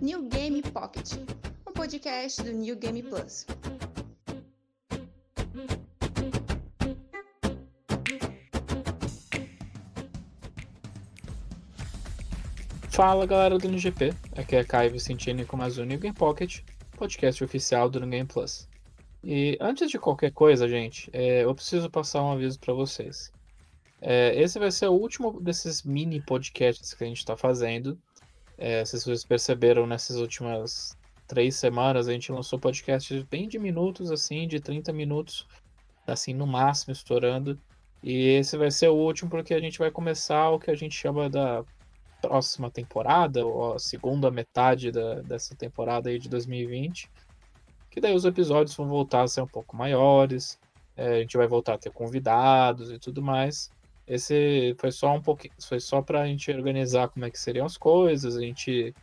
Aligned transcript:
New 0.00 0.22
Game 0.30 0.62
Pocket, 0.62 1.12
um 1.68 1.72
podcast 1.74 2.42
do 2.42 2.50
New 2.50 2.74
Game 2.76 3.02
Plus. 3.02 3.46
Fala 12.88 13.26
galera 13.26 13.58
do 13.58 13.66
NGP, 13.66 14.14
aqui 14.36 14.56
é 14.56 14.64
Caio 14.64 14.90
Vicentini 14.92 15.44
com 15.44 15.58
mais 15.58 15.76
um 15.76 15.84
New 15.84 15.98
Game 15.98 16.16
Pocket, 16.16 16.60
podcast 16.96 17.44
oficial 17.44 17.90
do 17.90 18.00
New 18.00 18.08
Game 18.08 18.26
Plus. 18.26 18.66
E 19.22 19.58
antes 19.60 19.90
de 19.90 19.98
qualquer 19.98 20.32
coisa, 20.32 20.66
gente, 20.66 21.10
é, 21.12 21.44
eu 21.44 21.54
preciso 21.54 21.90
passar 21.90 22.22
um 22.22 22.32
aviso 22.32 22.58
para 22.58 22.72
vocês. 22.72 23.30
É, 24.04 24.34
esse 24.34 24.58
vai 24.58 24.72
ser 24.72 24.88
o 24.88 24.94
último 24.94 25.40
desses 25.40 25.84
mini 25.84 26.20
podcasts 26.20 26.92
que 26.92 27.04
a 27.04 27.06
gente 27.06 27.18
está 27.18 27.36
fazendo. 27.36 27.96
É, 28.58 28.84
se 28.84 28.98
vocês 29.00 29.24
perceberam, 29.24 29.86
nessas 29.86 30.16
últimas 30.16 30.98
três 31.28 31.54
semanas 31.54 32.08
a 32.08 32.12
gente 32.12 32.32
lançou 32.32 32.58
podcasts 32.58 33.22
bem 33.22 33.46
de 33.46 33.60
minutos, 33.60 34.10
assim, 34.10 34.48
de 34.48 34.58
30 34.58 34.92
minutos, 34.92 35.46
assim, 36.04 36.34
no 36.34 36.48
máximo, 36.48 36.92
estourando. 36.92 37.56
E 38.02 38.30
esse 38.30 38.56
vai 38.56 38.72
ser 38.72 38.88
o 38.88 38.96
último 38.96 39.30
porque 39.30 39.54
a 39.54 39.60
gente 39.60 39.78
vai 39.78 39.90
começar 39.90 40.50
o 40.50 40.58
que 40.58 40.72
a 40.72 40.74
gente 40.74 40.96
chama 40.96 41.30
da 41.30 41.64
próxima 42.20 42.70
temporada, 42.70 43.46
ou 43.46 43.74
a 43.74 43.78
segunda 43.78 44.32
metade 44.32 44.90
da, 44.90 45.20
dessa 45.22 45.54
temporada 45.54 46.10
aí 46.10 46.18
de 46.18 46.28
2020. 46.28 47.08
Que 47.88 48.00
daí 48.00 48.14
os 48.16 48.24
episódios 48.24 48.74
vão 48.74 48.88
voltar 48.88 49.22
a 49.22 49.28
ser 49.28 49.42
um 49.42 49.46
pouco 49.46 49.76
maiores, 49.76 50.58
é, 50.96 51.18
a 51.18 51.20
gente 51.20 51.36
vai 51.36 51.46
voltar 51.46 51.74
a 51.74 51.78
ter 51.78 51.92
convidados 51.92 52.90
e 52.90 52.98
tudo 52.98 53.22
mais. 53.22 53.70
Esse 54.06 54.74
foi 54.78 54.90
só 54.90 55.14
um 55.14 55.22
pouquinho, 55.22 55.54
foi 55.60 55.80
só 55.80 56.02
para 56.02 56.22
a 56.22 56.26
gente 56.26 56.50
organizar 56.50 57.08
como 57.08 57.24
é 57.24 57.30
que 57.30 57.38
seriam 57.38 57.66
as 57.66 57.76
coisas, 57.76 58.36
a 58.36 58.40
gente 58.40 58.94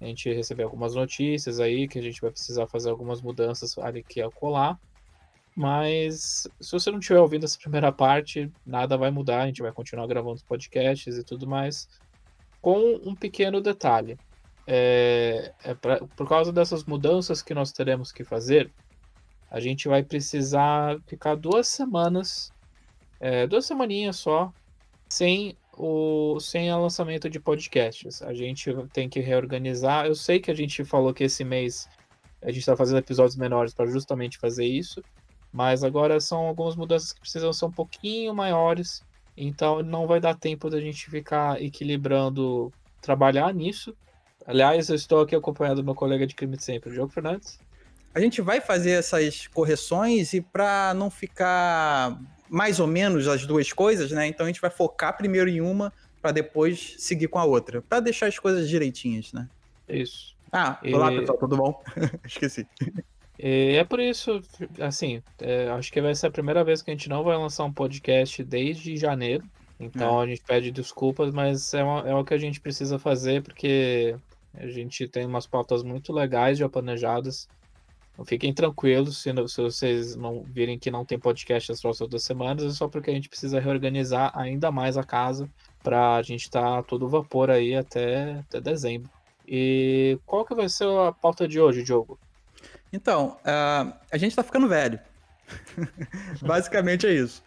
a 0.00 0.04
gente 0.04 0.32
recebeu 0.32 0.66
algumas 0.66 0.94
notícias 0.94 1.58
aí 1.58 1.88
que 1.88 1.98
a 1.98 2.02
gente 2.02 2.20
vai 2.20 2.30
precisar 2.30 2.68
fazer 2.68 2.88
algumas 2.90 3.20
mudanças 3.20 3.76
ali 3.78 4.02
que 4.02 4.20
ia 4.20 4.30
colar. 4.30 4.78
Mas 5.56 6.46
se 6.60 6.70
você 6.70 6.88
não 6.90 7.00
tiver 7.00 7.18
ouvindo 7.18 7.44
essa 7.44 7.58
primeira 7.58 7.90
parte, 7.90 8.48
nada 8.64 8.96
vai 8.96 9.10
mudar, 9.10 9.42
a 9.42 9.46
gente 9.46 9.60
vai 9.60 9.72
continuar 9.72 10.06
gravando 10.06 10.36
os 10.36 10.42
podcasts 10.42 11.16
e 11.16 11.24
tudo 11.24 11.48
mais 11.48 11.88
com 12.60 13.00
um 13.04 13.14
pequeno 13.14 13.60
detalhe. 13.60 14.18
É, 14.66 15.52
é 15.64 15.74
pra, 15.74 15.98
por 15.98 16.28
causa 16.28 16.52
dessas 16.52 16.84
mudanças 16.84 17.40
que 17.40 17.54
nós 17.54 17.72
teremos 17.72 18.12
que 18.12 18.22
fazer, 18.22 18.70
a 19.50 19.60
gente 19.60 19.88
vai 19.88 20.02
precisar 20.02 21.00
ficar 21.06 21.34
duas 21.34 21.68
semanas, 21.68 22.52
é, 23.20 23.46
duas 23.46 23.66
semaninhas 23.66 24.16
só, 24.16 24.52
sem 25.08 25.56
o 25.76 26.38
sem 26.40 26.72
o 26.72 26.82
lançamento 26.82 27.30
de 27.30 27.38
podcasts. 27.38 28.22
A 28.22 28.34
gente 28.34 28.72
tem 28.92 29.08
que 29.08 29.20
reorganizar. 29.20 30.06
Eu 30.06 30.14
sei 30.14 30.40
que 30.40 30.50
a 30.50 30.54
gente 30.54 30.84
falou 30.84 31.14
que 31.14 31.24
esse 31.24 31.44
mês 31.44 31.88
a 32.42 32.48
gente 32.48 32.60
está 32.60 32.76
fazendo 32.76 32.98
episódios 32.98 33.36
menores 33.36 33.74
para 33.74 33.86
justamente 33.86 34.38
fazer 34.38 34.64
isso, 34.64 35.02
mas 35.52 35.82
agora 35.82 36.20
são 36.20 36.46
algumas 36.46 36.76
mudanças 36.76 37.12
que 37.12 37.20
precisam 37.20 37.52
ser 37.52 37.64
um 37.64 37.72
pouquinho 37.72 38.34
maiores 38.34 39.02
então 39.40 39.82
não 39.84 40.06
vai 40.06 40.18
dar 40.18 40.34
tempo 40.34 40.68
da 40.68 40.80
gente 40.80 41.08
ficar 41.08 41.62
equilibrando 41.62 42.72
trabalhar 43.00 43.54
nisso. 43.54 43.96
Aliás, 44.44 44.88
eu 44.88 44.96
estou 44.96 45.20
aqui 45.20 45.36
acompanhado 45.36 45.80
do 45.80 45.84
meu 45.84 45.94
colega 45.94 46.26
de 46.26 46.34
crime 46.34 46.56
de 46.56 46.64
sempre, 46.64 46.90
Diogo 46.90 47.12
Fernandes. 47.12 47.60
A 48.12 48.18
gente 48.18 48.42
vai 48.42 48.60
fazer 48.60 48.92
essas 48.92 49.46
correções 49.46 50.32
e 50.32 50.40
para 50.40 50.92
não 50.94 51.08
ficar 51.08 52.18
mais 52.48 52.80
ou 52.80 52.86
menos 52.86 53.28
as 53.28 53.46
duas 53.46 53.72
coisas, 53.72 54.10
né? 54.10 54.26
Então 54.26 54.44
a 54.44 54.48
gente 54.48 54.60
vai 54.60 54.70
focar 54.70 55.16
primeiro 55.16 55.48
em 55.48 55.60
uma 55.60 55.92
para 56.20 56.32
depois 56.32 56.94
seguir 56.98 57.28
com 57.28 57.38
a 57.38 57.44
outra, 57.44 57.82
para 57.82 58.00
deixar 58.00 58.26
as 58.26 58.38
coisas 58.38 58.68
direitinhas, 58.68 59.32
né? 59.32 59.48
Isso. 59.88 60.36
Ah, 60.52 60.78
olá 60.92 61.12
e... 61.12 61.20
pessoal, 61.20 61.38
tudo 61.38 61.56
bom? 61.56 61.82
Esqueci. 62.26 62.66
E 63.38 63.76
é 63.76 63.84
por 63.84 64.00
isso, 64.00 64.42
assim, 64.80 65.22
é, 65.40 65.68
acho 65.68 65.92
que 65.92 66.00
vai 66.00 66.14
ser 66.14 66.26
a 66.26 66.30
primeira 66.30 66.64
vez 66.64 66.82
que 66.82 66.90
a 66.90 66.94
gente 66.94 67.08
não 67.08 67.22
vai 67.22 67.36
lançar 67.36 67.64
um 67.64 67.72
podcast 67.72 68.42
desde 68.42 68.96
janeiro. 68.96 69.44
Então 69.78 70.20
é. 70.20 70.24
a 70.24 70.26
gente 70.26 70.42
pede 70.42 70.72
desculpas, 70.72 71.32
mas 71.32 71.72
é, 71.72 71.84
uma, 71.84 72.08
é 72.08 72.14
o 72.14 72.24
que 72.24 72.34
a 72.34 72.38
gente 72.38 72.60
precisa 72.60 72.98
fazer, 72.98 73.42
porque 73.42 74.16
a 74.54 74.66
gente 74.66 75.06
tem 75.06 75.24
umas 75.24 75.46
pautas 75.46 75.84
muito 75.84 76.12
legais 76.12 76.58
já 76.58 76.68
planejadas. 76.68 77.48
Então 78.18 78.26
fiquem 78.26 78.52
tranquilos 78.52 79.18
se, 79.18 79.32
se 79.46 79.62
vocês 79.62 80.16
não 80.16 80.42
virem 80.42 80.76
que 80.76 80.90
não 80.90 81.04
tem 81.04 81.16
podcast 81.16 81.70
as 81.70 81.80
próximas 81.80 82.10
duas 82.10 82.24
semanas, 82.24 82.64
é 82.64 82.70
só 82.70 82.88
porque 82.88 83.12
a 83.12 83.14
gente 83.14 83.28
precisa 83.28 83.60
reorganizar 83.60 84.36
ainda 84.36 84.72
mais 84.72 84.96
a 84.96 85.04
casa 85.04 85.48
para 85.84 86.16
a 86.16 86.22
gente 86.22 86.42
estar 86.42 86.78
tá 86.78 86.82
todo 86.82 87.08
vapor 87.08 87.48
aí 87.48 87.76
até, 87.76 88.40
até 88.40 88.60
dezembro. 88.60 89.08
E 89.46 90.18
qual 90.26 90.44
que 90.44 90.52
vai 90.52 90.68
ser 90.68 90.88
a 90.88 91.12
pauta 91.12 91.46
de 91.46 91.60
hoje, 91.60 91.84
Diogo? 91.84 92.18
Então, 92.92 93.36
uh, 93.44 93.94
a 94.10 94.18
gente 94.18 94.34
tá 94.34 94.42
ficando 94.42 94.66
velho. 94.66 94.98
Basicamente 96.42 97.06
é 97.06 97.14
isso. 97.14 97.40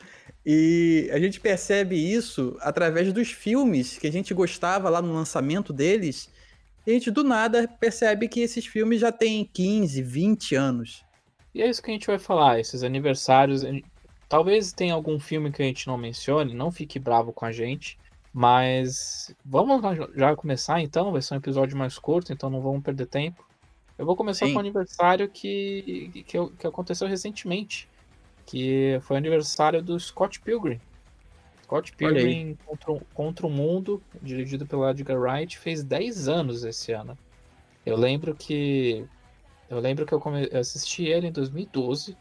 E 0.46 1.10
a 1.12 1.20
gente 1.20 1.42
percebe 1.42 1.98
isso 1.98 2.56
através 2.62 3.12
dos 3.12 3.30
filmes 3.30 3.98
que 3.98 4.08
a 4.08 4.12
gente 4.12 4.34
gostava 4.34 4.90
lá 4.90 5.02
no 5.02 5.14
lançamento 5.14 5.74
deles. 5.74 6.30
E 6.86 6.92
a 6.92 6.94
gente 6.94 7.12
do 7.12 7.24
nada 7.24 7.68
percebe 7.80 8.28
que 8.28 8.40
esses 8.40 8.66
filmes 8.66 9.00
já 9.00 9.12
têm 9.12 9.46
15, 9.46 10.02
20 10.02 10.56
anos. 10.56 11.06
E 11.53 11.62
é 11.62 11.69
isso 11.69 11.81
que 11.81 11.92
a 11.92 11.94
gente 11.94 12.08
vai 12.08 12.18
falar, 12.18 12.59
esses 12.59 12.84
aniversários. 12.84 13.64
Talvez 14.28 14.72
tenha 14.72 14.94
algum 14.94 15.19
filme 15.19 15.52
que 15.52 15.62
a 15.62 15.66
gente 15.66 15.88
não 15.88 15.97
mencione, 15.97 16.53
não 16.53 16.72
fique 16.72 16.97
bravo 16.97 17.34
com 17.34 17.46
a 17.46 17.52
gente. 17.52 18.00
Mas 18.34 19.36
vamos 19.44 19.81
já 20.16 20.36
começar 20.36 20.80
então, 20.80 21.12
vai 21.12 21.22
ser 21.22 21.34
um 21.34 21.38
episódio 21.38 21.78
mais 21.78 22.00
curto, 22.00 22.31
então 22.31 22.50
não 22.50 22.62
vamos 22.62 22.81
perder 22.81 23.06
tempo. 23.06 23.46
Eu 23.98 24.06
vou 24.06 24.16
começar 24.16 24.46
Sim. 24.46 24.53
com 24.53 24.58
o 24.58 24.62
aniversário 24.62 25.28
que, 25.28 26.24
que, 26.25 26.50
que 26.58 26.68
aconteceu 26.68 27.08
recentemente. 27.08 27.90
Que 28.46 29.00
foi 29.02 29.16
o 29.16 29.19
aniversário 29.19 29.81
do 29.84 30.00
Scott 30.00 30.40
Pilgrim. 30.40 30.80
Scott 31.72 31.94
Pilgrim 31.94 32.58
contra, 32.66 33.02
contra 33.14 33.48
o 33.48 33.50
Mundo, 33.50 34.04
dirigido 34.22 34.66
pelo 34.66 34.88
Edgar 34.90 35.18
Wright, 35.18 35.58
fez 35.58 35.84
10 35.84 36.28
anos 36.28 36.66
esse 36.66 36.92
ano. 36.92 37.18
Eu 37.86 37.96
lembro 37.96 38.36
que. 38.36 39.06
Eu 39.70 39.80
lembro 39.80 40.06
que 40.06 40.14
eu, 40.14 40.20
come, 40.20 40.50
eu 40.52 40.60
assisti 40.60 41.06
ele 41.06 41.28
em 41.28 41.31
2012, 41.31 42.18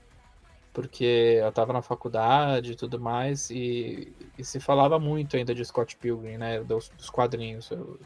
porque 0.73 1.41
eu 1.43 1.51
tava 1.51 1.73
na 1.73 1.83
faculdade 1.83 2.73
e 2.73 2.77
tudo 2.77 3.01
mais, 3.01 3.51
e, 3.51 4.15
e 4.39 4.45
se 4.45 4.61
falava 4.61 5.01
muito 5.01 5.37
ainda 5.37 5.53
de 5.53 5.65
Scott 5.65 5.97
Pilgrim, 5.97 6.37
né? 6.37 6.63
Dos, 6.63 6.89
dos 6.91 7.11
quadrinhos. 7.11 7.73
Eu, 7.73 7.99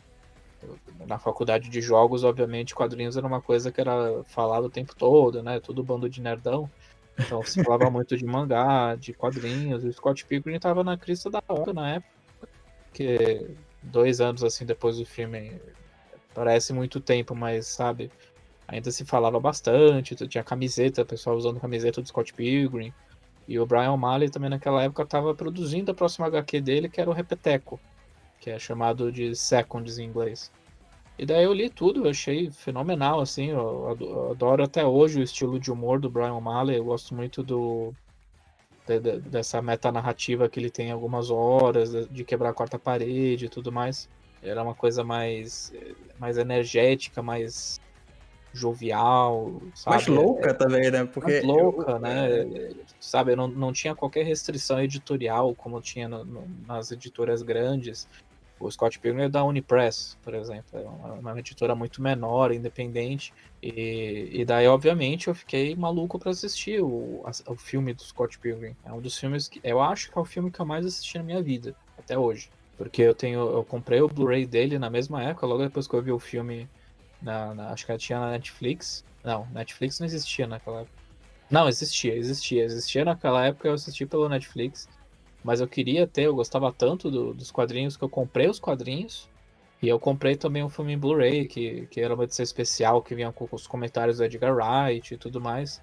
na 1.06 1.18
faculdade 1.18 1.68
de 1.68 1.82
jogos, 1.82 2.24
obviamente, 2.24 2.74
quadrinhos 2.74 3.18
era 3.18 3.26
uma 3.26 3.42
coisa 3.42 3.70
que 3.70 3.82
era 3.82 4.24
falada 4.24 4.66
o 4.66 4.70
tempo 4.70 4.96
todo, 4.96 5.42
né? 5.42 5.60
Tudo 5.60 5.82
bando 5.82 6.08
de 6.08 6.22
nerdão. 6.22 6.70
Então 7.18 7.42
se 7.42 7.62
falava 7.62 7.90
muito 7.90 8.16
de 8.16 8.24
mangá, 8.24 8.96
de 8.96 9.12
quadrinhos. 9.12 9.84
O 9.84 9.92
Scott 9.92 10.24
Pilgrim 10.24 10.56
estava 10.56 10.82
na 10.82 10.96
crista 10.96 11.30
da 11.30 11.42
onda 11.48 11.72
na 11.72 11.94
época. 11.94 12.14
Que 12.92 13.50
dois 13.82 14.20
anos 14.20 14.42
assim 14.42 14.64
depois 14.64 14.96
do 14.96 15.04
filme 15.04 15.60
parece 16.34 16.72
muito 16.72 17.00
tempo, 17.00 17.34
mas 17.34 17.66
sabe, 17.66 18.10
ainda 18.66 18.90
se 18.90 19.04
falava 19.04 19.38
bastante. 19.38 20.14
Tinha 20.28 20.44
camiseta, 20.44 21.04
pessoal 21.04 21.36
usando 21.36 21.60
camiseta 21.60 22.00
do 22.00 22.08
Scott 22.08 22.32
Pilgrim. 22.34 22.92
E 23.46 23.58
o 23.58 23.66
Brian 23.66 23.92
O'Malley 23.92 24.30
também 24.30 24.50
naquela 24.50 24.82
época 24.82 25.02
estava 25.02 25.34
produzindo 25.34 25.90
a 25.90 25.94
próxima 25.94 26.26
HQ 26.26 26.60
dele, 26.60 26.88
que 26.88 27.00
era 27.00 27.10
o 27.10 27.12
Repeteco 27.12 27.78
que 28.44 28.50
é 28.50 28.58
chamado 28.58 29.10
de 29.10 29.34
Seconds 29.34 29.96
em 29.96 30.04
inglês. 30.04 30.52
E 31.16 31.24
daí 31.24 31.44
eu 31.44 31.52
li 31.52 31.70
tudo, 31.70 32.04
eu 32.04 32.10
achei 32.10 32.50
fenomenal, 32.50 33.20
assim, 33.20 33.50
eu 33.50 34.30
adoro 34.32 34.64
até 34.64 34.84
hoje 34.84 35.20
o 35.20 35.22
estilo 35.22 35.60
de 35.60 35.70
humor 35.70 36.00
do 36.00 36.10
Brian 36.10 36.34
O'Malley, 36.34 36.76
eu 36.76 36.84
gosto 36.84 37.14
muito 37.14 37.42
do 37.42 37.94
de, 38.86 38.98
de, 38.98 39.20
dessa 39.20 39.62
metanarrativa 39.62 40.48
que 40.48 40.58
ele 40.58 40.70
tem 40.70 40.90
algumas 40.90 41.30
horas, 41.30 42.08
de 42.08 42.24
quebrar 42.24 42.50
a 42.50 42.54
quarta 42.54 42.78
parede 42.78 43.46
e 43.46 43.48
tudo 43.48 43.72
mais. 43.72 44.08
Era 44.42 44.62
uma 44.62 44.74
coisa 44.74 45.02
mais, 45.02 45.72
mais 46.18 46.36
energética, 46.36 47.22
mais 47.22 47.80
jovial, 48.52 49.60
sabe? 49.74 49.96
Mais 49.96 50.06
louca 50.06 50.50
é, 50.50 50.52
também, 50.52 50.90
né? 50.90 51.04
Porque 51.04 51.32
mais 51.32 51.44
louca, 51.44 51.92
eu, 51.92 51.98
né? 51.98 52.40
É... 52.42 52.70
Sabe, 53.00 53.34
não, 53.34 53.48
não 53.48 53.72
tinha 53.72 53.94
qualquer 53.94 54.24
restrição 54.24 54.80
editorial 54.80 55.54
como 55.54 55.80
tinha 55.80 56.08
no, 56.08 56.24
no, 56.24 56.48
nas 56.66 56.92
editoras 56.92 57.42
grandes. 57.42 58.06
O 58.58 58.70
Scott 58.70 58.98
Pilgrim 58.98 59.24
é 59.24 59.28
da 59.28 59.44
Unipress, 59.44 60.16
por 60.22 60.32
exemplo, 60.34 60.78
é 60.78 60.82
uma, 60.82 61.12
uma 61.14 61.38
editora 61.38 61.74
muito 61.74 62.00
menor, 62.00 62.52
independente. 62.52 63.32
E, 63.62 64.30
e 64.32 64.44
daí, 64.44 64.66
obviamente, 64.68 65.28
eu 65.28 65.34
fiquei 65.34 65.74
maluco 65.74 66.18
para 66.18 66.30
assistir 66.30 66.80
o, 66.80 67.22
a, 67.24 67.52
o 67.52 67.56
filme 67.56 67.92
do 67.92 68.02
Scott 68.02 68.38
Pilgrim. 68.38 68.76
É 68.84 68.92
um 68.92 69.00
dos 69.00 69.18
filmes 69.18 69.48
que 69.48 69.60
eu 69.62 69.80
acho 69.82 70.10
que 70.10 70.16
é 70.16 70.20
o 70.20 70.24
filme 70.24 70.50
que 70.50 70.60
eu 70.60 70.66
mais 70.66 70.86
assisti 70.86 71.18
na 71.18 71.24
minha 71.24 71.42
vida, 71.42 71.74
até 71.98 72.16
hoje. 72.16 72.48
Porque 72.76 73.02
eu 73.02 73.14
tenho, 73.14 73.40
eu 73.40 73.64
comprei 73.64 74.00
o 74.00 74.08
Blu-ray 74.08 74.46
dele 74.46 74.78
na 74.78 74.90
mesma 74.90 75.22
época, 75.22 75.46
logo 75.46 75.62
depois 75.62 75.86
que 75.86 75.94
eu 75.94 76.02
vi 76.02 76.12
o 76.12 76.18
filme, 76.18 76.68
na, 77.20 77.54
na, 77.54 77.70
acho 77.70 77.86
que 77.86 77.96
tinha 77.98 78.18
na 78.18 78.30
Netflix. 78.30 79.04
Não, 79.22 79.46
Netflix 79.52 79.98
não 80.00 80.06
existia 80.06 80.46
naquela 80.46 80.80
época. 80.80 81.04
Não, 81.50 81.68
existia, 81.68 82.16
existia. 82.16 82.64
Existia 82.64 83.04
naquela 83.04 83.46
época, 83.46 83.68
eu 83.68 83.74
assisti 83.74 84.06
pelo 84.06 84.28
Netflix. 84.28 84.88
Mas 85.44 85.60
eu 85.60 85.68
queria 85.68 86.06
ter, 86.06 86.22
eu 86.22 86.34
gostava 86.34 86.72
tanto 86.72 87.10
do, 87.10 87.34
dos 87.34 87.50
quadrinhos 87.50 87.98
que 87.98 88.02
eu 88.02 88.08
comprei 88.08 88.48
os 88.48 88.58
quadrinhos 88.58 89.28
E 89.82 89.88
eu 89.88 90.00
comprei 90.00 90.36
também 90.36 90.64
um 90.64 90.70
filme 90.70 90.94
em 90.94 90.98
Blu-ray, 90.98 91.46
que, 91.46 91.86
que 91.90 92.00
era 92.00 92.14
uma 92.14 92.24
edição 92.24 92.42
especial, 92.42 93.02
que 93.02 93.14
vinha 93.14 93.30
com 93.30 93.46
os 93.52 93.66
comentários 93.66 94.16
do 94.16 94.24
Edgar 94.24 94.54
Wright 94.56 95.12
e 95.12 95.18
tudo 95.18 95.40
mais. 95.40 95.82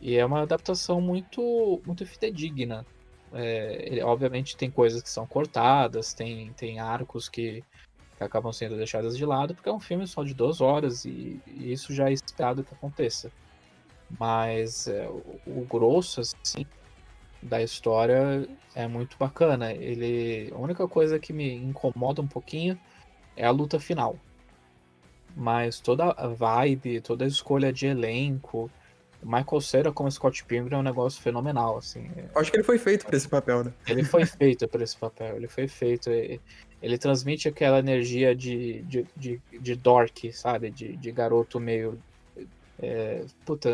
E 0.00 0.16
é 0.16 0.26
uma 0.26 0.42
adaptação 0.42 1.00
muito, 1.00 1.80
muito 1.86 2.04
fidedigna. 2.04 2.84
É, 3.32 3.88
ele, 3.88 4.02
obviamente 4.02 4.56
tem 4.56 4.70
coisas 4.70 5.02
que 5.02 5.08
são 5.08 5.26
cortadas, 5.26 6.12
tem, 6.12 6.52
tem 6.52 6.78
arcos 6.78 7.28
que, 7.28 7.64
que 8.16 8.22
acabam 8.22 8.52
sendo 8.52 8.76
deixados 8.76 9.16
de 9.16 9.24
lado, 9.24 9.54
porque 9.54 9.68
é 9.68 9.72
um 9.72 9.80
filme 9.80 10.06
só 10.06 10.22
de 10.22 10.34
duas 10.34 10.60
horas 10.60 11.04
e, 11.06 11.40
e 11.46 11.72
isso 11.72 11.92
já 11.94 12.10
é 12.10 12.12
esperado 12.12 12.62
que 12.62 12.74
aconteça. 12.74 13.32
Mas 14.20 14.86
é, 14.86 15.08
o, 15.08 15.40
o, 15.46 15.66
grosso, 15.68 16.20
assim, 16.20 16.66
da 17.44 17.62
história 17.62 18.48
é 18.74 18.88
muito 18.88 19.16
bacana. 19.18 19.72
Ele, 19.72 20.52
a 20.52 20.58
única 20.58 20.88
coisa 20.88 21.18
que 21.18 21.32
me 21.32 21.54
incomoda 21.54 22.20
um 22.20 22.26
pouquinho 22.26 22.78
é 23.36 23.44
a 23.46 23.50
luta 23.50 23.78
final. 23.78 24.18
Mas 25.36 25.80
toda 25.80 26.10
a 26.10 26.28
vibe, 26.28 27.00
toda 27.00 27.24
a 27.24 27.28
escolha 27.28 27.72
de 27.72 27.86
elenco, 27.86 28.70
Michael 29.22 29.60
Cera 29.60 29.92
como 29.92 30.10
Scott 30.10 30.44
Pilgrim 30.44 30.76
é 30.76 30.78
um 30.78 30.82
negócio 30.82 31.20
fenomenal, 31.20 31.78
assim. 31.78 32.10
Acho 32.34 32.50
que 32.50 32.56
ele 32.58 32.64
foi 32.64 32.78
feito 32.78 33.06
para 33.06 33.16
esse 33.16 33.28
papel, 33.28 33.64
né? 33.64 33.72
Ele 33.88 34.04
foi 34.04 34.24
feito 34.26 34.68
para 34.68 34.84
esse 34.84 34.96
papel, 34.96 35.36
ele 35.36 35.48
foi 35.48 35.66
feito. 35.66 36.10
Ele 36.10 36.98
transmite 36.98 37.48
aquela 37.48 37.78
energia 37.78 38.34
de, 38.34 38.82
de, 38.82 39.06
de, 39.16 39.40
de 39.60 39.74
dork, 39.74 40.32
sabe? 40.32 40.70
De, 40.70 40.96
de 40.96 41.10
garoto 41.10 41.58
meio. 41.58 41.98
É, 42.78 43.24
puta, 43.44 43.68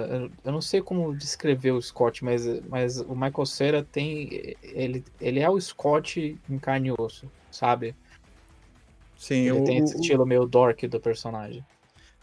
eu 0.44 0.52
não 0.52 0.60
sei 0.60 0.82
como 0.82 1.14
descrever 1.16 1.72
o 1.72 1.80
Scott, 1.80 2.22
mas, 2.24 2.46
mas 2.68 3.00
o 3.00 3.14
Michael 3.14 3.46
Cera 3.46 3.82
tem. 3.82 4.56
Ele, 4.62 5.02
ele 5.20 5.40
é 5.40 5.48
o 5.48 5.60
Scott 5.60 6.38
em 6.48 6.58
carne 6.58 6.88
e 6.88 6.92
osso, 6.92 7.30
sabe? 7.50 7.94
Sim, 9.16 9.48
ele 9.48 9.62
tem 9.62 9.78
esse 9.78 9.96
estilo 9.96 10.26
meio 10.26 10.46
dork 10.46 10.86
do 10.86 11.00
personagem. 11.00 11.64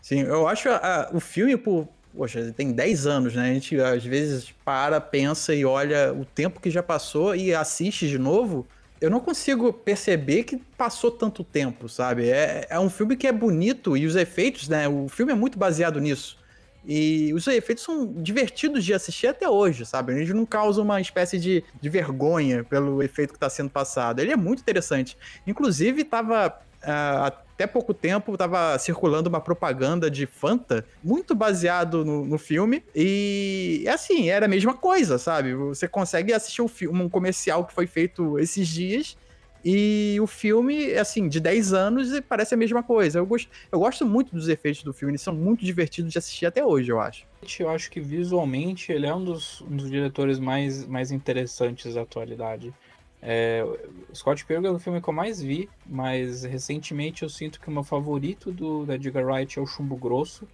Sim, 0.01 0.21
eu 0.21 0.47
acho 0.47 0.69
a, 0.69 1.09
o 1.13 1.19
filme, 1.19 1.57
por. 1.57 1.87
Poxa, 2.15 2.51
tem 2.55 2.71
10 2.71 3.05
anos, 3.05 3.35
né? 3.35 3.51
A 3.51 3.53
gente 3.53 3.79
às 3.79 4.03
vezes 4.03 4.51
para, 4.65 4.99
pensa 4.99 5.53
e 5.53 5.63
olha 5.63 6.11
o 6.13 6.25
tempo 6.25 6.59
que 6.59 6.71
já 6.71 6.81
passou 6.81 7.35
e 7.35 7.53
assiste 7.53 8.07
de 8.07 8.17
novo. 8.17 8.65
Eu 8.99 9.11
não 9.11 9.19
consigo 9.19 9.71
perceber 9.71 10.43
que 10.43 10.57
passou 10.57 11.11
tanto 11.11 11.43
tempo, 11.43 11.87
sabe? 11.87 12.27
É, 12.29 12.65
é 12.67 12.79
um 12.79 12.89
filme 12.89 13.15
que 13.15 13.27
é 13.27 13.31
bonito 13.31 13.95
e 13.95 14.07
os 14.07 14.15
efeitos, 14.15 14.67
né? 14.67 14.87
O 14.87 15.07
filme 15.07 15.31
é 15.31 15.35
muito 15.35 15.59
baseado 15.59 15.99
nisso. 15.99 16.39
E 16.87 17.33
os 17.33 17.45
efeitos 17.47 17.83
são 17.83 18.07
divertidos 18.13 18.85
de 18.85 18.93
assistir 18.93 19.27
até 19.27 19.49
hoje, 19.49 19.85
sabe? 19.85 20.13
Eles 20.13 20.29
não 20.29 20.45
causam 20.45 20.85
uma 20.85 21.01
espécie 21.01 21.37
de, 21.37 21.61
de 21.81 21.89
vergonha 21.89 22.63
pelo 22.63 23.03
efeito 23.03 23.31
que 23.31 23.37
está 23.37 23.49
sendo 23.49 23.69
passado. 23.69 24.21
Ele 24.21 24.31
é 24.31 24.37
muito 24.37 24.61
interessante. 24.61 25.17
Inclusive, 25.45 26.03
estava 26.03 26.47
uh, 26.47 27.25
até 27.25 27.67
pouco 27.67 27.93
tempo 27.93 28.33
estava 28.33 28.77
circulando 28.79 29.27
uma 29.27 29.41
propaganda 29.41 30.09
de 30.09 30.25
Fanta, 30.25 30.85
muito 31.03 31.35
baseado 31.35 32.05
no, 32.05 32.23
no, 32.23 32.37
filme. 32.37 32.83
E 32.95 33.85
assim, 33.89 34.29
era 34.29 34.45
a 34.45 34.49
mesma 34.49 34.73
coisa, 34.73 35.17
sabe? 35.17 35.55
Você 35.55 35.87
consegue 35.87 36.31
assistir 36.31 36.61
um, 36.61 36.69
um 36.89 37.09
comercial 37.09 37.65
que 37.65 37.73
foi 37.73 37.87
feito 37.87 38.39
esses 38.39 38.67
dias. 38.67 39.17
E 39.63 40.17
o 40.21 40.27
filme, 40.27 40.93
assim, 40.93 41.27
de 41.27 41.39
10 41.39 41.73
anos, 41.73 42.19
parece 42.21 42.53
a 42.53 42.57
mesma 42.57 42.81
coisa. 42.83 43.19
Eu 43.19 43.25
gosto, 43.25 43.49
eu 43.71 43.79
gosto 43.79 44.05
muito 44.05 44.33
dos 44.33 44.47
efeitos 44.47 44.83
do 44.83 44.93
filme, 44.93 45.11
eles 45.11 45.21
são 45.21 45.33
muito 45.33 45.65
divertidos 45.65 46.11
de 46.11 46.17
assistir 46.17 46.45
até 46.45 46.65
hoje, 46.65 46.91
eu 46.91 46.99
acho. 46.99 47.25
Eu 47.59 47.69
acho 47.69 47.89
que 47.89 47.99
visualmente 47.99 48.91
ele 48.91 49.05
é 49.05 49.13
um 49.13 49.23
dos, 49.23 49.61
um 49.61 49.75
dos 49.75 49.89
diretores 49.89 50.39
mais, 50.39 50.85
mais 50.85 51.11
interessantes 51.11 51.95
da 51.95 52.01
atualidade. 52.01 52.73
É, 53.21 53.65
Scott 54.13 54.45
Pilgrim 54.45 54.67
é 54.67 54.71
o 54.71 54.79
filme 54.79 55.01
que 55.01 55.09
eu 55.09 55.13
mais 55.13 55.41
vi, 55.41 55.69
mas 55.85 56.43
recentemente 56.43 57.23
eu 57.23 57.29
sinto 57.29 57.59
que 57.59 57.67
o 57.67 57.71
meu 57.71 57.83
favorito 57.83 58.51
do, 58.51 58.85
do 58.85 58.93
Edgar 58.93 59.25
Wright 59.25 59.57
é 59.57 59.61
o 59.61 59.65
Chumbo 59.65 59.95
Grosso. 59.95 60.47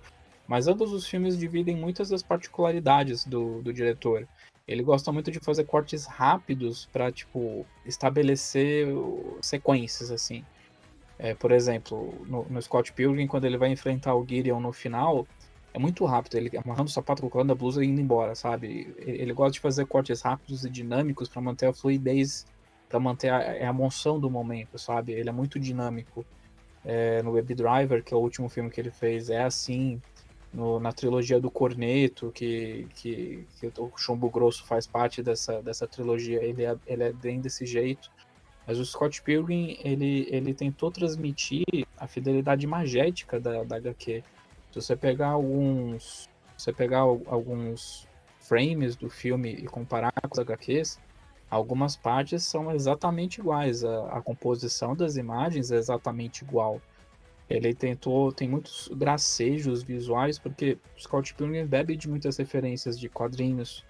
Mas 0.48 0.68
ambos 0.68 0.92
os 0.92 1.08
filmes 1.08 1.38
dividem 1.38 1.76
muitas 1.76 2.10
das 2.10 2.22
particularidades 2.22 3.26
do, 3.26 3.62
do 3.62 3.72
diretor. 3.72 4.28
Ele 4.68 4.84
gosta 4.84 5.12
muito 5.12 5.30
de 5.32 5.40
fazer 5.40 5.66
cortes 5.66 6.06
rápidos 6.06 6.86
para 6.92 7.12
tipo 7.12 7.66
estabelecer 7.86 8.88
sequências 9.42 10.12
assim. 10.12 10.46
É, 11.20 11.34
por 11.34 11.52
exemplo, 11.52 12.14
no, 12.26 12.46
no, 12.50 12.62
Scott 12.62 12.92
Pilgrim, 12.94 13.28
quando 13.28 13.46
ele 13.46 13.58
vai 13.58 13.70
enfrentar 13.70 14.16
o 14.16 14.26
Gideon 14.26 14.60
no 14.60 14.74
final, 14.74 15.28
é 15.74 15.80
muito 15.80 16.06
rápido. 16.06 16.36
Ele 16.38 16.58
amarrando 16.58 16.90
o 16.90 16.94
sapato, 16.94 17.22
colocando 17.22 17.52
a 17.52 17.56
blusa 17.56 17.84
e 17.84 17.88
indo 17.88 18.02
embora, 18.02 18.36
sabe? 18.36 18.94
Ele, 18.98 19.22
ele 19.22 19.34
gosta 19.34 19.52
de 19.54 19.60
fazer 19.60 19.86
cortes 19.86 20.22
rápidos 20.22 20.66
e 20.66 20.70
dinâmicos 20.70 21.30
para 21.30 21.42
manter 21.42 21.68
a 21.68 21.74
fluidez 21.74 22.46
para 22.94 23.00
manter 23.00 23.30
a, 23.30 23.42
é 23.42 23.66
a 23.66 23.70
emoção 23.70 24.20
do 24.20 24.30
momento, 24.30 24.78
sabe? 24.78 25.14
Ele 25.14 25.28
é 25.28 25.32
muito 25.32 25.60
dinâmico. 25.60 26.24
É, 26.86 27.24
no 27.24 27.32
Web 27.32 27.56
Driver, 27.56 28.04
que 28.04 28.14
é 28.14 28.18
o 28.18 28.20
último 28.20 28.48
filme 28.50 28.70
que 28.70 28.80
ele 28.80 28.92
fez, 28.92 29.32
é 29.32 29.42
assim. 29.42 30.00
No, 30.54 30.80
na 30.80 30.94
trilogia 30.94 31.40
do 31.40 31.50
Corneto, 31.50 32.32
que, 32.32 32.88
que, 32.94 33.48
que, 33.60 33.72
o 33.80 33.92
Chumbo 33.98 34.30
Grosso 34.30 34.64
faz 34.66 34.86
parte 34.86 35.24
dessa, 35.24 35.64
dessa 35.64 35.88
trilogia, 35.88 36.44
ele 36.44 36.64
é, 36.64 36.78
ele 36.86 37.04
é 37.04 37.12
bem 37.12 37.42
desse 37.42 37.66
jeito. 37.66 38.12
Mas 38.68 38.78
o 38.78 38.86
Scott 38.86 39.22
Pilgrim, 39.24 39.78
ele, 39.84 40.28
ele 40.30 40.54
tentou 40.54 40.92
transmitir 40.92 41.66
a 41.98 42.08
fidelidade 42.08 42.68
magética 42.68 43.40
da, 43.40 43.64
da 43.64 43.78
HQ. 43.78 44.24
Se 44.72 44.82
você 44.82 44.96
pegar 44.96 45.30
alguns, 45.30 46.30
você 46.56 46.72
pegar 46.72 47.00
alguns 47.00 48.08
frames 48.40 48.96
do 48.96 49.10
filme 49.10 49.50
e 49.50 49.66
comparar 49.66 50.14
com 50.22 50.34
os 50.34 50.40
HQs, 50.40 51.00
Algumas 51.54 51.96
partes 51.96 52.42
são 52.44 52.72
exatamente 52.72 53.40
iguais, 53.40 53.84
a, 53.84 54.08
a 54.18 54.22
composição 54.24 54.96
das 54.96 55.18
imagens 55.18 55.72
é 55.72 55.76
exatamente 55.76 56.44
igual. 56.44 56.82
Ele 57.50 57.74
tentou, 57.74 58.32
tem 58.32 58.48
muitos 58.48 58.90
gracejos 58.94 59.84
visuais, 59.84 60.40
porque 60.40 60.78
Scott 60.98 61.34
Pilgrim 61.34 61.66
bebe 61.66 61.96
de 61.96 62.10
muitas 62.10 62.38
referências 62.38 63.00
de 63.00 63.10
quadrinhos, 63.10 63.86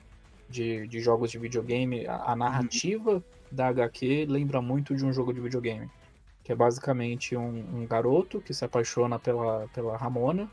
de, 0.50 0.88
de 0.88 1.00
jogos 1.00 1.32
de 1.32 1.38
videogame. 1.38 2.06
A, 2.08 2.32
a 2.32 2.36
narrativa 2.36 3.16
uhum. 3.16 3.24
da 3.52 3.68
HQ 3.68 4.26
lembra 4.28 4.62
muito 4.62 4.96
de 4.96 5.06
um 5.06 5.14
jogo 5.14 5.34
de 5.34 5.40
videogame, 5.40 5.90
que 6.44 6.52
é 6.52 6.56
basicamente 6.56 7.36
um, 7.36 7.82
um, 7.82 7.86
garoto 7.86 8.42
que 8.42 8.54
se 8.54 8.66
apaixona 8.66 9.20
pela, 9.20 9.68
pela 9.74 9.96
Ramona, 9.96 10.50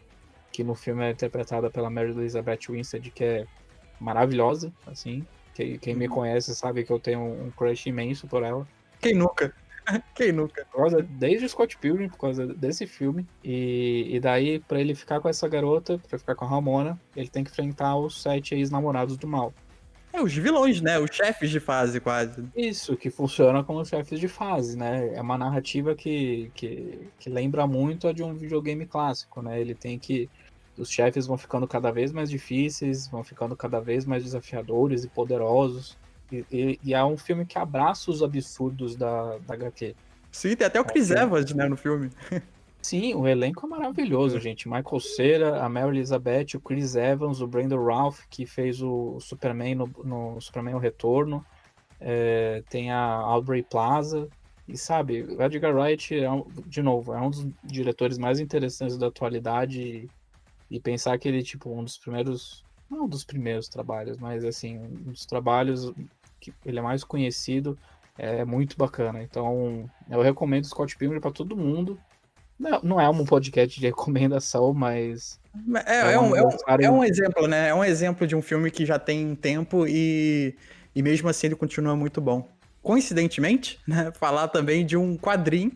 que 0.52 0.62
no 0.62 0.74
filme 0.74 1.04
é 1.04 1.10
interpretada 1.10 1.70
pela 1.70 1.88
Mary 1.88 2.10
Elizabeth 2.10 2.60
Winstead, 2.68 3.10
que 3.10 3.24
é 3.24 3.46
maravilhosa, 3.98 4.72
assim. 4.86 5.26
Quem, 5.54 5.78
quem 5.78 5.94
me 5.94 6.06
uhum. 6.06 6.14
conhece 6.14 6.54
sabe 6.54 6.84
que 6.84 6.92
eu 6.92 7.00
tenho 7.00 7.20
um 7.20 7.50
crush 7.50 7.88
imenso 7.88 8.26
por 8.26 8.42
ela. 8.42 8.66
Quem 9.00 9.14
nunca? 9.14 9.54
Quem 10.14 10.32
nunca? 10.32 10.64
Por 10.70 10.78
causa, 10.78 11.02
desde 11.02 11.48
Scott 11.48 11.76
Pilgrim, 11.78 12.08
por 12.08 12.18
causa 12.18 12.46
desse 12.46 12.86
filme. 12.86 13.26
E, 13.42 14.08
e 14.10 14.20
daí, 14.20 14.60
para 14.60 14.80
ele 14.80 14.94
ficar 14.94 15.20
com 15.20 15.28
essa 15.28 15.48
garota, 15.48 16.00
pra 16.08 16.18
ficar 16.18 16.34
com 16.34 16.44
a 16.44 16.48
Ramona, 16.48 17.00
ele 17.16 17.28
tem 17.28 17.44
que 17.44 17.50
enfrentar 17.50 17.96
os 17.96 18.22
sete 18.22 18.54
ex-namorados 18.54 19.16
do 19.16 19.26
mal. 19.26 19.52
É, 20.12 20.20
os 20.20 20.34
vilões, 20.34 20.80
né? 20.80 20.98
Os 20.98 21.14
chefes 21.14 21.50
de 21.50 21.60
fase, 21.60 22.00
quase. 22.00 22.44
Isso, 22.56 22.96
que 22.96 23.10
funciona 23.10 23.62
como 23.62 23.84
chefes 23.84 24.18
de 24.18 24.26
fase, 24.26 24.76
né? 24.76 25.14
É 25.14 25.20
uma 25.20 25.38
narrativa 25.38 25.94
que, 25.94 26.50
que, 26.54 27.08
que 27.18 27.30
lembra 27.30 27.66
muito 27.66 28.08
a 28.08 28.12
de 28.12 28.22
um 28.22 28.34
videogame 28.34 28.86
clássico, 28.86 29.40
né? 29.40 29.60
Ele 29.60 29.74
tem 29.74 29.98
que 29.98 30.28
os 30.76 30.90
chefes 30.90 31.26
vão 31.26 31.36
ficando 31.36 31.68
cada 31.68 31.90
vez 31.90 32.10
mais 32.10 32.30
difíceis, 32.30 33.06
vão 33.06 33.22
ficando 33.22 33.54
cada 33.54 33.80
vez 33.80 34.04
mais 34.06 34.24
desafiadores 34.24 35.04
e 35.04 35.08
poderosos. 35.08 35.96
E, 36.30 36.44
e, 36.50 36.80
e 36.82 36.94
é 36.94 37.04
um 37.04 37.16
filme 37.16 37.44
que 37.44 37.58
abraça 37.58 38.10
os 38.10 38.22
absurdos 38.22 38.96
da, 38.96 39.38
da 39.38 39.54
HQ. 39.54 39.94
Sim, 40.30 40.54
tem 40.54 40.66
até 40.66 40.80
o 40.80 40.84
Chris 40.84 41.10
é, 41.10 41.22
Evans, 41.22 41.52
né, 41.52 41.68
no 41.68 41.76
filme. 41.76 42.10
Sim, 42.82 43.14
o 43.14 43.28
elenco 43.28 43.66
é 43.66 43.68
maravilhoso, 43.68 44.38
é. 44.38 44.40
gente. 44.40 44.68
Michael 44.68 45.00
Cera, 45.00 45.62
a 45.62 45.68
Mary 45.68 45.98
Elizabeth, 45.98 46.54
o 46.54 46.60
Chris 46.60 46.94
Evans, 46.94 47.40
o 47.40 47.46
Brandon 47.46 47.82
Ralph, 47.82 48.20
que 48.30 48.46
fez 48.46 48.80
o 48.80 49.18
Superman 49.20 49.74
no, 49.74 49.90
no 50.04 50.40
Superman 50.40 50.74
O 50.74 50.78
Retorno. 50.78 51.44
É, 52.00 52.62
tem 52.70 52.90
a 52.90 52.98
Aubrey 52.98 53.62
Plaza. 53.62 54.28
E 54.66 54.76
sabe, 54.78 55.22
o 55.22 55.42
Edgar 55.42 55.74
Wright, 55.74 56.14
é 56.14 56.30
um, 56.30 56.46
de 56.66 56.80
novo, 56.80 57.12
é 57.12 57.20
um 57.20 57.28
dos 57.28 57.46
diretores 57.64 58.16
mais 58.16 58.38
interessantes 58.38 58.96
da 58.96 59.08
atualidade 59.08 60.08
e 60.70 60.80
pensar 60.80 61.18
que 61.18 61.28
ele, 61.28 61.42
tipo, 61.42 61.70
um 61.70 61.82
dos 61.82 61.98
primeiros. 61.98 62.64
Não 62.88 63.04
um 63.04 63.08
dos 63.08 63.24
primeiros 63.24 63.68
trabalhos, 63.68 64.16
mas 64.16 64.44
assim, 64.44 64.78
um 64.78 65.10
dos 65.10 65.26
trabalhos 65.26 65.92
que 66.40 66.52
ele 66.64 66.78
é 66.78 66.82
mais 66.82 67.04
conhecido 67.04 67.78
é 68.18 68.44
muito 68.44 68.76
bacana. 68.76 69.22
Então, 69.22 69.90
eu 70.10 70.20
recomendo 70.20 70.66
Scott 70.66 70.96
Pilgrim 70.96 71.20
para 71.20 71.30
todo 71.30 71.56
mundo. 71.56 71.98
Não, 72.58 72.80
não 72.82 73.00
é 73.00 73.08
um 73.08 73.24
podcast 73.24 73.80
de 73.80 73.86
recomendação, 73.86 74.74
mas. 74.74 75.40
É, 75.86 76.12
é, 76.12 76.20
um, 76.20 76.36
é, 76.36 76.42
um, 76.42 76.50
é 76.82 76.90
um 76.90 77.02
exemplo, 77.02 77.48
né? 77.48 77.68
É 77.68 77.74
um 77.74 77.82
exemplo 77.82 78.26
de 78.26 78.36
um 78.36 78.42
filme 78.42 78.70
que 78.70 78.84
já 78.84 78.98
tem 78.98 79.34
tempo 79.34 79.86
e, 79.88 80.54
e 80.94 81.02
mesmo 81.02 81.30
assim 81.30 81.46
ele 81.46 81.56
continua 81.56 81.96
muito 81.96 82.20
bom. 82.20 82.46
Coincidentemente, 82.82 83.80
né? 83.88 84.12
Falar 84.12 84.48
também 84.48 84.84
de 84.84 84.98
um 84.98 85.16
quadrinho 85.16 85.72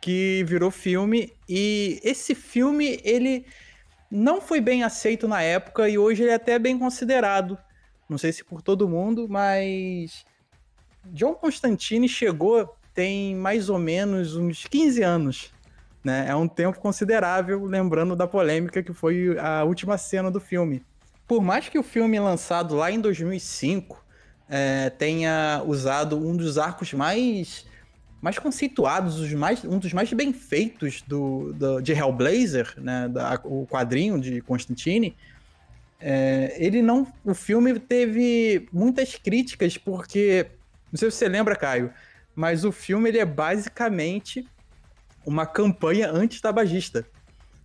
que 0.00 0.44
virou 0.46 0.70
filme 0.70 1.32
e 1.48 2.00
esse 2.04 2.34
filme 2.34 3.00
ele 3.04 3.44
não 4.10 4.40
foi 4.40 4.60
bem 4.60 4.84
aceito 4.84 5.26
na 5.26 5.42
época 5.42 5.88
e 5.88 5.98
hoje 5.98 6.22
ele 6.22 6.30
é 6.30 6.34
até 6.34 6.58
bem 6.58 6.78
considerado. 6.78 7.58
Não 8.12 8.18
sei 8.18 8.32
se 8.32 8.44
por 8.44 8.62
todo 8.62 8.88
mundo, 8.88 9.26
mas 9.28 10.24
John 11.06 11.34
Constantine 11.34 12.08
chegou 12.08 12.76
tem 12.94 13.34
mais 13.34 13.68
ou 13.68 13.78
menos 13.78 14.36
uns 14.36 14.64
15 14.66 15.02
anos 15.02 15.52
né? 16.04 16.26
É 16.28 16.34
um 16.34 16.48
tempo 16.48 16.78
considerável, 16.80 17.64
lembrando 17.64 18.16
da 18.16 18.26
polêmica 18.26 18.82
que 18.82 18.92
foi 18.92 19.38
a 19.38 19.64
última 19.64 19.96
cena 19.96 20.30
do 20.30 20.40
filme. 20.40 20.82
Por 21.26 21.42
mais 21.42 21.68
que 21.68 21.78
o 21.78 21.82
filme 21.82 22.18
lançado 22.18 22.74
lá 22.74 22.90
em 22.90 23.00
2005 23.00 24.04
é, 24.48 24.90
tenha 24.90 25.62
usado 25.64 26.18
um 26.18 26.36
dos 26.36 26.58
arcos 26.58 26.92
mais 26.92 27.70
mais 28.20 28.38
conceituados, 28.38 29.18
os 29.18 29.32
mais, 29.32 29.64
um 29.64 29.80
dos 29.80 29.92
mais 29.92 30.12
bem 30.12 30.32
feitos 30.32 31.02
do, 31.02 31.52
do 31.54 31.80
de 31.80 31.92
Hellblazer, 31.92 32.72
né, 32.76 33.08
da, 33.08 33.40
o 33.42 33.66
quadrinho 33.66 34.20
de 34.20 34.40
Constantine, 34.42 35.16
é, 36.04 36.56
ele 36.58 36.82
não, 36.82 37.06
o 37.24 37.32
filme 37.32 37.78
teve 37.78 38.68
muitas 38.72 39.14
críticas 39.14 39.78
porque, 39.78 40.46
não 40.90 40.98
sei 40.98 41.10
se 41.12 41.16
você 41.16 41.28
lembra, 41.28 41.54
Caio, 41.54 41.92
mas 42.34 42.64
o 42.64 42.72
filme 42.72 43.08
ele 43.08 43.18
é 43.18 43.24
basicamente 43.24 44.44
uma 45.24 45.46
campanha 45.46 46.10
anti-tabagista. 46.10 47.06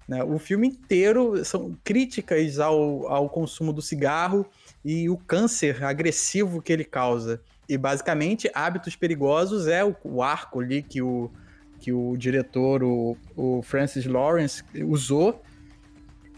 Né? 0.08 0.24
O 0.24 0.38
filme 0.38 0.67
inteiro 0.67 1.44
são 1.44 1.75
críticas 1.84 2.60
ao, 2.60 3.08
ao 3.08 3.27
consumo 3.27 3.74
do 3.74 3.82
cigarro 3.82 4.46
e 4.86 5.10
o 5.10 5.17
câncer 5.17 5.84
agressivo 5.84 6.62
que 6.62 6.72
ele 6.72 6.84
causa. 6.84 7.41
E 7.67 7.75
basicamente, 7.75 8.51
Hábitos 8.53 8.96
Perigosos 8.96 9.67
é 9.67 9.84
o, 9.84 9.96
o 10.03 10.22
arco 10.22 10.62
ali 10.62 10.84
que 10.84 11.01
o, 11.01 11.32
que 11.79 11.91
o 11.91 12.15
diretor, 12.15 12.84
o, 12.84 13.17
o 13.36 13.63
Francis 13.63 14.06
Lawrence, 14.06 14.63
usou 14.86 15.41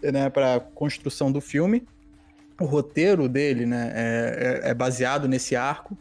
né, 0.02 0.30
para 0.30 0.56
a 0.56 0.60
construção 0.60 1.30
do 1.30 1.40
filme. 1.40 1.86
O 2.60 2.64
roteiro 2.64 3.28
dele 3.28 3.66
né, 3.66 3.92
é, 3.94 4.60
é, 4.64 4.70
é 4.70 4.74
baseado 4.74 5.26
nesse 5.26 5.56
arco. 5.56 5.96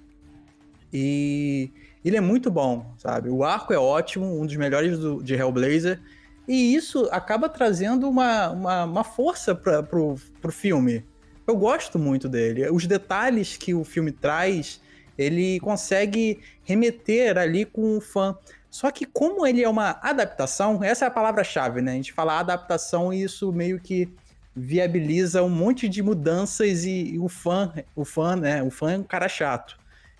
E 0.92 1.72
ele 2.04 2.18
é 2.18 2.22
muito 2.22 2.50
bom, 2.50 2.94
sabe? 2.98 3.30
O 3.30 3.44
arco 3.44 3.74
é 3.74 3.78
ótimo, 3.78 4.42
um 4.42 4.46
dos 4.46 4.56
melhores 4.56 4.98
do, 4.98 5.24
de 5.24 5.36
Hellblazer. 5.36 6.00
E 6.48 6.74
isso 6.74 7.08
acaba 7.12 7.48
trazendo 7.48 8.10
uma, 8.10 8.50
uma, 8.50 8.84
uma 8.86 9.04
força 9.04 9.54
para 9.54 9.84
pro 9.84 10.18
filme. 10.50 11.06
Eu 11.46 11.56
gosto 11.56 11.98
muito 12.00 12.28
dele. 12.28 12.70
Os 12.70 12.86
detalhes 12.88 13.56
que 13.56 13.74
o 13.74 13.84
filme 13.84 14.12
traz 14.12 14.82
ele 15.20 15.60
consegue 15.60 16.40
remeter 16.64 17.38
ali 17.38 17.66
com 17.66 17.98
o 17.98 18.02
fã. 18.02 18.38
Só 18.70 18.92
que 18.92 19.06
como 19.06 19.46
ele 19.46 19.64
é 19.64 19.70
uma 19.70 20.00
adaptação, 20.02 20.84
essa 20.84 21.06
é 21.06 21.08
a 21.08 21.12
palavra-chave, 21.12 21.82
né? 21.82 21.94
A 21.94 21.96
gente 21.96 22.14
fala 22.14 22.40
adaptação 22.40 23.12
e 23.12 23.24
isso 23.24 23.52
meio 23.52 23.80
que 23.80 24.08
viabiliza 24.56 25.42
um 25.42 25.50
monte 25.50 25.88
de 25.88 26.04
mudanças 26.04 26.86
e, 26.86 27.14
e, 27.14 27.20
o 27.20 27.28
fã, 27.28 27.74
o 27.96 28.06
fã, 28.06 28.36
né? 28.36 28.62
O 28.62 28.70
fã 28.70 28.92
é 28.92 28.98
um 28.98 29.04
cara 29.04 29.28
chato. 29.28 29.78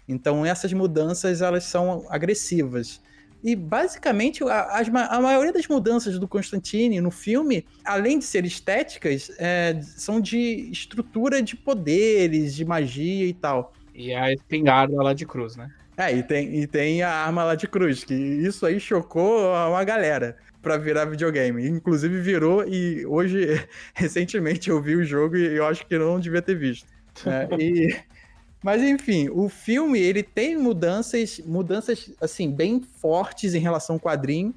Então 0.08 0.46
essas 0.46 0.74
mudanças 0.74 1.42
elas 1.42 1.64
são 1.66 2.06
agressivas. 2.10 3.02
E 3.44 3.56
basicamente 3.56 4.44
a, 4.44 4.82
a, 5.10 5.22
maioria 5.22 5.54
das 5.54 5.68
mudanças 5.68 6.20
do 6.20 6.28
Constantine 6.28 7.00
no 7.00 7.12
filme, 7.12 7.66
além 7.86 8.20
de 8.20 8.26
ser 8.26 8.44
estéticas, 8.46 9.32
é, 9.38 9.80
são 9.82 10.20
de 10.20 10.70
estrutura 10.72 11.42
de 11.42 11.56
poderes, 11.56 12.54
de 12.54 12.66
magia 12.66 13.26
e 13.26 13.34
tal. 13.34 13.74
E 13.94 14.14
a 14.14 14.34
espingarda 14.34 15.02
lá 15.02 15.14
de 15.14 15.26
cruz, 15.26 15.56
né? 15.56 15.72
É, 16.00 16.16
e 16.16 16.24
tem, 16.24 16.62
e 16.62 16.66
tem 16.66 17.04
a 17.04 17.12
arma 17.12 17.44
lá 17.44 17.56
de 17.56 17.68
cruz, 17.68 18.06
que 18.06 18.14
isso 18.14 18.66
aí 18.66 18.80
chocou 18.80 19.50
uma 19.52 19.84
galera 19.84 20.38
para 20.62 20.78
virar 20.78 21.04
videogame. 21.04 21.68
Inclusive 21.68 22.22
virou 22.22 22.66
e 22.66 23.06
hoje, 23.06 23.62
recentemente, 23.94 24.70
eu 24.70 24.82
vi 24.82 24.96
o 24.96 25.04
jogo 25.04 25.36
e 25.36 25.58
eu 25.58 25.66
acho 25.66 25.86
que 25.86 25.98
não 25.98 26.18
devia 26.18 26.42
ter 26.42 26.56
visto. 26.56 26.88
É, 27.26 27.50
e, 27.62 28.00
mas 28.64 28.82
enfim, 28.82 29.28
o 29.30 29.50
filme 29.50 30.00
ele 30.00 30.24
tem 30.24 30.58
mudanças, 30.58 31.38
mudanças 31.40 32.10
assim 32.22 32.50
bem 32.50 32.80
fortes 32.80 33.54
em 33.54 33.60
relação 33.60 33.98
ao 33.98 34.00
quadrinho. 34.00 34.56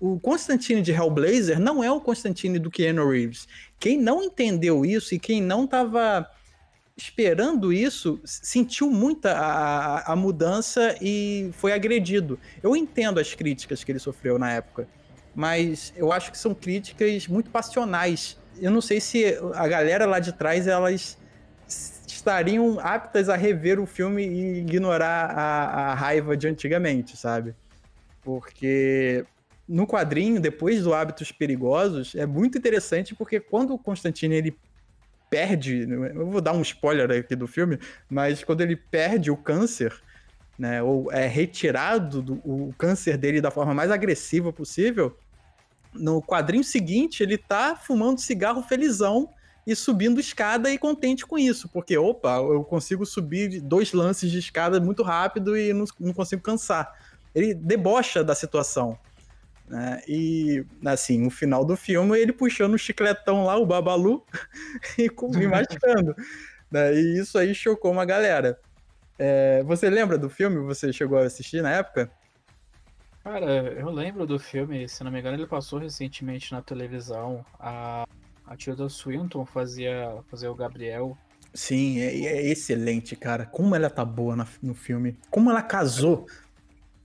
O 0.00 0.18
Constantine 0.18 0.80
de 0.80 0.92
Hellblazer 0.92 1.60
não 1.60 1.84
é 1.84 1.92
o 1.92 2.00
Constantine 2.00 2.58
do 2.58 2.70
Keanu 2.70 3.10
Reeves. 3.10 3.46
Quem 3.78 3.98
não 3.98 4.22
entendeu 4.22 4.82
isso 4.82 5.14
e 5.14 5.18
quem 5.18 5.42
não 5.42 5.64
estava 5.64 6.26
esperando 7.00 7.72
isso, 7.72 8.20
sentiu 8.24 8.90
muita 8.90 9.32
a, 9.32 10.12
a 10.12 10.16
mudança 10.16 10.96
e 11.00 11.50
foi 11.54 11.72
agredido. 11.72 12.38
Eu 12.62 12.76
entendo 12.76 13.18
as 13.18 13.34
críticas 13.34 13.82
que 13.82 13.90
ele 13.90 13.98
sofreu 13.98 14.38
na 14.38 14.52
época, 14.52 14.86
mas 15.34 15.92
eu 15.96 16.12
acho 16.12 16.30
que 16.30 16.36
são 16.36 16.54
críticas 16.54 17.26
muito 17.26 17.50
passionais. 17.50 18.38
Eu 18.60 18.70
não 18.70 18.82
sei 18.82 19.00
se 19.00 19.24
a 19.54 19.66
galera 19.66 20.04
lá 20.04 20.18
de 20.18 20.32
trás 20.32 20.66
elas 20.66 21.16
estariam 22.06 22.78
aptas 22.78 23.28
a 23.28 23.36
rever 23.36 23.80
o 23.80 23.86
filme 23.86 24.26
e 24.26 24.58
ignorar 24.58 25.30
a, 25.30 25.92
a 25.92 25.94
raiva 25.94 26.36
de 26.36 26.48
antigamente, 26.48 27.16
sabe? 27.16 27.54
Porque 28.22 29.24
no 29.66 29.86
quadrinho, 29.86 30.38
depois 30.38 30.82
do 30.82 30.92
Hábitos 30.92 31.32
Perigosos, 31.32 32.14
é 32.14 32.26
muito 32.26 32.58
interessante 32.58 33.14
porque 33.14 33.40
quando 33.40 33.72
o 33.72 33.78
Constantino 33.78 34.34
ele 34.34 34.54
perde, 35.30 35.86
eu 35.88 36.26
vou 36.26 36.40
dar 36.40 36.52
um 36.52 36.60
spoiler 36.60 37.10
aqui 37.20 37.36
do 37.36 37.46
filme, 37.46 37.78
mas 38.10 38.42
quando 38.42 38.60
ele 38.60 38.74
perde 38.74 39.30
o 39.30 39.36
câncer, 39.36 39.94
né, 40.58 40.82
ou 40.82 41.10
é 41.10 41.26
retirado 41.26 42.20
do, 42.20 42.34
o 42.44 42.74
câncer 42.76 43.16
dele 43.16 43.40
da 43.40 43.50
forma 43.50 43.72
mais 43.72 43.92
agressiva 43.92 44.52
possível, 44.52 45.16
no 45.94 46.20
quadrinho 46.20 46.64
seguinte 46.64 47.22
ele 47.22 47.38
tá 47.38 47.76
fumando 47.76 48.20
cigarro 48.20 48.62
felizão 48.62 49.30
e 49.66 49.74
subindo 49.76 50.18
escada 50.18 50.70
e 50.70 50.78
contente 50.78 51.24
com 51.24 51.38
isso, 51.38 51.68
porque 51.68 51.96
opa, 51.96 52.36
eu 52.38 52.64
consigo 52.64 53.06
subir 53.06 53.60
dois 53.60 53.92
lances 53.92 54.30
de 54.30 54.38
escada 54.38 54.80
muito 54.80 55.02
rápido 55.02 55.56
e 55.56 55.72
não, 55.72 55.84
não 55.98 56.12
consigo 56.12 56.42
cansar. 56.42 56.92
Ele 57.34 57.54
debocha 57.54 58.24
da 58.24 58.34
situação. 58.34 58.98
Né? 59.70 60.02
E, 60.08 60.66
assim, 60.84 61.20
no 61.20 61.30
final 61.30 61.64
do 61.64 61.76
filme, 61.76 62.18
ele 62.18 62.32
puxando 62.32 62.74
o 62.74 62.78
chicletão 62.78 63.44
lá, 63.44 63.56
o 63.56 63.64
Babalu, 63.64 64.26
e, 64.98 65.06
e 65.06 65.46
mastigando. 65.46 66.12
né? 66.68 66.92
E 66.92 67.20
isso 67.20 67.38
aí 67.38 67.54
chocou 67.54 67.92
uma 67.92 68.04
galera. 68.04 68.58
É, 69.16 69.62
você 69.62 69.88
lembra 69.88 70.18
do 70.18 70.28
filme? 70.28 70.58
Você 70.64 70.92
chegou 70.92 71.18
a 71.18 71.22
assistir 71.22 71.62
na 71.62 71.70
época? 71.70 72.10
Cara, 73.22 73.46
eu 73.78 73.90
lembro 73.90 74.26
do 74.26 74.40
filme, 74.40 74.88
se 74.88 75.04
não 75.04 75.12
me 75.12 75.20
engano, 75.20 75.36
ele 75.36 75.46
passou 75.46 75.78
recentemente 75.78 76.50
na 76.50 76.60
televisão. 76.60 77.44
A, 77.56 78.04
a 78.44 78.56
Tilda 78.56 78.88
Swinton 78.88 79.46
fazia, 79.46 80.16
fazia 80.28 80.50
o 80.50 80.54
Gabriel. 80.54 81.16
Sim, 81.54 82.00
é, 82.00 82.06
é 82.06 82.46
excelente, 82.48 83.14
cara. 83.14 83.46
Como 83.46 83.76
ela 83.76 83.88
tá 83.88 84.04
boa 84.04 84.34
no, 84.34 84.46
no 84.60 84.74
filme. 84.74 85.16
Como 85.30 85.48
ela 85.48 85.62
casou 85.62 86.26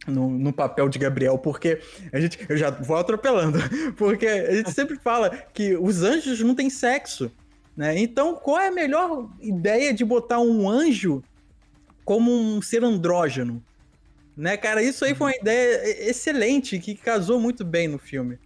no, 0.08 0.30
no, 0.30 0.54
papel 0.54 0.88
de 0.88 1.00
Gabriel, 1.00 1.38
porque 1.38 1.82
a 2.12 2.20
gente. 2.20 2.40
Eu 2.48 2.58
já 2.58 2.70
vou 2.70 2.98
atropelando, 2.98 3.60
porque 3.98 4.28
a 4.28 4.56
gente 4.56 4.72
sempre 4.72 4.98
fala 4.98 5.30
que 5.30 5.76
os 5.76 6.04
anjos 6.04 6.40
não 6.42 6.56
têm 6.56 6.70
sexo. 6.70 7.32
Né? 7.76 8.00
Então, 8.00 8.36
qual 8.36 8.60
é 8.60 8.70
a 8.70 8.72
melhor 8.72 9.30
ideia 9.42 9.94
de 9.94 10.06
botar 10.06 10.40
um 10.40 10.70
anjo 10.70 11.24
como 12.06 12.32
um 12.32 12.62
ser 12.62 12.84
andrógeno? 12.84 13.62
Né, 14.38 14.58
cara, 14.58 14.84
isso 14.84 15.06
aí 15.06 15.16
foi 15.16 15.28
uma 15.28 15.38
ideia 15.38 16.10
excelente, 16.10 16.78
que 16.78 16.94
casou 16.94 17.40
muito 17.40 17.64
bem 17.64 17.88
no 17.88 17.98
filme. 17.98 18.38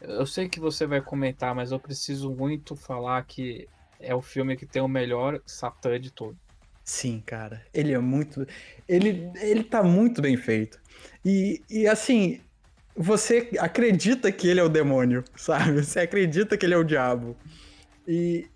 Eu 0.00 0.26
sei 0.26 0.48
que 0.48 0.60
você 0.60 0.86
vai 0.86 1.00
comentar, 1.00 1.54
mas 1.54 1.72
eu 1.72 1.80
preciso 1.80 2.30
muito 2.30 2.76
falar 2.76 3.22
que 3.24 3.66
é 3.98 4.14
o 4.14 4.22
filme 4.22 4.56
que 4.56 4.66
tem 4.66 4.80
o 4.80 4.88
melhor 4.88 5.40
Satã 5.46 5.98
de 5.98 6.10
todo. 6.10 6.36
Sim, 6.84 7.22
cara. 7.24 7.62
Ele 7.72 7.92
é 7.92 7.98
muito. 7.98 8.46
Ele, 8.88 9.30
ele 9.36 9.62
tá 9.62 9.82
muito 9.82 10.20
bem 10.20 10.36
feito. 10.36 10.80
E, 11.24 11.62
e 11.70 11.86
assim, 11.86 12.40
você 12.96 13.50
acredita 13.58 14.30
que 14.30 14.48
ele 14.48 14.60
é 14.60 14.62
o 14.62 14.68
demônio, 14.68 15.24
sabe? 15.36 15.84
Você 15.84 16.00
acredita 16.00 16.56
que 16.56 16.66
ele 16.66 16.74
é 16.74 16.78
o 16.78 16.84
diabo. 16.84 17.36
E 18.06 18.46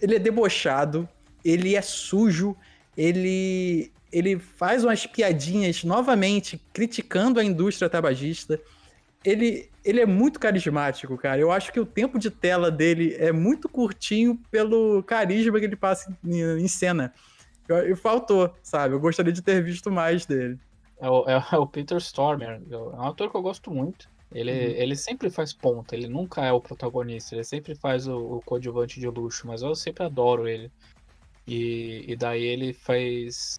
ele 0.00 0.16
é 0.16 0.18
debochado, 0.18 1.08
ele 1.44 1.74
é 1.74 1.82
sujo, 1.82 2.56
ele 2.96 3.90
ele 4.10 4.38
faz 4.38 4.84
umas 4.84 5.06
piadinhas 5.06 5.84
novamente 5.84 6.60
criticando 6.72 7.38
a 7.38 7.44
indústria 7.44 7.90
tabagista. 7.90 8.58
Ele, 9.24 9.68
ele 9.84 10.00
é 10.00 10.06
muito 10.06 10.40
carismático, 10.40 11.16
cara. 11.18 11.38
Eu 11.38 11.52
acho 11.52 11.72
que 11.72 11.80
o 11.80 11.84
tempo 11.84 12.18
de 12.18 12.30
tela 12.30 12.70
dele 12.70 13.14
é 13.18 13.32
muito 13.32 13.68
curtinho 13.68 14.40
pelo 14.50 15.02
carisma 15.02 15.58
que 15.58 15.66
ele 15.66 15.76
passa 15.76 16.16
em, 16.24 16.40
em 16.62 16.68
cena. 16.68 17.12
E 17.86 17.94
faltou, 17.94 18.54
sabe? 18.62 18.94
Eu 18.94 19.00
gostaria 19.00 19.32
de 19.32 19.42
ter 19.42 19.62
visto 19.62 19.90
mais 19.90 20.24
dele. 20.24 20.58
É 21.00 21.08
o, 21.08 21.24
é 21.28 21.56
o 21.56 21.66
Peter 21.66 21.98
Stormer. 21.98 22.60
É 22.70 22.76
um 22.76 23.02
ator 23.02 23.30
que 23.30 23.36
eu 23.36 23.42
gosto 23.42 23.70
muito. 23.70 24.08
Ele, 24.32 24.52
uhum. 24.52 24.58
ele 24.58 24.96
sempre 24.96 25.30
faz 25.30 25.54
ponta, 25.54 25.96
ele 25.96 26.06
nunca 26.06 26.44
é 26.44 26.52
o 26.52 26.60
protagonista, 26.60 27.34
ele 27.34 27.44
sempre 27.44 27.74
faz 27.74 28.06
o, 28.06 28.36
o 28.36 28.42
coadjuvante 28.42 29.00
de 29.00 29.08
luxo, 29.08 29.46
mas 29.46 29.62
eu 29.62 29.74
sempre 29.74 30.04
adoro 30.04 30.46
ele. 30.46 30.70
E, 31.46 32.04
e 32.06 32.14
daí 32.14 32.44
ele 32.44 32.74
faz. 32.74 33.58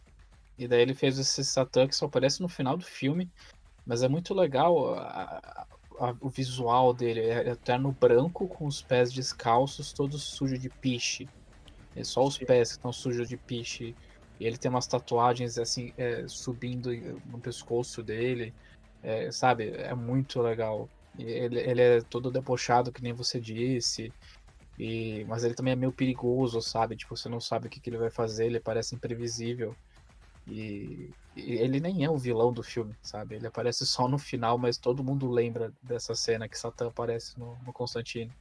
E 0.58 0.68
daí 0.68 0.82
ele 0.82 0.94
fez 0.94 1.18
esse 1.18 1.44
Satã 1.44 1.88
que 1.88 1.96
só 1.96 2.06
aparece 2.06 2.42
no 2.42 2.48
final 2.48 2.78
do 2.78 2.86
filme. 2.86 3.30
Mas 3.86 4.04
é 4.04 4.08
muito 4.08 4.36
legal 4.36 4.94
a, 4.94 5.66
a, 6.00 6.16
o 6.22 6.30
visual 6.30 6.94
dele. 6.94 7.22
É 7.22 7.50
eterno 7.50 7.92
branco, 7.92 8.48
com 8.48 8.68
os 8.68 8.82
pés 8.82 9.12
descalços, 9.12 9.92
todos 9.92 10.22
sujos 10.22 10.60
de 10.60 10.70
piche. 10.70 11.28
É 11.96 12.04
só 12.04 12.24
os 12.24 12.38
pés 12.38 12.70
que 12.70 12.78
estão 12.78 12.94
sujos 12.94 13.28
de 13.28 13.38
piche. 13.38 13.96
E 14.40 14.46
ele 14.46 14.58
tem 14.58 14.70
umas 14.70 14.88
tatuagens 14.88 15.58
assim, 15.58 15.94
é, 15.98 16.26
subindo 16.28 16.92
no 17.26 17.40
pescoço 17.40 18.02
dele. 18.02 18.54
É, 19.04 19.32
sabe? 19.32 19.70
É 19.70 19.94
muito 19.94 20.42
legal. 20.42 20.90
Ele, 21.18 21.60
ele 21.60 21.82
é 21.82 22.02
todo 22.02 22.32
debochado, 22.32 22.92
que 22.92 23.02
nem 23.02 23.14
você 23.14 23.40
disse. 23.40 24.14
E, 24.78 25.26
mas 25.26 25.44
ele 25.44 25.54
também 25.54 25.74
é 25.74 25.76
meio 25.76 25.92
perigoso, 25.92 26.62
sabe? 26.62 26.96
Tipo, 26.96 27.18
você 27.18 27.28
não 27.28 27.42
sabe 27.42 27.68
o 27.68 27.70
que, 27.70 27.82
que 27.82 27.90
ele 27.90 27.98
vai 27.98 28.10
fazer, 28.10 28.46
ele 28.46 28.60
parece 28.62 28.96
imprevisível. 28.96 29.76
E, 30.48 31.10
e, 31.36 31.54
ele 31.56 31.82
nem 31.82 32.06
é 32.06 32.10
o 32.10 32.18
vilão 32.18 32.54
do 32.54 32.64
filme, 32.64 32.96
sabe? 33.02 33.36
Ele 33.36 33.48
aparece 33.48 33.86
só 33.86 34.08
no 34.08 34.18
final, 34.18 34.58
mas 34.58 34.78
todo 34.78 35.04
mundo 35.04 35.30
lembra 35.30 35.74
dessa 35.84 36.16
cena 36.16 36.48
que 36.48 36.58
Satã 36.58 36.88
aparece 36.88 37.38
no, 37.38 37.58
no 37.66 37.74
Constantine. 37.74 38.32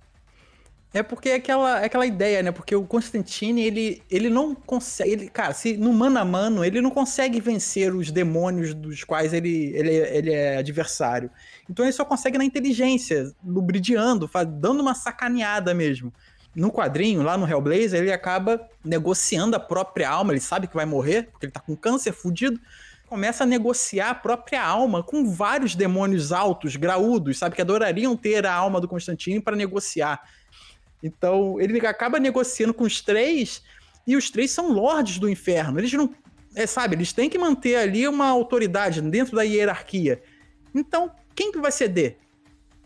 É 0.92 1.02
porque 1.02 1.28
é 1.28 1.35
aquela, 1.35 1.83
é 1.83 1.85
aquela 1.85 2.07
ideia, 2.07 2.42
né? 2.42 2.50
Porque 2.50 2.75
o 2.75 2.85
Constantine, 2.85 3.61
ele, 3.61 4.02
ele 4.11 4.30
não 4.30 4.54
consegue. 4.54 5.11
Ele, 5.11 5.28
cara, 5.28 5.52
se 5.52 5.76
no 5.76 5.92
mano 5.92 6.18
a 6.18 6.25
mano, 6.25 6.64
ele 6.64 6.80
não 6.80 6.90
consegue 6.90 7.40
vencer 7.40 7.95
os 7.95 8.11
demônios 8.11 8.73
dos 8.73 9.04
quais 9.04 9.35
ele, 9.35 9.73
ele, 9.75 9.90
ele 9.95 10.33
é 10.33 10.57
adversário. 10.57 11.30
Então 11.68 11.85
ele 11.85 11.92
só 11.92 12.07
consegue 12.07 12.38
na 12.38 12.45
inteligência, 12.45 13.33
lubridiando, 13.45 14.30
dando 14.59 14.80
uma 14.80 14.95
sacaneada 14.95 15.75
mesmo. 15.75 16.11
No 16.57 16.73
quadrinho, 16.73 17.23
lá 17.23 17.37
no 17.37 17.47
Hellblazer, 17.47 18.00
ele 18.00 18.12
acaba 18.12 18.66
negociando 18.83 19.54
a 19.57 19.61
própria 19.61 20.09
alma. 20.09 20.33
Ele 20.33 20.40
sabe 20.40 20.66
que 20.66 20.75
vai 20.75 20.87
morrer, 20.87 21.28
porque 21.30 21.47
ele 21.47 21.52
tá 21.52 21.61
com 21.61 21.76
câncer 21.76 22.12
fudido. 22.12 22.59
Começa 23.07 23.45
a 23.45 23.47
negociar 23.47 24.11
a 24.11 24.14
própria 24.14 24.64
alma 24.64 25.02
com 25.02 25.30
vários 25.30 25.75
demônios 25.75 26.33
altos, 26.33 26.76
graúdos, 26.76 27.38
sabe? 27.38 27.54
Que 27.54 27.62
adorariam 27.62 28.16
ter 28.16 28.47
a 28.47 28.54
alma 28.54 28.80
do 28.80 28.88
Constantine 28.88 29.40
para 29.40 29.54
negociar. 29.54 30.23
Então, 31.02 31.61
ele 31.61 31.85
acaba 31.87 32.19
negociando 32.19 32.75
com 32.75 32.85
os 32.85 33.00
três, 33.00 33.62
e 34.07 34.17
os 34.17 34.31
três 34.31 34.50
são 34.50 34.73
lords 34.73 35.19
do 35.19 35.28
inferno. 35.28 35.78
Eles 35.78 35.93
não. 35.93 36.14
É, 36.55 36.67
sabe, 36.67 36.97
eles 36.97 37.12
têm 37.12 37.28
que 37.28 37.38
manter 37.38 37.76
ali 37.76 38.09
uma 38.09 38.26
autoridade 38.26 39.00
dentro 39.02 39.37
da 39.37 39.43
hierarquia. 39.43 40.23
Então, 40.75 41.11
quem 41.35 41.52
que 41.52 41.59
vai 41.59 41.71
ceder? 41.71 42.17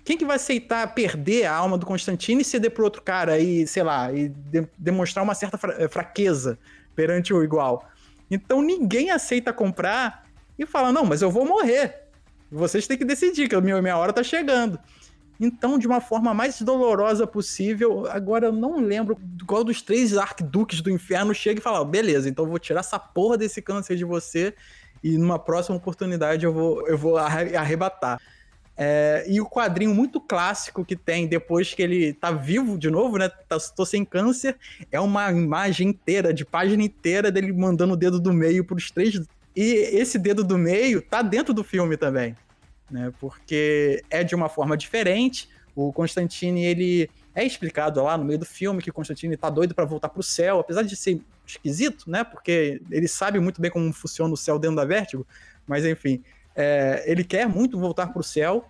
Quem 0.05 0.19
que 0.19 0.25
vai 0.25 0.37
aceitar 0.37 0.95
perder 0.95 1.47
a 1.47 1.55
alma 1.55 1.79
do 1.79 1.87
Constantino 1.87 2.41
e 2.41 2.45
ceder 2.45 2.73
pro 2.73 2.85
outro 2.85 3.03
cara 3.03 3.39
e, 3.39 3.67
sei 3.67 3.85
lá, 3.85 4.13
e 4.13 4.29
de 4.29 4.67
demonstrar 4.77 5.23
uma 5.23 5.35
certa 5.35 5.57
fra 5.57 5.89
fraqueza 5.89 6.59
perante 6.95 7.33
o 7.33 7.43
igual? 7.43 7.89
Então 8.31 8.61
ninguém 8.61 9.11
aceita 9.11 9.53
comprar 9.53 10.27
e 10.59 10.67
fala: 10.67 10.91
não, 10.91 11.05
mas 11.05 11.23
eu 11.23 11.31
vou 11.31 11.47
morrer. 11.47 12.03
Vocês 12.51 12.87
têm 12.87 12.99
que 12.99 13.05
decidir, 13.05 13.49
que 13.49 13.55
a 13.55 13.61
minha, 13.61 13.81
minha 13.81 13.97
hora 13.97 14.13
tá 14.13 14.23
chegando. 14.23 14.79
Então, 15.45 15.77
de 15.77 15.89
uma 15.89 16.01
forma 16.01 16.33
mais 16.33 16.63
dolorosa 16.63 17.27
possível, 17.27 18.07
agora 18.09 18.47
eu 18.47 18.53
não 18.53 18.79
lembro 18.79 19.19
qual 19.45 19.65
dos 19.65 19.83
três 19.83 20.17
arquiduques 20.17 20.81
do 20.81 20.89
inferno 20.89 21.35
chega 21.35 21.59
e 21.59 21.63
fala: 21.63 21.85
beleza, 21.85 22.29
então 22.29 22.45
eu 22.45 22.49
vou 22.49 22.61
tirar 22.61 22.79
essa 22.79 22.97
porra 22.97 23.37
desse 23.37 23.61
câncer 23.61 23.97
de 23.97 24.05
você 24.05 24.55
e 25.03 25.19
numa 25.19 25.41
próxima 25.41 25.77
oportunidade 25.77 26.45
eu 26.45 26.53
vou, 26.53 26.87
eu 26.87 26.97
vou 26.97 27.17
arrebatar. 27.17 28.21
É, 28.77 29.25
e 29.27 29.41
o 29.41 29.45
quadrinho 29.45 29.93
muito 29.93 30.21
clássico 30.21 30.85
que 30.85 30.95
tem 30.95 31.27
depois 31.27 31.75
que 31.75 31.83
ele 31.83 32.13
tá 32.13 32.31
vivo 32.31 32.79
de 32.79 32.89
novo, 32.89 33.19
né? 33.19 33.29
Tá, 33.29 33.59
tô 33.75 33.85
sem 33.85 34.05
câncer, 34.05 34.57
é 34.93 35.01
uma 35.01 35.29
imagem 35.33 35.89
inteira, 35.89 36.33
de 36.33 36.45
página 36.45 36.85
inteira 36.85 37.33
dele 37.33 37.53
mandando 37.53 37.95
o 37.95 37.97
dedo 37.97 38.21
do 38.21 38.33
meio 38.33 38.65
pros 38.65 38.93
três. 38.93 39.21
E 39.57 39.73
esse 39.93 40.21
dedo 40.21 40.45
do 40.45 40.57
meio 40.57 41.03
tá 41.03 41.21
dentro 41.21 41.53
do 41.53 41.65
filme 41.65 41.97
também 41.97 42.37
né? 42.93 43.13
Porque 43.19 44.03
é 44.11 44.23
de 44.23 44.35
uma 44.35 44.49
forma 44.49 44.77
diferente. 44.77 45.49
O 45.75 45.93
Constantine, 45.93 46.65
ele 46.65 47.11
é 47.35 47.45
explicado 47.45 48.03
lá 48.03 48.17
no 48.17 48.25
meio 48.25 48.39
do 48.39 48.45
filme 48.45 48.83
que 48.83 48.91
o 48.91 48.93
Constantine 48.93 49.37
tá 49.37 49.49
doido 49.49 49.75
para 49.75 49.85
voltar 49.85 50.11
pro 50.11 50.23
céu, 50.23 50.61
apesar 50.61 50.83
de 50.83 50.95
ser 50.95 51.21
esquisito, 51.47 52.11
né? 52.11 52.23
Porque 52.23 52.81
ele 52.91 53.09
sabe 53.09 53.41
muito 53.41 53.61
bem 53.61 53.71
como 53.71 53.93
funciona 53.93 54.33
o 54.33 54.37
céu 54.37 54.59
dentro 54.59 54.77
da 54.77 54.85
Vértigo, 54.85 55.27
mas 55.67 55.85
enfim, 55.85 56.23
é, 56.55 57.03
ele 57.07 57.25
quer 57.25 57.49
muito 57.49 57.79
voltar 57.79 58.09
pro 58.09 58.23
céu, 58.23 58.65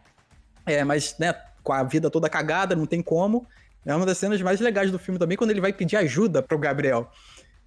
é, 0.64 0.84
mas 0.84 1.16
né, 1.18 1.34
com 1.62 1.72
a 1.72 1.82
vida 1.82 2.08
toda 2.10 2.28
cagada, 2.28 2.76
não 2.76 2.86
tem 2.86 3.02
como. 3.02 3.46
É 3.84 3.94
uma 3.94 4.06
das 4.06 4.18
cenas 4.18 4.40
mais 4.40 4.60
legais 4.60 4.92
do 4.92 4.98
filme 4.98 5.18
também, 5.18 5.36
quando 5.36 5.50
ele 5.50 5.60
vai 5.60 5.72
pedir 5.72 5.96
ajuda 5.96 6.40
pro 6.40 6.58
Gabriel. 6.58 7.10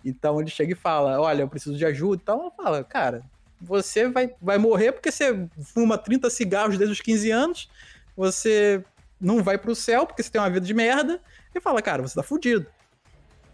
Então 0.03 0.39
ele 0.39 0.49
chega 0.49 0.71
e 0.71 0.75
fala: 0.75 1.19
Olha, 1.19 1.41
eu 1.41 1.49
preciso 1.49 1.77
de 1.77 1.85
ajuda 1.85 2.21
e 2.21 2.25
tal. 2.25 2.39
Ela 2.39 2.51
fala: 2.51 2.83
Cara, 2.83 3.23
você 3.59 4.07
vai, 4.09 4.31
vai 4.41 4.57
morrer 4.57 4.91
porque 4.91 5.11
você 5.11 5.47
fuma 5.61 5.97
30 5.97 6.29
cigarros 6.29 6.77
desde 6.77 6.93
os 6.93 7.01
15 7.01 7.31
anos, 7.31 7.69
você 8.15 8.83
não 9.19 9.43
vai 9.43 9.57
pro 9.57 9.75
céu 9.75 10.05
porque 10.05 10.21
você 10.21 10.29
tem 10.29 10.41
uma 10.41 10.49
vida 10.49 10.65
de 10.65 10.73
merda, 10.73 11.21
e 11.53 11.61
fala, 11.61 11.81
cara, 11.81 12.01
você 12.01 12.15
tá 12.15 12.23
fudido. 12.23 12.67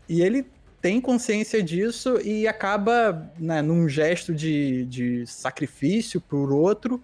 E 0.09 0.21
ele 0.21 0.45
tem 0.81 0.99
consciência 0.99 1.61
disso 1.61 2.19
e 2.21 2.47
acaba, 2.47 3.31
né, 3.37 3.61
num 3.61 3.87
gesto 3.87 4.33
de, 4.33 4.85
de 4.85 5.27
sacrifício 5.27 6.19
por 6.19 6.51
outro, 6.51 7.01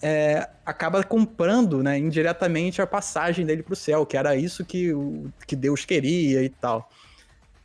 é, 0.00 0.48
acaba 0.64 1.02
comprando, 1.02 1.82
né, 1.82 1.98
indiretamente 1.98 2.80
a 2.80 2.86
passagem 2.86 3.44
dele 3.44 3.62
pro 3.62 3.74
céu, 3.74 4.06
que 4.06 4.16
era 4.16 4.36
isso 4.36 4.64
que, 4.64 4.92
que 5.46 5.56
Deus 5.56 5.84
queria 5.84 6.42
e 6.42 6.48
tal. 6.48 6.88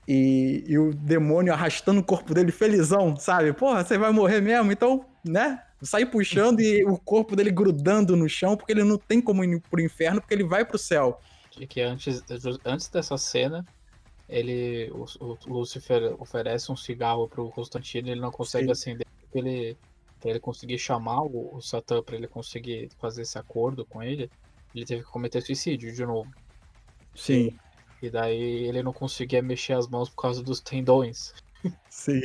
E, 0.08 0.64
e, 0.68 0.78
o 0.78 0.94
demônio 0.94 1.52
arrastando 1.52 2.00
o 2.00 2.04
corpo 2.04 2.34
dele 2.34 2.52
felizão, 2.52 3.16
sabe? 3.16 3.52
Porra, 3.54 3.84
você 3.84 3.98
vai 3.98 4.12
morrer 4.12 4.40
mesmo, 4.40 4.72
então, 4.72 5.06
né? 5.24 5.64
Sai 5.82 6.06
puxando 6.06 6.60
e 6.60 6.84
o 6.86 6.98
corpo 6.98 7.36
dele 7.36 7.52
grudando 7.52 8.16
no 8.16 8.30
chão, 8.30 8.56
porque 8.56 8.72
ele 8.72 8.84
não 8.84 8.98
tem 8.98 9.20
como 9.20 9.44
ir 9.44 9.62
pro 9.62 9.82
inferno, 9.82 10.22
porque 10.22 10.34
ele 10.34 10.44
vai 10.44 10.64
pro 10.64 10.78
céu. 10.78 11.20
E 11.60 11.66
que 11.66 11.82
antes, 11.82 12.24
antes 12.64 12.88
dessa 12.88 13.18
cena, 13.18 13.66
ele, 14.30 14.92
o, 14.92 15.06
o 15.20 15.38
Lúcifer 15.48 16.16
oferece 16.20 16.72
um 16.72 16.76
cigarro 16.76 17.28
pro 17.28 17.50
Constantino 17.50 18.08
e 18.08 18.12
ele 18.12 18.22
não 18.22 18.32
consegue 18.32 18.66
Sim. 18.66 18.72
acender, 18.72 19.08
porque 19.22 19.40
ele, 19.40 19.78
pra 20.20 20.32
ele 20.32 20.40
conseguir 20.40 20.78
chamar 20.78 21.24
o, 21.24 21.56
o 21.56 21.62
Satã, 21.62 22.02
pra 22.02 22.16
ele 22.16 22.28
conseguir 22.28 22.90
fazer 23.00 23.24
esse 23.24 23.38
acordo 23.38 23.86
com 23.86 24.04
ele, 24.04 24.30
ele 24.74 24.86
teve 24.86 25.04
que 25.04 25.10
cometer 25.10 25.42
suicídio 25.42 25.94
de 25.94 26.06
novo. 26.06 26.30
Sim. 27.16 27.58
E 28.06 28.10
daí 28.10 28.66
ele 28.68 28.84
não 28.84 28.94
conseguia 28.94 29.42
mexer 29.42 29.74
as 29.74 29.88
mãos 29.88 30.10
por 30.10 30.22
causa 30.22 30.44
dos 30.44 30.60
tendões. 30.60 31.34
Sim. 31.90 32.22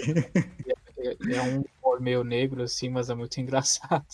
É, 0.99 1.35
é 1.35 1.43
um 1.43 1.65
humor 1.83 2.01
meio 2.01 2.23
negro, 2.23 2.63
assim, 2.63 2.91
mas 2.91 3.09
é 3.09 3.15
muito 3.15 3.39
engraçado. 3.41 4.05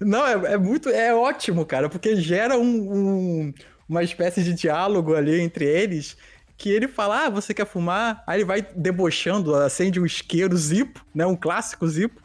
Não, 0.00 0.26
é, 0.26 0.54
é 0.54 0.58
muito. 0.58 0.88
É 0.88 1.14
ótimo, 1.14 1.64
cara, 1.64 1.88
porque 1.88 2.16
gera 2.16 2.58
um, 2.58 2.92
um, 2.92 3.54
uma 3.88 4.02
espécie 4.02 4.42
de 4.42 4.52
diálogo 4.52 5.14
ali 5.14 5.40
entre 5.40 5.64
eles. 5.64 6.16
Que 6.56 6.70
ele 6.70 6.86
fala, 6.86 7.26
ah, 7.26 7.30
você 7.30 7.52
quer 7.52 7.66
fumar? 7.66 8.22
Aí 8.26 8.38
ele 8.38 8.44
vai 8.44 8.62
debochando, 8.62 9.56
acende 9.56 10.00
um 10.00 10.06
isqueiro 10.06 10.56
zipo, 10.56 11.04
né? 11.12 11.26
Um 11.26 11.34
clássico 11.34 11.86
zipo. 11.86 12.22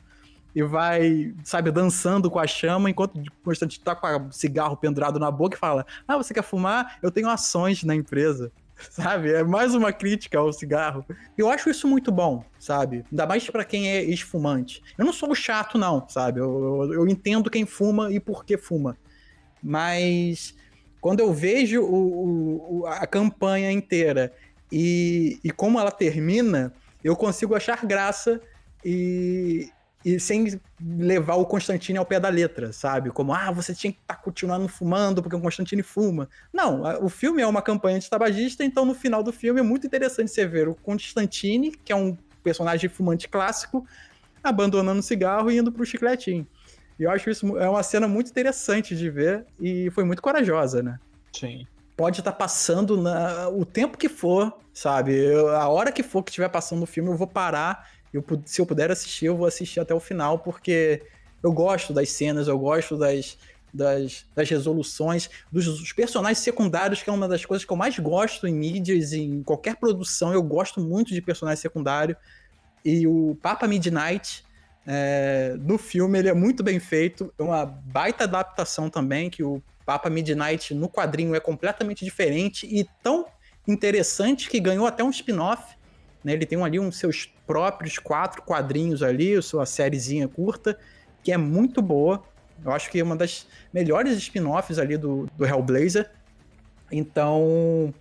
E 0.56 0.64
vai, 0.64 1.34
sabe, 1.44 1.72
dançando 1.72 2.30
com 2.30 2.40
a 2.40 2.48
chama, 2.48 2.90
enquanto 2.90 3.18
o 3.18 3.24
Constantino 3.44 3.84
tá 3.84 3.96
com 3.96 4.08
o 4.28 4.32
cigarro 4.32 4.76
pendurado 4.78 5.20
na 5.20 5.30
boca 5.30 5.56
e 5.56 5.60
fala: 5.60 5.86
Ah, 6.08 6.18
você 6.18 6.34
quer 6.34 6.44
fumar? 6.44 6.98
Eu 7.02 7.12
tenho 7.12 7.30
ações 7.30 7.84
na 7.84 7.96
empresa. 7.96 8.52
sabe? 8.90 9.32
É 9.34 9.44
mais 9.44 9.74
uma 9.76 9.92
crítica 9.92 10.40
ao 10.40 10.52
cigarro. 10.54 11.06
Eu 11.38 11.50
acho 11.50 11.70
isso 11.70 11.88
muito 11.88 12.12
bom, 12.12 12.44
sabe? 12.58 13.04
Ainda 13.12 13.26
mais 13.26 13.50
para 13.50 13.66
quem 13.66 13.90
é 13.90 14.04
esfumante. 14.04 14.82
Eu 14.98 15.06
não 15.06 15.14
sou 15.14 15.34
chato, 15.36 15.78
não, 15.78 16.08
sabe? 16.08 16.40
Eu, 16.40 16.84
eu, 16.86 16.94
eu, 16.94 17.08
entendo 17.08 17.50
quem 17.50 17.66
fuma 17.66 18.12
e 18.12 18.20
por 18.20 18.46
que 18.46 18.58
fuma. 18.58 18.98
Mas 19.62 20.56
quando 21.02 21.20
eu 21.20 21.34
vejo 21.34 21.82
o, 21.82 22.82
o, 22.82 22.88
a 22.88 23.06
campanha 23.06 23.72
inteira 23.72 24.34
e, 24.72 25.40
e 25.44 25.52
como 25.52 25.80
ela 25.80 25.92
termina, 25.92 26.74
eu 27.04 27.16
consigo 27.16 27.56
achar 27.56 27.86
graça 27.86 28.42
e, 28.84 29.70
e 30.04 30.20
sem 30.20 30.60
levar 30.82 31.36
o 31.36 31.46
Constantine 31.46 31.98
ao 31.98 32.06
pé 32.06 32.20
da 32.20 32.30
letra, 32.30 32.72
sabe? 32.72 33.12
Como, 33.12 33.34
ah, 33.34 33.52
você 33.52 33.76
tinha 33.76 33.92
que 33.92 34.00
estar 34.00 34.16
tá 34.16 34.22
continuando 34.22 34.68
fumando 34.68 35.22
porque 35.22 35.36
o 35.36 35.42
Constantine 35.42 35.84
fuma. 35.84 36.30
Não, 36.54 36.84
o 37.04 37.10
filme 37.10 37.42
é 37.42 37.48
uma 37.48 37.62
campanha 37.62 38.00
de 38.00 38.10
tabagista, 38.10 38.64
então 38.64 38.86
no 38.86 38.94
final 38.94 39.22
do 39.22 39.34
filme 39.34 39.60
é 39.60 39.64
muito 39.64 39.86
interessante 39.86 40.32
você 40.32 40.48
ver 40.48 40.70
o 40.70 40.76
Constantine, 40.76 41.72
que 41.72 41.92
é 41.92 41.96
um 41.96 42.18
personagem 42.42 42.90
fumante 42.90 43.28
clássico, 43.28 43.86
abandonando 44.42 45.00
o 45.00 45.04
cigarro 45.04 45.52
e 45.52 45.58
indo 45.58 45.72
pro 45.72 45.86
chicletinho. 45.86 46.48
E 46.98 47.04
eu 47.04 47.12
acho 47.12 47.30
isso 47.30 47.58
é 47.58 47.70
uma 47.70 47.84
cena 47.84 48.08
muito 48.08 48.30
interessante 48.30 48.96
de 48.96 49.10
ver 49.10 49.46
e 49.60 49.90
foi 49.92 50.04
muito 50.06 50.22
corajosa, 50.22 50.82
né? 50.82 51.00
Sim. 51.34 51.68
Pode 51.96 52.20
estar 52.22 52.32
tá 52.32 52.38
passando 52.38 53.02
na, 53.02 53.50
o 53.50 53.66
tempo 53.66 53.98
que 53.98 54.08
for, 54.08 54.54
sabe? 54.74 55.14
Eu, 55.14 55.50
a 55.50 55.68
hora 55.68 55.92
que 55.92 56.04
for 56.04 56.24
que 56.24 56.30
estiver 56.32 56.50
passando 56.50 56.84
o 56.84 56.86
filme, 56.86 57.10
eu 57.10 57.18
vou 57.18 57.28
parar 57.28 57.90
eu, 58.14 58.24
se 58.46 58.60
eu 58.62 58.66
puder 58.66 58.92
assistir, 58.92 59.26
eu 59.26 59.38
vou 59.38 59.46
assistir 59.46 59.80
até 59.80 59.94
o 59.94 60.00
final, 60.00 60.40
porque 60.40 61.04
eu 61.44 61.52
gosto 61.52 61.94
das 61.94 62.10
cenas, 62.10 62.48
eu 62.48 62.58
gosto 62.58 62.98
das, 62.98 63.38
das, 63.74 64.26
das 64.36 64.50
resoluções, 64.50 65.30
dos, 65.52 65.66
dos, 65.66 65.94
personagens 65.94 66.40
secundários, 66.40 67.02
que 67.02 67.10
é 67.10 67.14
uma 67.14 67.28
das 67.28 67.46
coisas 67.46 67.66
que 67.66 67.72
eu 67.72 67.78
mais 67.78 67.98
gosto 67.98 68.48
em 68.48 68.54
mídias, 68.54 69.14
em 69.14 69.44
qualquer 69.44 69.76
produção, 69.78 70.34
eu 70.34 70.44
gosto 70.44 70.82
muito 70.82 71.14
de 71.14 71.22
personagem 71.22 71.62
secundário. 71.62 72.16
E 72.84 73.06
o 73.06 73.38
Papa 73.42 73.68
Midnight, 73.68 74.44
é, 74.86 75.56
no 75.60 75.78
filme, 75.78 76.20
ele 76.20 76.30
é 76.30 76.34
muito 76.34 76.64
bem 76.64 76.80
feito, 76.80 77.34
é 77.38 77.44
uma 77.44 77.66
baita 77.66 78.24
adaptação 78.24 78.90
também, 78.90 79.30
que 79.30 79.44
o 79.44 79.62
Papa 79.86 80.10
Midnight 80.10 80.74
no 80.74 80.90
quadrinho 80.90 81.36
é 81.36 81.40
completamente 81.40 82.04
diferente 82.04 82.66
e 82.66 82.88
tão 83.04 83.26
interessante 83.68 84.50
que 84.50 84.60
ganhou 84.60 84.88
até 84.88 85.04
um 85.04 85.10
spin-off 85.10 85.79
né? 86.24 86.34
Ele 86.34 86.46
tem 86.46 86.62
ali 86.62 86.80
uns 86.80 86.98
seus 86.98 87.26
próprios 87.48 87.98
quatro 87.98 88.42
quadrinhos 88.42 89.02
ali, 89.02 89.42
sua 89.42 89.66
sériezinha 89.66 90.28
curta, 90.28 90.78
que 91.24 91.32
é 91.32 91.38
muito 91.38 91.82
boa. 91.82 92.24
Eu 92.64 92.72
acho 92.72 92.90
que 92.90 93.00
é 93.00 93.04
uma 93.04 93.16
das 93.16 93.48
melhores 93.74 94.18
spin-offs 94.18 94.78
ali 94.78 94.98
do, 94.98 95.28
do 95.38 95.46
Hellblazer. 95.46 96.10
Então, 96.92 97.94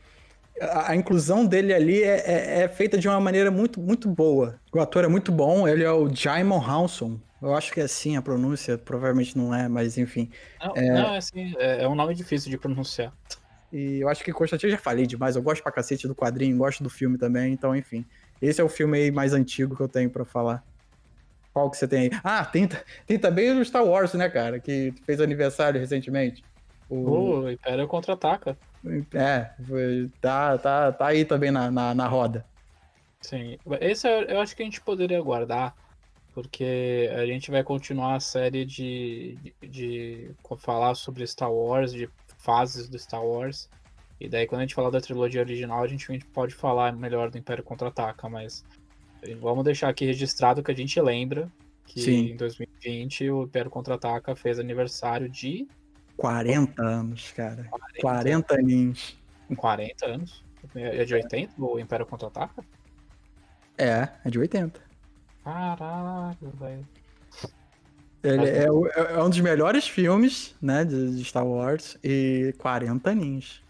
a, 0.60 0.92
a 0.92 0.96
inclusão 0.96 1.46
dele 1.46 1.72
ali 1.72 2.02
é, 2.02 2.16
é, 2.18 2.62
é, 2.62 2.68
feita 2.68 2.98
de 2.98 3.08
uma 3.08 3.20
maneira 3.20 3.50
muito, 3.50 3.80
muito 3.80 4.08
boa. 4.08 4.58
O 4.72 4.80
ator 4.80 5.04
é 5.04 5.08
muito 5.08 5.30
bom, 5.30 5.68
ele 5.68 5.84
é 5.84 5.90
o 5.90 6.12
Jaimon 6.12 6.60
Hanson. 6.60 7.20
Eu 7.40 7.54
acho 7.54 7.72
que 7.72 7.80
é 7.80 7.84
assim 7.84 8.16
a 8.16 8.22
pronúncia, 8.22 8.76
provavelmente 8.76 9.38
não 9.38 9.54
é, 9.54 9.68
mas 9.68 9.96
enfim. 9.96 10.28
Não, 10.60 10.72
é, 10.74 10.88
não, 10.90 11.14
é 11.14 11.18
assim, 11.18 11.54
é, 11.58 11.84
é 11.84 11.88
um 11.88 11.94
nome 11.94 12.14
difícil 12.14 12.50
de 12.50 12.58
pronunciar. 12.58 13.12
E 13.72 14.00
eu 14.00 14.08
acho 14.08 14.24
que 14.24 14.32
Constantino 14.32 14.70
já 14.70 14.78
falei 14.78 15.06
demais, 15.06 15.36
eu 15.36 15.42
gosto 15.42 15.62
pra 15.62 15.70
cacete 15.70 16.08
do 16.08 16.14
quadrinho, 16.14 16.56
gosto 16.56 16.82
do 16.82 16.88
filme 16.88 17.18
também, 17.18 17.52
então 17.52 17.76
enfim. 17.76 18.04
Esse 18.40 18.60
é 18.60 18.64
o 18.64 18.68
filme 18.68 18.98
aí 18.98 19.10
mais 19.10 19.32
antigo 19.32 19.76
que 19.76 19.82
eu 19.82 19.88
tenho 19.88 20.08
para 20.08 20.24
falar. 20.24 20.64
Qual 21.52 21.70
que 21.70 21.76
você 21.76 21.88
tem 21.88 22.00
aí? 22.02 22.10
Ah, 22.22 22.44
tem, 22.44 22.68
tem 23.06 23.18
também 23.18 23.50
o 23.50 23.64
Star 23.64 23.84
Wars, 23.84 24.14
né, 24.14 24.28
cara? 24.28 24.60
Que 24.60 24.94
fez 25.04 25.20
aniversário 25.20 25.80
recentemente. 25.80 26.44
O 26.88 27.42
oh, 27.42 27.50
Império 27.50 27.86
Contra-Ataca. 27.86 28.56
É, 29.12 29.50
tá, 30.20 30.56
tá, 30.56 30.92
tá 30.92 31.06
aí 31.06 31.24
também 31.24 31.50
na, 31.50 31.70
na, 31.70 31.94
na 31.94 32.06
roda. 32.06 32.46
Sim, 33.20 33.58
esse 33.80 34.06
eu 34.06 34.40
acho 34.40 34.54
que 34.54 34.62
a 34.62 34.64
gente 34.64 34.80
poderia 34.80 35.20
guardar, 35.20 35.74
porque 36.32 37.10
a 37.12 37.26
gente 37.26 37.50
vai 37.50 37.64
continuar 37.64 38.14
a 38.14 38.20
série 38.20 38.64
de, 38.64 39.36
de, 39.60 39.68
de 39.68 40.30
falar 40.58 40.94
sobre 40.94 41.26
Star 41.26 41.52
Wars, 41.52 41.92
de 41.92 42.08
fases 42.48 42.88
do 42.88 42.98
Star 42.98 43.22
Wars. 43.22 43.68
E 44.18 44.28
daí 44.28 44.46
quando 44.46 44.60
a 44.60 44.64
gente 44.64 44.74
falar 44.74 44.90
da 44.90 45.00
trilogia 45.00 45.42
original, 45.42 45.82
a 45.82 45.86
gente 45.86 46.06
pode 46.32 46.54
falar 46.54 46.96
melhor 46.96 47.30
do 47.30 47.36
Império 47.36 47.62
Contra-Ataca, 47.62 48.28
mas 48.28 48.64
Vamos 49.40 49.64
deixar 49.64 49.88
aqui 49.88 50.06
registrado 50.06 50.62
que 50.62 50.70
a 50.70 50.74
gente 50.74 51.00
lembra 51.00 51.50
que 51.84 52.00
Sim. 52.00 52.32
em 52.32 52.36
2020 52.36 53.30
o 53.30 53.42
Império 53.44 53.70
Contra-Ataca 53.70 54.36
fez 54.36 54.58
aniversário 54.58 55.28
de 55.28 55.66
40 56.16 56.82
anos, 56.82 57.32
cara. 57.32 57.64
40, 57.70 58.00
40 58.00 58.54
aninhos. 58.54 59.18
40 59.56 60.06
anos? 60.06 60.44
É 60.74 61.04
de 61.04 61.14
80 61.14 61.52
o 61.58 61.78
Império 61.78 62.06
Contra-Ataca? 62.06 62.64
É, 63.76 64.08
é 64.24 64.30
de 64.30 64.38
80. 64.38 64.80
Caralho, 65.44 66.52
velho. 66.58 66.86
Ele 68.22 68.46
é, 68.46 68.64
é, 68.64 68.66
é, 68.66 69.22
um 69.22 69.30
dos 69.30 69.40
melhores 69.40 69.86
filmes, 69.86 70.54
né, 70.60 70.84
de 70.84 71.24
Star 71.24 71.46
Wars 71.46 71.96
e 72.02 72.54
40 72.58 73.10
aninhos. 73.10 73.62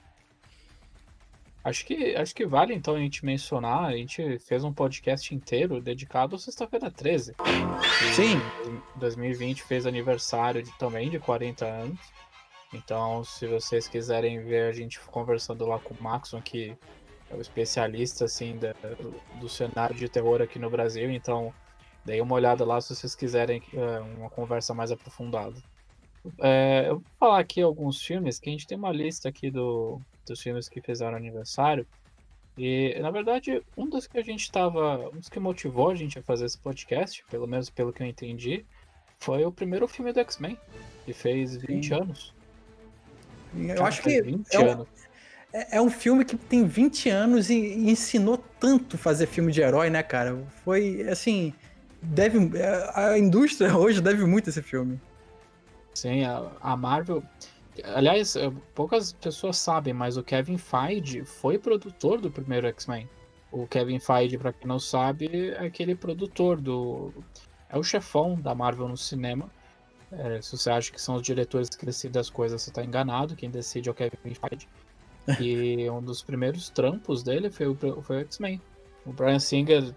Acho 1.62 1.84
que, 1.84 2.16
acho 2.16 2.34
que 2.34 2.46
vale 2.46 2.72
então 2.72 2.94
a 2.94 2.98
gente 2.98 3.26
mencionar, 3.26 3.84
a 3.84 3.92
gente 3.92 4.38
fez 4.38 4.64
um 4.64 4.72
podcast 4.72 5.34
inteiro 5.34 5.82
dedicado 5.82 6.37
à 6.37 6.38
sexta-feira 6.38 6.90
13. 6.90 7.34
Sim. 8.14 8.40
2020 8.96 9.62
fez 9.64 9.84
aniversário 9.84 10.62
de, 10.62 10.72
também 10.78 11.11
de 11.11 11.18
40 11.18 11.66
anos. 11.66 11.98
Então, 12.72 13.22
se 13.22 13.46
vocês 13.46 13.87
quiserem 13.87 14.42
ver 14.42 14.70
a 14.70 14.72
gente 14.72 14.98
conversando 15.00 15.66
lá 15.66 15.78
com 15.78 15.92
o 15.92 16.02
Maxon, 16.02 16.40
que 16.40 16.74
é 17.30 17.34
o 17.34 17.40
especialista 17.40 18.24
assim 18.24 18.56
da, 18.56 18.74
do 19.38 19.48
cenário 19.48 19.94
de 19.94 20.08
terror 20.08 20.40
aqui 20.40 20.58
no 20.58 20.70
Brasil, 20.70 21.11
então 21.11 21.52
dei 22.08 22.22
uma 22.22 22.34
olhada 22.34 22.64
lá 22.64 22.80
se 22.80 22.96
vocês 22.96 23.14
quiserem 23.14 23.62
é, 23.74 24.00
uma 24.18 24.30
conversa 24.30 24.72
mais 24.72 24.90
aprofundada. 24.90 25.56
É, 26.40 26.86
eu 26.88 26.94
vou 26.94 27.04
falar 27.20 27.38
aqui 27.38 27.60
alguns 27.60 28.00
filmes 28.00 28.38
que 28.38 28.48
a 28.48 28.52
gente 28.52 28.66
tem 28.66 28.78
uma 28.78 28.90
lista 28.90 29.28
aqui 29.28 29.50
do, 29.50 30.00
dos 30.26 30.40
filmes 30.40 30.70
que 30.70 30.80
fizeram 30.80 31.16
aniversário. 31.16 31.86
E, 32.56 32.98
na 33.00 33.10
verdade, 33.10 33.62
um 33.76 33.86
dos 33.86 34.06
que 34.06 34.18
a 34.18 34.22
gente 34.22 34.40
estava. 34.40 35.10
Um 35.10 35.18
dos 35.18 35.28
que 35.28 35.38
motivou 35.38 35.90
a 35.90 35.94
gente 35.94 36.18
a 36.18 36.22
fazer 36.22 36.46
esse 36.46 36.58
podcast, 36.58 37.22
pelo 37.30 37.46
menos 37.46 37.68
pelo 37.68 37.92
que 37.92 38.02
eu 38.02 38.06
entendi, 38.06 38.64
foi 39.18 39.44
o 39.44 39.52
primeiro 39.52 39.86
filme 39.86 40.10
do 40.10 40.18
X-Men, 40.20 40.58
que 41.04 41.12
fez 41.12 41.56
20 41.56 41.86
Sim. 41.86 41.94
anos. 41.94 42.34
Eu 43.54 43.76
Cara, 43.76 43.88
acho 43.88 44.02
que. 44.02 44.22
20 44.22 44.54
é 44.54 44.60
um, 44.60 44.86
é, 45.52 45.76
é 45.76 45.80
um 45.80 45.90
filme 45.90 46.24
que 46.24 46.36
tem 46.36 46.66
20 46.66 47.10
anos 47.10 47.50
e, 47.50 47.54
e 47.54 47.90
ensinou 47.90 48.42
tanto 48.58 48.96
fazer 48.96 49.26
filme 49.26 49.52
de 49.52 49.60
herói, 49.60 49.90
né, 49.90 50.02
cara? 50.02 50.42
Foi 50.64 51.02
assim. 51.08 51.52
Deve, 52.00 52.38
a 52.94 53.18
indústria 53.18 53.74
hoje 53.76 54.00
deve 54.00 54.24
muito 54.24 54.50
esse 54.50 54.62
filme. 54.62 55.00
Sim, 55.94 56.24
a, 56.24 56.50
a 56.61 56.76
Marvel. 56.76 57.22
Aliás, 57.84 58.37
é, 58.37 58.50
poucas 58.74 59.12
pessoas 59.12 59.56
sabem, 59.56 59.92
mas 59.92 60.16
o 60.16 60.22
Kevin 60.22 60.58
Feige 60.58 61.24
foi 61.24 61.58
produtor 61.58 62.20
do 62.20 62.30
primeiro 62.30 62.66
X-Men. 62.68 63.08
O 63.50 63.66
Kevin 63.66 63.98
Feige, 63.98 64.37
para 64.37 64.52
quem 64.52 64.66
não 64.66 64.78
sabe, 64.78 65.50
é 65.50 65.66
aquele 65.66 65.94
produtor 65.94 66.61
do. 66.61 67.12
É 67.68 67.78
o 67.78 67.82
chefão 67.82 68.40
da 68.40 68.54
Marvel 68.54 68.88
no 68.88 68.96
cinema. 68.96 69.50
É, 70.11 70.40
se 70.40 70.56
você 70.56 70.70
acha 70.70 70.90
que 70.90 71.00
são 71.00 71.16
os 71.16 71.22
diretores 71.22 71.68
que 71.68 71.84
decidem 71.84 72.20
as 72.20 72.30
coisas, 72.30 72.62
você 72.62 72.70
tá 72.70 72.82
enganado. 72.84 73.37
Quem 73.37 73.50
decide 73.50 73.88
é 73.88 73.92
o 73.92 73.94
Kevin 73.94 74.34
Feige. 74.34 74.68
E 75.38 75.90
um 75.90 76.00
dos 76.00 76.22
primeiros 76.22 76.70
trampos 76.70 77.22
dele 77.22 77.50
foi 77.50 77.66
o, 77.66 77.74
foi 77.74 78.16
o 78.16 78.20
X-Men. 78.20 78.62
O 79.04 79.12
Brian 79.12 79.38
Singer. 79.38 79.94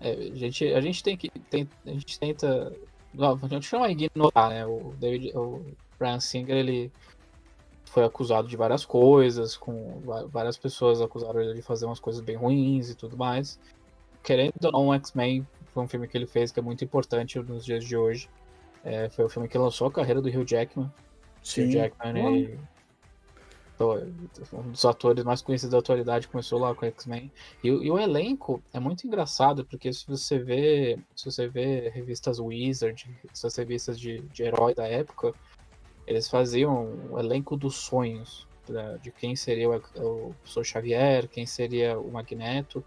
É, 0.00 0.12
a, 0.12 0.34
gente, 0.34 0.64
a 0.72 0.80
gente 0.80 1.02
tem 1.02 1.16
que. 1.16 1.28
Tem, 1.28 1.68
a 1.86 1.90
gente 1.90 2.18
tenta. 2.18 2.72
Não, 3.12 3.38
a 3.42 3.48
gente 3.48 3.72
não 3.72 3.80
vai 3.80 3.92
ignorar, 3.92 4.50
né? 4.50 4.66
O, 4.66 4.94
David, 4.98 5.36
o 5.36 5.64
Brian 5.98 6.20
Singer, 6.20 6.56
ele 6.56 6.92
foi 7.86 8.04
acusado 8.04 8.46
de 8.46 8.56
várias 8.56 8.84
coisas, 8.84 9.56
com 9.56 10.00
várias 10.30 10.56
pessoas 10.56 11.00
acusaram 11.00 11.40
ele 11.40 11.54
de 11.54 11.62
fazer 11.62 11.86
umas 11.86 11.98
coisas 11.98 12.20
bem 12.20 12.36
ruins 12.36 12.90
e 12.90 12.94
tudo 12.94 13.16
mais. 13.16 13.58
Querendo 14.22 14.52
ou 14.64 14.72
não, 14.72 14.94
X-Men 14.94 15.46
foi 15.72 15.82
um 15.82 15.88
filme 15.88 16.06
que 16.06 16.16
ele 16.16 16.26
fez 16.26 16.52
que 16.52 16.60
é 16.60 16.62
muito 16.62 16.84
importante 16.84 17.38
nos 17.38 17.64
dias 17.64 17.84
de 17.84 17.96
hoje. 17.96 18.28
É, 18.84 19.08
foi 19.08 19.24
o 19.24 19.28
filme 19.28 19.48
que 19.48 19.56
lançou 19.56 19.88
a 19.88 19.92
carreira 19.92 20.20
do 20.20 20.28
Hugh 20.28 20.46
Jackman. 20.46 20.92
Sim. 21.42 21.64
Hugh 21.64 21.72
Jackman 21.72 22.26
ele, 22.26 22.58
um 23.80 24.70
dos 24.70 24.84
atores 24.84 25.24
mais 25.24 25.40
conhecidos 25.40 25.72
da 25.72 25.78
atualidade 25.78 26.28
começou 26.28 26.58
lá 26.58 26.74
com 26.74 26.86
X-Men. 26.86 27.30
E, 27.62 27.68
e, 27.68 27.90
o 27.90 27.98
elenco 27.98 28.62
é 28.72 28.80
muito 28.80 29.06
engraçado, 29.06 29.64
porque 29.64 29.92
se 29.92 30.06
você 30.06 30.38
vê, 30.38 30.98
se 31.14 31.24
você 31.24 31.48
vê 31.48 31.88
revistas 31.90 32.38
Wizard, 32.38 33.08
essas 33.32 33.56
revistas 33.56 33.98
de, 33.98 34.20
de 34.20 34.42
herói 34.42 34.74
da 34.74 34.86
época, 34.86 35.32
eles 36.06 36.28
faziam 36.28 36.98
o 37.10 37.18
elenco 37.18 37.56
dos 37.56 37.76
sonhos 37.76 38.46
pra, 38.66 38.96
de 38.96 39.10
quem 39.12 39.36
seria 39.36 39.68
o, 39.70 39.76
o 39.76 40.34
professor 40.34 40.64
Xavier, 40.64 41.28
quem 41.28 41.46
seria 41.46 41.98
o 41.98 42.10
Magneto. 42.10 42.84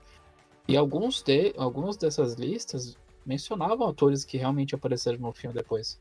E 0.68 0.76
alguns 0.76 1.22
de, 1.22 1.54
algumas 1.58 1.98
dessas 1.98 2.36
listas 2.36 2.98
mencionavam 3.26 3.88
atores 3.88 4.26
que 4.26 4.38
realmente 4.38 4.76
apareceram 4.76 5.20
no 5.20 5.32
filme 5.32 5.56
depois. 5.56 6.00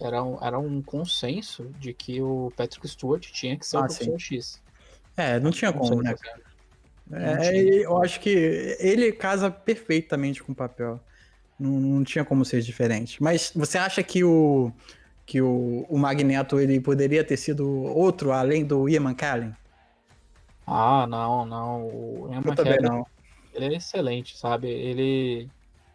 Era 0.00 0.22
um, 0.22 0.38
era 0.42 0.58
um 0.58 0.82
consenso 0.82 1.70
de 1.78 1.94
que 1.94 2.20
o 2.20 2.52
Patrick 2.56 2.86
Stewart 2.88 3.24
tinha 3.30 3.56
que 3.56 3.66
ser 3.66 3.76
ah, 3.76 3.80
o 3.80 3.82
professor 3.84 4.20
sim. 4.20 4.36
X. 4.36 4.62
É, 5.16 5.40
não 5.40 5.50
tinha 5.50 5.72
como, 5.72 6.02
né, 6.02 6.14
cara? 6.14 6.40
É, 7.12 7.84
eu 7.84 8.00
acho 8.02 8.20
que 8.20 8.76
ele 8.78 9.10
casa 9.12 9.50
perfeitamente 9.50 10.42
com 10.42 10.52
o 10.52 10.54
papel. 10.54 11.00
Não, 11.58 11.70
não 11.70 12.04
tinha 12.04 12.24
como 12.24 12.44
ser 12.44 12.62
diferente. 12.62 13.22
Mas 13.22 13.52
você 13.54 13.76
acha 13.78 14.02
que 14.02 14.22
o, 14.22 14.72
que 15.26 15.40
o, 15.40 15.84
o 15.88 15.98
Magneto 15.98 16.58
ele 16.58 16.80
poderia 16.80 17.24
ter 17.24 17.36
sido 17.36 17.68
outro 17.68 18.32
além 18.32 18.64
do 18.64 18.88
Ian 18.88 19.02
McKellen? 19.02 19.54
Ah, 20.66 21.06
não, 21.06 21.44
não. 21.44 21.86
O 21.86 22.28
Ian 22.32 22.42
Eu 22.44 22.54
também 22.54 22.80
não. 22.80 23.06
Ele 23.52 23.74
é 23.74 23.76
excelente, 23.76 24.38
sabe? 24.38 24.68
Ele. 24.68 25.48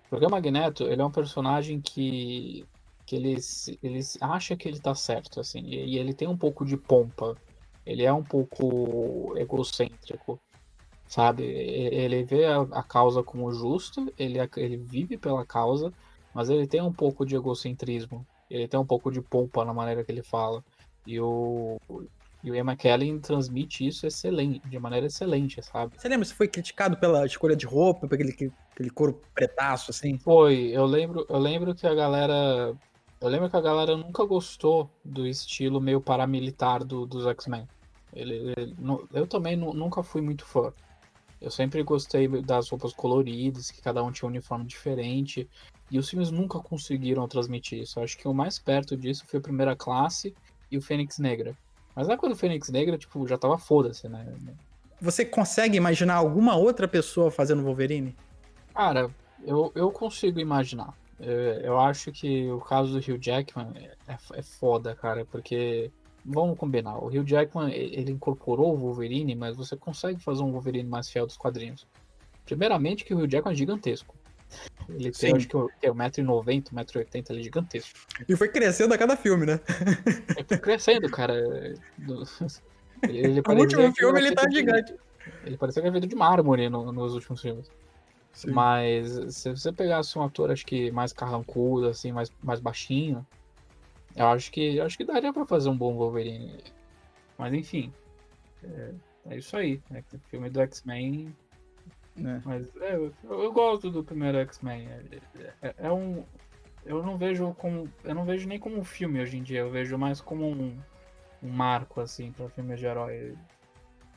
Porque 0.09 0.25
o 0.25 0.29
Magneto, 0.29 0.83
ele 0.83 1.01
é 1.01 1.05
um 1.05 1.11
personagem 1.11 1.79
que. 1.79 2.65
Que 3.05 3.15
ele, 3.15 3.37
ele 3.83 3.99
acha 4.21 4.55
que 4.55 4.67
ele 4.67 4.79
tá 4.79 4.95
certo, 4.95 5.39
assim. 5.39 5.61
E 5.61 5.97
ele 5.97 6.13
tem 6.13 6.27
um 6.27 6.37
pouco 6.37 6.65
de 6.65 6.75
pompa. 6.75 7.35
Ele 7.85 8.03
é 8.03 8.11
um 8.11 8.23
pouco 8.23 9.33
egocêntrico, 9.37 10.39
sabe? 11.07 11.43
Ele 11.43 12.23
vê 12.23 12.45
a, 12.45 12.61
a 12.61 12.83
causa 12.83 13.21
como 13.21 13.51
justa, 13.53 14.05
ele, 14.17 14.39
ele 14.57 14.77
vive 14.77 15.17
pela 15.17 15.45
causa, 15.45 15.93
mas 16.33 16.49
ele 16.49 16.65
tem 16.65 16.81
um 16.81 16.91
pouco 16.91 17.25
de 17.25 17.35
egocentrismo. 17.35 18.25
Ele 18.49 18.67
tem 18.67 18.79
um 18.79 18.85
pouco 18.85 19.11
de 19.11 19.21
pompa 19.21 19.63
na 19.63 19.73
maneira 19.73 20.03
que 20.03 20.11
ele 20.11 20.23
fala. 20.23 20.63
E 21.05 21.19
o, 21.19 21.77
e 22.45 22.51
o 22.51 22.55
Ian 22.55 22.63
McKellen 22.63 23.19
transmite 23.19 23.87
isso 23.87 24.05
excelente, 24.05 24.61
de 24.67 24.77
maneira 24.77 25.07
excelente, 25.07 25.61
sabe? 25.63 25.93
Você 25.97 26.07
lembra 26.07 26.25
se 26.25 26.33
foi 26.33 26.47
criticado 26.47 26.95
pela 26.95 27.25
escolha 27.25 27.55
de 27.55 27.65
roupa, 27.65 28.07
por 28.07 28.13
aquele, 28.13 28.53
aquele 28.71 28.89
couro 28.91 29.19
pretaço, 29.33 29.89
assim? 29.89 30.19
Foi, 30.19 30.69
eu 30.71 30.85
lembro, 30.85 31.25
eu 31.27 31.39
lembro 31.39 31.73
que 31.73 31.87
a 31.87 31.95
galera. 31.95 32.75
Eu 33.21 33.29
lembro 33.29 33.49
que 33.49 33.55
a 33.55 33.61
galera 33.61 33.95
nunca 33.95 34.23
gostou 34.25 34.89
do 35.03 35.25
estilo 35.25 35.79
meio 35.79 36.01
paramilitar 36.01 36.83
do, 36.83 37.05
dos 37.05 37.25
X-Men. 37.25 37.67
Ele, 38.13 38.53
ele, 38.55 38.75
eu 39.13 39.25
também 39.25 39.55
nunca 39.55 40.03
fui 40.03 40.21
muito 40.21 40.45
fã. 40.45 40.71
Eu 41.41 41.51
sempre 41.51 41.83
gostei 41.83 42.27
das 42.41 42.69
roupas 42.69 42.93
coloridas, 42.93 43.69
que 43.71 43.81
cada 43.81 44.03
um 44.03 44.11
tinha 44.11 44.27
um 44.27 44.31
uniforme 44.31 44.65
diferente. 44.65 45.49
E 45.91 45.99
os 45.99 46.09
filmes 46.09 46.31
nunca 46.31 46.59
conseguiram 46.59 47.27
transmitir 47.27 47.81
isso. 47.81 47.99
Eu 47.99 48.03
acho 48.03 48.17
que 48.17 48.27
o 48.27 48.33
mais 48.33 48.57
perto 48.57 48.97
disso 48.97 49.25
foi 49.27 49.39
a 49.39 49.43
Primeira 49.43 49.75
Classe 49.75 50.33
e 50.71 50.77
o 50.77 50.81
Fênix 50.81 51.19
Negra. 51.19 51.55
Mas 51.95 52.07
na 52.07 52.13
época 52.13 52.29
do 52.29 52.35
Fênix 52.35 52.69
Negra, 52.69 52.97
tipo, 52.97 53.27
já 53.27 53.37
tava 53.37 53.57
foda-se, 53.57 54.09
né? 54.09 54.25
Você 54.99 55.23
consegue 55.23 55.77
imaginar 55.77 56.15
alguma 56.15 56.55
outra 56.55 56.87
pessoa 56.87 57.29
fazendo 57.29 57.63
Wolverine? 57.63 58.15
Cara, 58.73 59.09
eu, 59.43 59.71
eu 59.75 59.91
consigo 59.91 60.39
imaginar. 60.39 60.93
Eu, 61.19 61.29
eu 61.61 61.79
acho 61.79 62.11
que 62.11 62.49
o 62.51 62.59
caso 62.59 62.91
do 62.91 62.97
Hugh 62.99 63.17
Jackman 63.21 63.71
é, 64.07 64.17
é 64.33 64.41
foda, 64.41 64.93
cara, 64.95 65.25
porque 65.25 65.91
vamos 66.25 66.57
combinar, 66.57 66.97
o 66.97 67.07
Hugh 67.07 67.23
Jackman 67.25 67.71
ele 67.73 68.11
incorporou 68.11 68.73
o 68.73 68.77
Wolverine, 68.77 69.35
mas 69.35 69.55
você 69.55 69.77
consegue 69.77 70.21
fazer 70.21 70.43
um 70.43 70.51
Wolverine 70.51 70.89
mais 70.89 71.09
fiel 71.09 71.25
dos 71.25 71.37
quadrinhos. 71.37 71.87
Primeiramente 72.45 73.05
que 73.05 73.13
o 73.13 73.17
Hugh 73.19 73.27
Jackman 73.29 73.53
é 73.53 73.57
gigantesco. 73.57 74.15
Ele 74.87 75.11
tem, 75.11 75.35
acho 75.35 75.47
que, 75.47 75.57
é 75.81 75.89
1,90m, 75.89 76.63
1,80m, 76.71 77.25
ele 77.29 77.39
é 77.39 77.43
gigantesco. 77.43 77.97
E 78.27 78.35
foi 78.35 78.49
crescendo 78.49 78.93
a 78.93 78.97
cada 78.97 79.15
filme, 79.17 79.45
né? 79.45 79.59
Ele 80.37 80.45
foi 80.47 80.57
crescendo, 80.59 81.09
cara. 81.09 81.33
Ele, 83.03 83.17
ele 83.19 83.41
No 83.45 83.55
último 83.55 83.93
filme 83.93 84.19
ele 84.19 84.33
tá 84.33 84.49
gigante. 84.49 84.95
Ele 85.43 85.57
parecia 85.57 85.81
que 85.81 85.91
feito 85.91 86.07
de 86.07 86.15
mármore 86.15 86.69
no- 86.69 86.91
nos 86.91 87.13
últimos 87.13 87.41
filmes. 87.41 87.69
Sim. 88.35 88.51
Mas 88.51 89.33
se 89.33 89.49
você 89.49 89.71
pegasse 89.71 90.19
um 90.19 90.23
ator, 90.23 90.51
acho 90.51 90.65
que 90.65 90.91
mais 90.91 91.13
carrancudo, 91.13 91.87
assim, 91.87 92.11
mais, 92.11 92.29
mais 92.43 92.59
baixinho, 92.59 93.25
eu 94.13 94.27
acho 94.27 94.51
que 94.51 94.75
eu 94.75 94.85
acho 94.85 94.97
que 94.97 95.05
daria 95.05 95.31
pra 95.31 95.45
fazer 95.45 95.69
um 95.69 95.77
bom 95.77 95.95
Wolverine. 95.95 96.61
Mas 97.37 97.53
enfim. 97.53 97.93
É, 98.61 98.93
é 99.27 99.37
isso 99.37 99.55
aí. 99.55 99.81
É 99.91 100.01
que 100.01 100.17
o 100.17 100.19
filme 100.29 100.49
do 100.49 100.59
X-Men. 100.61 101.33
É. 102.17 102.41
Mas 102.43 102.75
é, 102.81 102.95
eu, 102.95 103.13
eu 103.23 103.51
gosto 103.53 103.89
do 103.89 104.03
primeiro 104.03 104.37
X-Men. 104.39 104.87
É, 104.89 105.53
é- 105.61 105.75
é 105.77 105.91
um. 105.91 106.25
Eu 106.85 107.01
não 107.03 107.17
vejo 107.17 107.53
como. 107.53 107.89
Eu 108.03 108.13
não 108.13 108.25
vejo 108.25 108.47
nem 108.49 108.59
como 108.59 108.77
um 108.77 108.83
filme 108.83 109.21
hoje 109.21 109.37
em 109.37 109.43
dia, 109.43 109.59
eu 109.61 109.71
vejo 109.71 109.97
mais 109.97 110.19
como 110.19 110.45
um, 110.45 110.77
um 111.41 111.49
marco, 111.49 112.01
assim, 112.01 112.33
pra 112.33 112.49
filme 112.49 112.75
de 112.75 112.85
herói. 112.85 113.33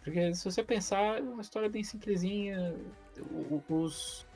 Porque 0.03 0.35
se 0.35 0.45
você 0.45 0.63
pensar, 0.63 1.19
é 1.19 1.21
uma 1.21 1.41
história 1.43 1.69
bem 1.69 1.85
simplesinha. 1.85 2.75
Os, 3.69 4.27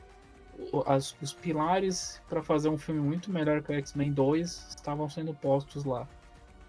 as- 0.87 1.16
os 1.21 1.33
pilares 1.33 2.21
pra 2.29 2.42
fazer 2.42 2.68
um 2.68 2.79
filme 2.79 3.01
muito 3.01 3.31
melhor 3.31 3.62
que 3.62 3.73
o 3.73 3.75
X-Men 3.75 4.12
2 4.12 4.68
estavam 4.77 5.09
sendo 5.09 5.35
postos 5.35 5.85
lá. 5.85 6.07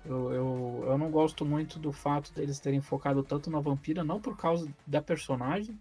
Eu, 0.06 0.32
eu, 0.34 0.84
eu 0.88 0.98
não 0.98 1.10
gosto 1.10 1.46
muito 1.46 1.80
do 1.80 1.92
fato 1.94 2.34
deles 2.34 2.60
terem 2.60 2.82
focado 2.82 3.24
tanto 3.24 3.50
na 3.50 3.60
vampira, 3.60 4.04
não 4.04 4.20
por 4.20 4.36
causa 4.36 4.68
da 4.86 5.02
personagem, 5.02 5.80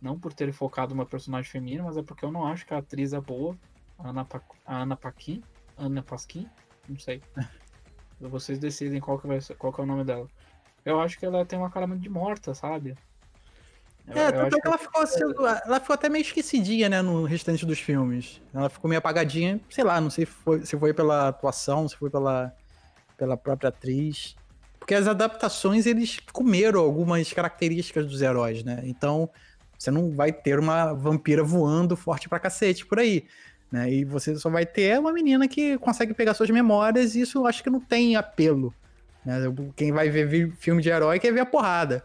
não 0.00 0.18
por 0.18 0.32
terem 0.32 0.52
focado 0.52 0.94
uma 0.94 1.04
personagem 1.06 1.50
feminina, 1.50 1.82
mas 1.82 1.96
é 1.96 2.02
porque 2.02 2.24
eu 2.24 2.30
não 2.30 2.46
acho 2.46 2.64
que 2.66 2.72
a 2.74 2.78
atriz 2.78 3.12
é 3.12 3.20
boa, 3.20 3.56
a 3.98 4.10
Ana, 4.10 4.24
Pa- 4.24 4.42
a 4.64 4.82
Ana 4.82 4.96
Paquin, 4.96 5.42
Ana 5.76 6.02
Pasquim, 6.02 6.48
não 6.88 6.98
sei. 6.98 7.20
Vocês 8.20 8.58
decidem 8.58 9.00
qual 9.00 9.18
que, 9.18 9.26
vai 9.26 9.40
qual 9.58 9.72
que 9.72 9.80
é 9.80 9.84
o 9.84 9.86
nome 9.86 10.04
dela. 10.04 10.28
Eu 10.84 11.00
acho 11.00 11.18
que 11.18 11.26
ela 11.26 11.44
tem 11.44 11.58
uma 11.58 11.70
cara 11.70 11.86
muito 11.86 12.02
de 12.02 12.08
morta, 12.08 12.54
sabe? 12.54 12.94
É, 14.08 14.28
eu 14.28 14.32
tanto 14.32 14.56
é 14.56 14.60
que 14.60 14.66
ela 14.68 14.78
ficou, 14.78 15.06
sendo- 15.06 15.46
ela 15.46 15.80
ficou 15.80 15.94
até 15.94 16.08
meio 16.08 16.22
esquecidinha, 16.22 16.88
né, 16.88 17.00
no 17.00 17.24
restante 17.24 17.64
dos 17.64 17.78
filmes. 17.78 18.40
Ela 18.52 18.68
ficou 18.68 18.88
meio 18.88 18.98
apagadinha, 18.98 19.60
sei 19.70 19.82
lá, 19.82 20.00
não 20.00 20.10
sei 20.10 20.26
se 20.26 20.32
foi, 20.32 20.66
se 20.66 20.78
foi 20.78 20.92
pela 20.92 21.28
atuação, 21.28 21.88
se 21.88 21.96
foi 21.96 22.10
pela, 22.10 22.52
pela 23.16 23.36
própria 23.36 23.68
atriz. 23.68 24.36
Porque 24.78 24.94
as 24.94 25.06
adaptações, 25.08 25.86
eles 25.86 26.18
comeram 26.32 26.80
algumas 26.80 27.32
características 27.32 28.06
dos 28.06 28.20
heróis, 28.20 28.62
né? 28.62 28.82
Então, 28.84 29.30
você 29.78 29.90
não 29.90 30.10
vai 30.12 30.30
ter 30.32 30.58
uma 30.58 30.92
vampira 30.92 31.42
voando 31.42 31.96
forte 31.96 32.28
pra 32.28 32.38
cacete 32.38 32.84
por 32.84 32.98
aí. 32.98 33.24
Né? 33.72 33.90
E 33.90 34.04
você 34.04 34.36
só 34.36 34.50
vai 34.50 34.66
ter 34.66 34.98
uma 35.00 35.12
menina 35.12 35.48
que 35.48 35.78
consegue 35.78 36.12
pegar 36.12 36.34
suas 36.34 36.50
memórias, 36.50 37.14
e 37.14 37.22
isso 37.22 37.38
eu 37.38 37.46
acho 37.46 37.62
que 37.62 37.70
não 37.70 37.80
tem 37.80 38.14
apelo. 38.14 38.74
Né? 39.24 39.36
Quem 39.74 39.90
vai 39.90 40.10
ver 40.10 40.52
filme 40.58 40.82
de 40.82 40.90
herói 40.90 41.18
quer 41.18 41.32
ver 41.32 41.40
a 41.40 41.46
porrada. 41.46 42.04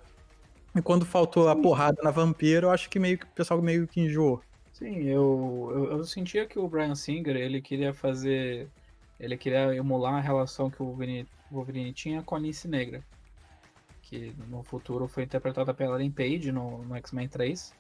E 0.76 0.82
quando 0.82 1.06
faltou 1.06 1.50
a 1.50 1.56
porrada 1.56 2.02
na 2.04 2.12
vampira, 2.12 2.68
eu 2.68 2.72
acho 2.72 2.90
que 2.90 3.00
meio 3.00 3.18
que 3.18 3.26
o 3.26 3.30
pessoal 3.30 3.62
meio 3.62 3.88
que 3.88 4.02
enjoou. 4.02 4.42
Sim, 4.72 5.04
eu, 5.04 5.70
eu, 5.74 5.92
eu 5.98 6.04
sentia 6.06 6.46
que 6.46 6.58
o 6.58 6.68
Brian 6.68 6.96
Singer, 6.96 7.36
ele 7.36 7.62
queria 7.62 7.94
fazer. 7.94 8.70
Ele 9.20 9.36
queria 9.36 9.76
emular 9.76 10.16
a 10.16 10.22
relação 10.22 10.70
que 10.70 10.82
o 10.82 10.86
Wolverine, 10.86 11.28
Wolverine 11.52 11.92
tinha 11.92 12.22
com 12.22 12.36
a 12.36 12.40
Lince 12.40 12.68
Negra. 12.68 13.04
Que 14.02 14.34
no 14.48 14.64
futuro 14.64 15.08
foi 15.08 15.24
interpretada 15.24 15.74
pela 15.74 15.96
Ellen 15.96 16.12
Page 16.12 16.52
no, 16.52 16.84
no 16.86 16.96
X-Men 16.96 17.28
3. 17.28 17.74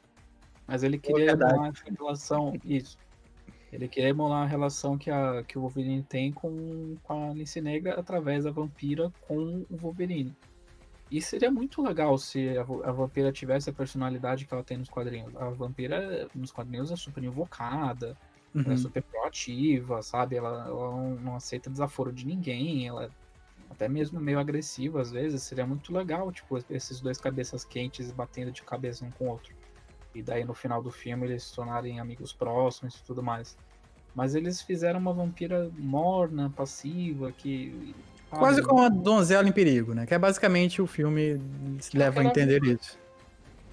Mas 0.67 0.83
ele 0.83 0.97
queria 0.97 1.27
verdade. 1.27 1.53
emular 1.53 1.71
a 1.71 1.91
relação. 1.97 2.53
Isso. 2.65 2.97
Ele 3.71 3.87
queria 3.87 4.09
emular 4.09 4.43
a 4.43 4.47
relação 4.47 4.97
que, 4.97 5.09
a, 5.09 5.43
que 5.47 5.57
o 5.57 5.61
Wolverine 5.61 6.03
tem 6.03 6.31
com, 6.31 6.97
com 7.03 7.29
a 7.29 7.33
Lince 7.33 7.61
Negra 7.61 7.99
através 7.99 8.43
da 8.43 8.51
vampira 8.51 9.11
com 9.21 9.65
o 9.69 9.77
Wolverine. 9.77 10.35
E 11.11 11.21
seria 11.21 11.49
muito 11.49 11.81
legal 11.81 12.17
se 12.17 12.57
a, 12.57 12.61
a 12.61 12.91
vampira 12.91 13.31
tivesse 13.31 13.69
a 13.69 13.73
personalidade 13.73 14.45
que 14.45 14.53
ela 14.53 14.63
tem 14.63 14.77
nos 14.77 14.89
quadrinhos. 14.89 15.35
A 15.37 15.49
vampira 15.49 16.27
nos 16.35 16.51
quadrinhos 16.51 16.91
é 16.91 16.95
super 16.95 17.23
invocada, 17.23 18.17
é 18.65 18.71
Uhum. 18.71 18.77
super 18.77 19.01
proativa, 19.03 20.01
sabe? 20.01 20.35
Ela, 20.35 20.65
ela 20.67 20.91
não, 20.91 21.15
não 21.15 21.35
aceita 21.35 21.69
desaforo 21.69 22.11
de 22.11 22.25
ninguém, 22.25 22.87
ela 22.87 23.05
é 23.05 23.09
até 23.69 23.87
mesmo 23.87 24.19
meio 24.19 24.39
agressiva 24.39 25.01
às 25.01 25.11
vezes. 25.11 25.43
Seria 25.43 25.65
muito 25.65 25.93
legal, 25.93 26.31
tipo, 26.31 26.57
esses 26.69 26.99
dois 27.01 27.17
cabeças 27.19 27.63
quentes 27.63 28.11
batendo 28.11 28.51
de 28.51 28.63
cabeça 28.63 29.05
um 29.05 29.11
com 29.11 29.25
o 29.25 29.29
outro. 29.29 29.53
E 30.13 30.21
daí 30.23 30.43
no 30.43 30.53
final 30.53 30.81
do 30.81 30.91
filme 30.91 31.25
eles 31.27 31.43
se 31.45 31.55
tornarem 31.55 31.99
amigos 31.99 32.33
próximos 32.33 32.95
e 32.95 33.03
tudo 33.03 33.21
mais. 33.23 33.57
Mas 34.15 34.35
eles 34.35 34.61
fizeram 34.61 34.99
uma 34.99 35.13
vampira 35.13 35.71
morna, 35.77 36.49
passiva, 36.55 37.31
que. 37.31 37.95
Quase 38.29 38.61
como 38.61 38.83
a 38.83 38.89
Donzela 38.89 39.47
em 39.47 39.51
Perigo, 39.51 39.93
né? 39.93 40.05
Que 40.05 40.13
é 40.13 40.19
basicamente 40.19 40.81
o 40.81 40.87
filme 40.87 41.41
se 41.79 41.97
leva 41.97 42.21
a 42.21 42.23
entender 42.23 42.63
isso. 42.63 42.97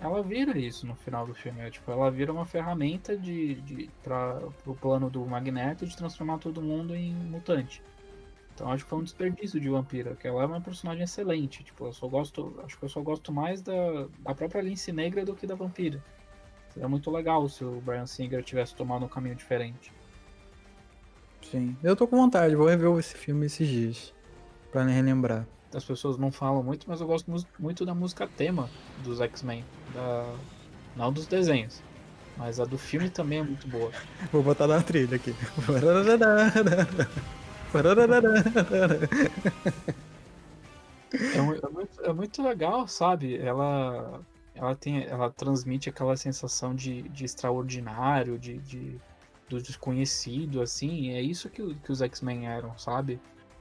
ela 0.00 0.22
vira 0.22 0.58
isso 0.58 0.86
no 0.86 0.94
final 0.94 1.26
do 1.26 1.34
filme. 1.34 1.60
é, 1.60 1.70
tipo, 1.70 1.90
ela 1.90 2.10
vira 2.10 2.32
uma 2.32 2.46
ferramenta 2.46 3.16
de, 3.16 3.56
de 3.62 3.90
para 4.02 4.40
o 4.64 4.74
plano 4.74 5.10
do 5.10 5.24
Magneto 5.26 5.86
de 5.86 5.96
transformar 5.96 6.38
todo 6.38 6.62
mundo 6.62 6.94
em 6.94 7.12
mutante. 7.12 7.82
Então 8.54 8.72
acho 8.72 8.84
que 8.84 8.90
foi 8.90 9.00
um 9.00 9.04
desperdício 9.04 9.60
de 9.60 9.68
Vampira, 9.68 10.16
que 10.16 10.26
ela 10.26 10.42
é 10.42 10.46
uma 10.46 10.60
personagem 10.62 11.04
excelente. 11.04 11.62
Tipo, 11.62 11.86
eu 11.86 11.92
só 11.92 12.08
gosto, 12.08 12.58
acho 12.64 12.78
que 12.78 12.84
eu 12.86 12.88
só 12.88 13.02
gosto 13.02 13.30
mais 13.30 13.60
da, 13.60 14.06
da 14.20 14.34
própria 14.34 14.62
Lince 14.62 14.90
Negra 14.92 15.26
do 15.26 15.34
que 15.34 15.46
da 15.46 15.54
Vampira. 15.54 16.02
Seria 16.72 16.88
muito 16.88 17.10
legal 17.10 17.46
se 17.50 17.62
o 17.62 17.82
Brian 17.82 18.06
Singer 18.06 18.42
tivesse 18.42 18.74
tomado 18.74 19.04
um 19.04 19.08
caminho 19.08 19.34
diferente. 19.34 19.92
Sim. 21.50 21.76
Eu 21.82 21.94
tô 21.94 22.08
com 22.08 22.16
vontade, 22.16 22.56
vou 22.56 22.66
rever 22.66 22.90
esse 22.98 23.14
filme 23.14 23.46
esses 23.46 23.68
dias. 23.68 24.15
Pra 24.70 24.84
me 24.84 24.92
relembrar. 24.92 25.46
As 25.74 25.84
pessoas 25.84 26.16
não 26.16 26.30
falam 26.30 26.62
muito, 26.62 26.88
mas 26.88 27.00
eu 27.00 27.06
gosto 27.06 27.30
muito 27.58 27.84
da 27.84 27.94
música 27.94 28.26
tema 28.26 28.68
dos 29.02 29.20
X-Men. 29.20 29.64
Da... 29.92 30.34
Não 30.94 31.12
dos 31.12 31.26
desenhos. 31.26 31.82
Mas 32.36 32.60
a 32.60 32.64
do 32.64 32.78
filme 32.78 33.10
também 33.10 33.38
é 33.38 33.42
muito 33.42 33.66
boa. 33.68 33.90
Vou 34.32 34.42
botar 34.42 34.66
na 34.66 34.82
trilha 34.82 35.16
aqui. 35.16 35.34
É, 41.12 41.38
é 41.38 41.40
muito, 41.70 42.02
é 42.02 42.12
muito 42.12 42.42
legal, 42.42 42.86
sabe? 42.86 43.38
Ela, 43.38 44.20
ela 44.54 44.74
tem, 44.74 45.04
ela 45.04 45.30
transmite 45.30 45.88
aquela 45.88 46.16
sensação 46.16 46.74
de, 46.74 47.02
de 47.02 47.24
extraordinário, 47.24 48.38
de, 48.38 48.58
de 48.58 49.00
do 49.48 49.60
desconhecido, 49.62 50.60
assim. 50.60 51.12
É 51.12 51.20
isso 51.20 51.48
que, 51.48 51.74
que 51.76 51.92
os 51.92 52.02
X-Men 52.02 52.48
eram, 52.48 52.76
sabe? 52.78 53.20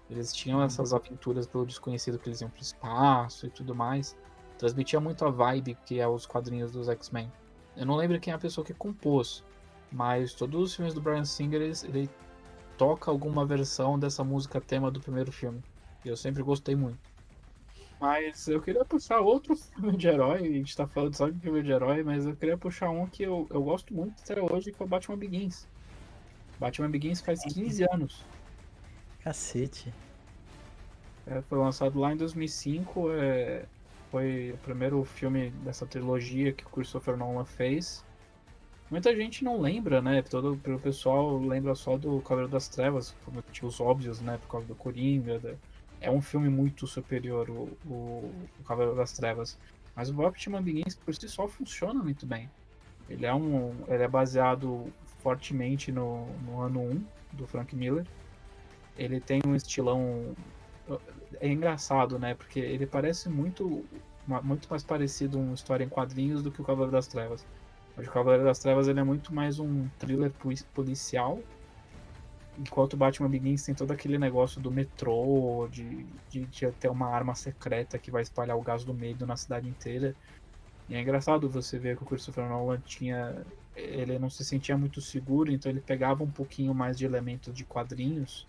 Eles 0.09 0.31
tinham 0.33 0.61
essas 0.61 0.93
aventuras 0.93 1.47
pelo 1.47 1.65
desconhecido 1.65 2.19
que 2.19 2.29
eles 2.29 2.41
iam 2.41 2.49
pro 2.49 2.61
espaço 2.61 3.47
e 3.47 3.49
tudo 3.49 3.73
mais. 3.73 4.15
Transmitia 4.57 4.99
muito 4.99 5.25
a 5.25 5.31
vibe 5.31 5.77
que 5.85 5.99
é 5.99 6.07
os 6.07 6.25
quadrinhos 6.25 6.71
dos 6.71 6.87
X-Men. 6.87 7.31
Eu 7.75 7.85
não 7.85 7.95
lembro 7.95 8.19
quem 8.19 8.31
é 8.31 8.35
a 8.35 8.39
pessoa 8.39 8.65
que 8.65 8.73
compôs, 8.73 9.43
mas 9.91 10.33
todos 10.33 10.61
os 10.61 10.75
filmes 10.75 10.93
do 10.93 11.01
Brian 11.01 11.25
Singer 11.25 11.61
ele, 11.61 11.73
ele 11.85 12.09
toca 12.77 13.09
alguma 13.09 13.45
versão 13.45 13.97
dessa 13.97 14.23
música 14.23 14.61
tema 14.61 14.91
do 14.91 14.99
primeiro 14.99 15.31
filme. 15.31 15.61
E 16.03 16.09
eu 16.09 16.15
sempre 16.15 16.43
gostei 16.43 16.75
muito. 16.75 16.99
Mas 17.99 18.47
eu 18.47 18.61
queria 18.61 18.85
puxar 18.85 19.19
outro 19.19 19.55
filme 19.73 19.97
de 19.97 20.07
herói, 20.07 20.39
a 20.39 20.51
gente 20.51 20.75
tá 20.75 20.87
falando 20.87 21.15
só 21.15 21.29
de 21.29 21.39
filme 21.39 21.63
de 21.63 21.71
herói, 21.71 22.03
mas 22.03 22.25
eu 22.25 22.35
queria 22.35 22.57
puxar 22.57 22.89
um 22.89 23.07
que 23.07 23.23
eu, 23.23 23.47
eu 23.49 23.63
gosto 23.63 23.93
muito 23.93 24.21
até 24.21 24.41
hoje, 24.41 24.71
que 24.71 24.81
é 24.81 24.85
o 24.85 24.87
Batman 24.87 25.17
Begins. 25.17 25.67
Batman 26.59 26.89
Begins 26.89 27.21
faz 27.21 27.41
15 27.41 27.85
anos. 27.91 28.23
Cacete. 29.25 29.91
É, 31.25 31.41
foi 31.41 31.57
lançado 31.57 31.99
lá 31.99 32.13
em 32.13 32.17
2005, 32.17 33.11
é, 33.11 33.65
foi 34.11 34.51
o 34.53 34.57
primeiro 34.59 35.03
filme 35.03 35.49
dessa 35.63 35.85
trilogia 35.85 36.53
que 36.53 36.63
o 36.63 36.69
Christopher 36.69 37.17
Nolan 37.17 37.43
fez. 37.45 38.03
Muita 38.91 39.15
gente 39.15 39.43
não 39.43 39.59
lembra, 39.59 39.99
né? 40.01 40.21
Todo 40.21 40.53
o 40.53 40.79
pessoal 40.79 41.39
lembra 41.39 41.73
só 41.73 41.97
do 41.97 42.21
Cavaleiro 42.21 42.51
das 42.51 42.67
Trevas, 42.67 43.13
por 43.25 43.33
motivos 43.33 43.79
óbvios, 43.81 44.21
né? 44.21 44.37
Por 44.37 44.47
causa 44.47 44.67
do 44.67 44.75
Coringa. 44.75 45.39
da- 45.39 45.55
É 45.99 46.11
um 46.11 46.21
filme 46.21 46.49
muito 46.49 46.85
superior, 46.85 47.49
o, 47.49 47.69
o, 47.87 48.31
o 48.59 48.63
Cavaleiro 48.63 48.95
das 48.95 49.11
Trevas. 49.13 49.57
Mas 49.95 50.09
o 50.09 50.13
Batman 50.13 50.61
Begins 50.61 50.93
por 50.95 51.15
si 51.15 51.27
só 51.27 51.47
funciona 51.47 52.03
muito 52.03 52.27
bem. 52.27 52.47
Ele 53.09 53.25
é, 53.25 53.33
um, 53.33 53.73
ele 53.87 54.03
é 54.03 54.07
baseado 54.07 54.93
fortemente 55.23 55.91
no, 55.91 56.27
no 56.43 56.61
ano 56.61 56.81
1 56.81 57.03
do 57.33 57.47
Frank 57.47 57.75
Miller. 57.75 58.05
Ele 58.97 59.19
tem 59.19 59.41
um 59.45 59.55
estilão 59.55 60.35
é 61.39 61.47
engraçado, 61.47 62.17
né? 62.19 62.33
Porque 62.35 62.59
ele 62.59 62.85
parece 62.85 63.29
muito, 63.29 63.85
muito 64.43 64.67
mais 64.69 64.83
parecido 64.83 65.39
uma 65.39 65.53
história 65.53 65.83
em 65.83 65.89
quadrinhos 65.89 66.41
do 66.41 66.51
que 66.51 66.61
o 66.61 66.65
Cavaleiro 66.65 66.91
das 66.91 67.07
Trevas. 67.07 67.45
Mas 67.95 68.07
o 68.07 68.11
Cavaleiro 68.11 68.43
das 68.45 68.59
Trevas 68.59 68.87
ele 68.87 68.99
é 68.99 69.03
muito 69.03 69.33
mais 69.33 69.59
um 69.59 69.87
thriller 69.99 70.31
poli- 70.31 70.63
policial 70.73 71.39
Enquanto 72.57 72.93
o 72.93 72.97
Batman 72.97 73.29
Begins 73.29 73.63
tem 73.63 73.75
todo 73.75 73.91
aquele 73.91 74.17
negócio 74.17 74.61
do 74.61 74.71
metrô, 74.71 75.67
de, 75.69 76.05
de, 76.29 76.45
de 76.45 76.71
ter 76.71 76.89
uma 76.89 77.07
arma 77.07 77.35
secreta 77.35 77.99
que 77.99 78.09
vai 78.09 78.21
espalhar 78.21 78.57
o 78.57 78.61
gás 78.61 78.85
do 78.85 78.93
medo 78.93 79.25
na 79.25 79.35
cidade 79.35 79.67
inteira. 79.67 80.15
E 80.87 80.95
é 80.95 81.01
engraçado 81.01 81.49
você 81.49 81.77
ver 81.77 81.97
que 81.97 82.03
o 82.03 82.05
Christopher 82.05 82.47
Nolan 82.47 82.79
tinha. 82.79 83.45
Ele 83.75 84.17
não 84.17 84.29
se 84.29 84.45
sentia 84.45 84.77
muito 84.77 85.01
seguro, 85.01 85.51
então 85.51 85.69
ele 85.69 85.81
pegava 85.81 86.23
um 86.23 86.31
pouquinho 86.31 86.73
mais 86.73 86.97
de 86.97 87.03
elementos 87.03 87.53
de 87.53 87.65
quadrinhos 87.65 88.47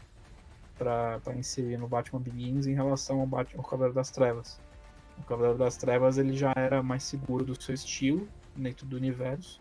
para 0.79 1.21
inserir 1.37 1.77
no 1.79 1.89
Batman 1.89 2.21
Begins 2.21 2.67
em 2.67 2.75
relação 2.75 3.21
ao 3.21 3.27
Batman 3.27 3.63
Cavaleiro 3.63 3.95
das 3.95 4.11
Trevas. 4.11 4.61
O 5.19 5.25
Cavaleiro 5.25 5.59
das 5.59 5.77
Trevas 5.77 6.19
ele 6.19 6.37
já 6.37 6.53
era 6.55 6.83
mais 6.83 7.03
seguro 7.03 7.45
do 7.45 7.61
seu 7.61 7.75
estilo 7.75 8.29
dentro 8.55 8.87
do 8.87 8.97
universo. 8.97 9.61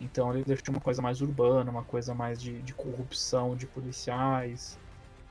Então 0.00 0.32
ele 0.32 0.44
deixou 0.44 0.74
uma 0.74 0.80
coisa 0.80 1.02
mais 1.02 1.20
urbana, 1.20 1.70
uma 1.70 1.84
coisa 1.84 2.14
mais 2.14 2.40
de, 2.40 2.60
de 2.62 2.74
corrupção 2.74 3.56
de 3.56 3.66
policiais, 3.66 4.78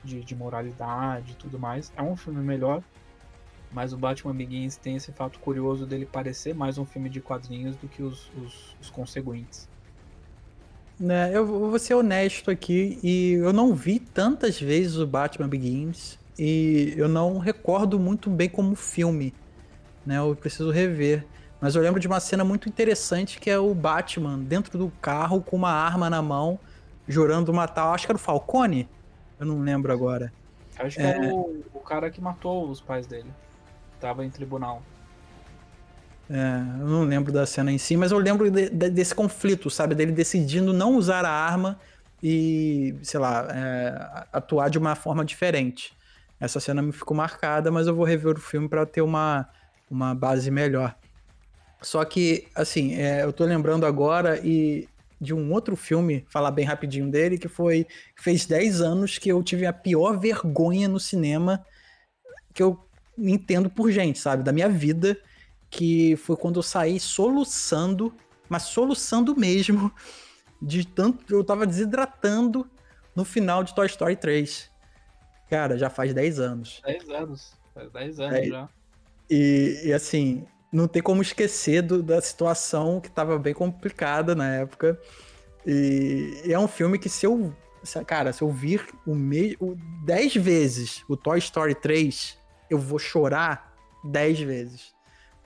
de, 0.04 0.22
de 0.22 0.34
moralidade 0.34 1.32
e 1.32 1.34
tudo 1.36 1.58
mais. 1.58 1.92
É 1.96 2.02
um 2.02 2.16
filme 2.16 2.42
melhor, 2.42 2.82
mas 3.72 3.92
o 3.92 3.96
Batman 3.96 4.34
Begins 4.34 4.76
tem 4.76 4.96
esse 4.96 5.12
fato 5.12 5.38
curioso 5.38 5.86
dele 5.86 6.06
parecer 6.06 6.54
mais 6.54 6.78
um 6.78 6.84
filme 6.84 7.08
de 7.08 7.20
quadrinhos 7.20 7.76
do 7.76 7.88
que 7.88 8.02
os, 8.02 8.30
os, 8.36 8.76
os 8.80 8.90
conseguintes. 8.90 9.68
Né, 10.98 11.30
eu 11.32 11.46
vou 11.46 11.78
ser 11.78 11.94
honesto 11.94 12.50
aqui 12.50 12.98
e 13.04 13.34
eu 13.34 13.52
não 13.52 13.72
vi 13.72 14.00
tantas 14.00 14.60
vezes 14.60 14.96
o 14.96 15.06
Batman 15.06 15.48
Begins 15.48 16.18
e 16.36 16.92
eu 16.96 17.08
não 17.08 17.38
recordo 17.38 18.00
muito 18.00 18.28
bem 18.28 18.48
como 18.48 18.74
filme, 18.74 19.32
né? 20.04 20.18
Eu 20.18 20.34
preciso 20.34 20.70
rever. 20.70 21.24
Mas 21.60 21.74
eu 21.74 21.82
lembro 21.82 22.00
de 22.00 22.06
uma 22.06 22.20
cena 22.20 22.44
muito 22.44 22.68
interessante 22.68 23.40
que 23.40 23.50
é 23.50 23.58
o 23.58 23.74
Batman 23.74 24.38
dentro 24.38 24.78
do 24.78 24.92
carro 25.00 25.40
com 25.40 25.56
uma 25.56 25.70
arma 25.70 26.08
na 26.08 26.22
mão, 26.22 26.58
jurando 27.06 27.52
matar. 27.52 27.92
Acho 27.92 28.06
que 28.06 28.12
era 28.12 28.16
o 28.16 28.20
Falcone? 28.20 28.88
Eu 29.38 29.46
não 29.46 29.60
lembro 29.60 29.92
agora. 29.92 30.32
Acho 30.78 30.96
que 30.96 31.02
é... 31.02 31.10
era 31.10 31.34
o, 31.34 31.64
o, 31.74 31.80
cara 31.80 32.10
que 32.10 32.20
matou 32.20 32.68
os 32.68 32.80
pais 32.80 33.06
dele. 33.06 33.30
Tava 34.00 34.24
em 34.24 34.30
tribunal. 34.30 34.82
É, 36.30 36.80
eu 36.80 36.86
não 36.86 37.04
lembro 37.04 37.32
da 37.32 37.46
cena 37.46 37.72
em 37.72 37.78
si, 37.78 37.96
mas 37.96 38.12
eu 38.12 38.18
lembro 38.18 38.50
de, 38.50 38.68
de, 38.68 38.90
desse 38.90 39.14
conflito, 39.14 39.70
sabe? 39.70 39.94
Dele 39.94 40.12
decidindo 40.12 40.72
não 40.72 40.96
usar 40.96 41.24
a 41.24 41.30
arma 41.30 41.78
e, 42.22 42.94
sei 43.02 43.18
lá, 43.18 43.48
é, 43.50 44.26
atuar 44.32 44.68
de 44.68 44.78
uma 44.78 44.94
forma 44.94 45.24
diferente. 45.24 45.92
Essa 46.38 46.60
cena 46.60 46.82
me 46.82 46.92
ficou 46.92 47.16
marcada, 47.16 47.70
mas 47.70 47.86
eu 47.86 47.94
vou 47.94 48.04
rever 48.04 48.36
o 48.36 48.40
filme 48.40 48.68
para 48.68 48.84
ter 48.84 49.00
uma, 49.00 49.48
uma 49.90 50.14
base 50.14 50.50
melhor. 50.50 50.94
Só 51.80 52.04
que, 52.04 52.46
assim, 52.54 52.94
é, 52.94 53.24
eu 53.24 53.32
tô 53.32 53.44
lembrando 53.44 53.86
agora 53.86 54.38
e 54.44 54.88
de 55.20 55.34
um 55.34 55.52
outro 55.52 55.74
filme, 55.74 56.24
falar 56.28 56.50
bem 56.50 56.64
rapidinho 56.64 57.10
dele, 57.10 57.38
que 57.38 57.48
foi. 57.48 57.86
fez 58.16 58.46
10 58.46 58.80
anos 58.80 59.18
que 59.18 59.28
eu 59.28 59.42
tive 59.42 59.66
a 59.66 59.72
pior 59.72 60.18
vergonha 60.18 60.86
no 60.86 61.00
cinema 61.00 61.64
que 62.54 62.62
eu 62.62 62.78
entendo 63.16 63.68
por 63.68 63.90
gente, 63.90 64.18
sabe? 64.18 64.42
Da 64.42 64.52
minha 64.52 64.68
vida. 64.68 65.16
Que 65.70 66.16
foi 66.16 66.36
quando 66.36 66.56
eu 66.58 66.62
saí 66.62 66.98
soluçando, 66.98 68.14
mas 68.48 68.64
soluçando 68.64 69.36
mesmo, 69.36 69.92
de 70.60 70.86
tanto 70.86 71.24
que 71.24 71.34
eu 71.34 71.44
tava 71.44 71.66
desidratando 71.66 72.68
no 73.14 73.24
final 73.24 73.62
de 73.64 73.74
Toy 73.74 73.86
Story 73.86 74.16
3. 74.16 74.70
Cara, 75.48 75.78
já 75.78 75.88
faz 75.88 76.12
10 76.12 76.40
anos. 76.40 76.82
10 76.84 77.08
anos. 77.10 77.52
Faz 77.74 77.90
10 77.90 78.20
anos 78.20 78.38
é, 78.38 78.44
já. 78.44 78.68
E, 79.30 79.82
e 79.84 79.92
assim, 79.92 80.46
não 80.72 80.86
tem 80.86 81.02
como 81.02 81.22
esquecer 81.22 81.82
do, 81.82 82.02
da 82.02 82.20
situação 82.20 83.00
que 83.00 83.08
estava 83.08 83.38
bem 83.38 83.54
complicada 83.54 84.34
na 84.34 84.54
época. 84.54 85.00
E, 85.66 86.42
e, 86.44 86.52
é 86.52 86.58
um 86.58 86.68
filme 86.68 86.98
que 86.98 87.08
se 87.08 87.26
eu. 87.26 87.54
Cara, 88.06 88.32
se 88.32 88.42
eu 88.42 88.50
vir 88.50 88.86
o 89.06 89.14
mesmo. 89.14 89.76
10 90.04 90.36
vezes 90.36 91.04
o 91.08 91.16
Toy 91.16 91.38
Story 91.38 91.74
3, 91.74 92.38
eu 92.70 92.78
vou 92.78 92.98
chorar 92.98 93.74
10 94.04 94.40
vezes. 94.40 94.94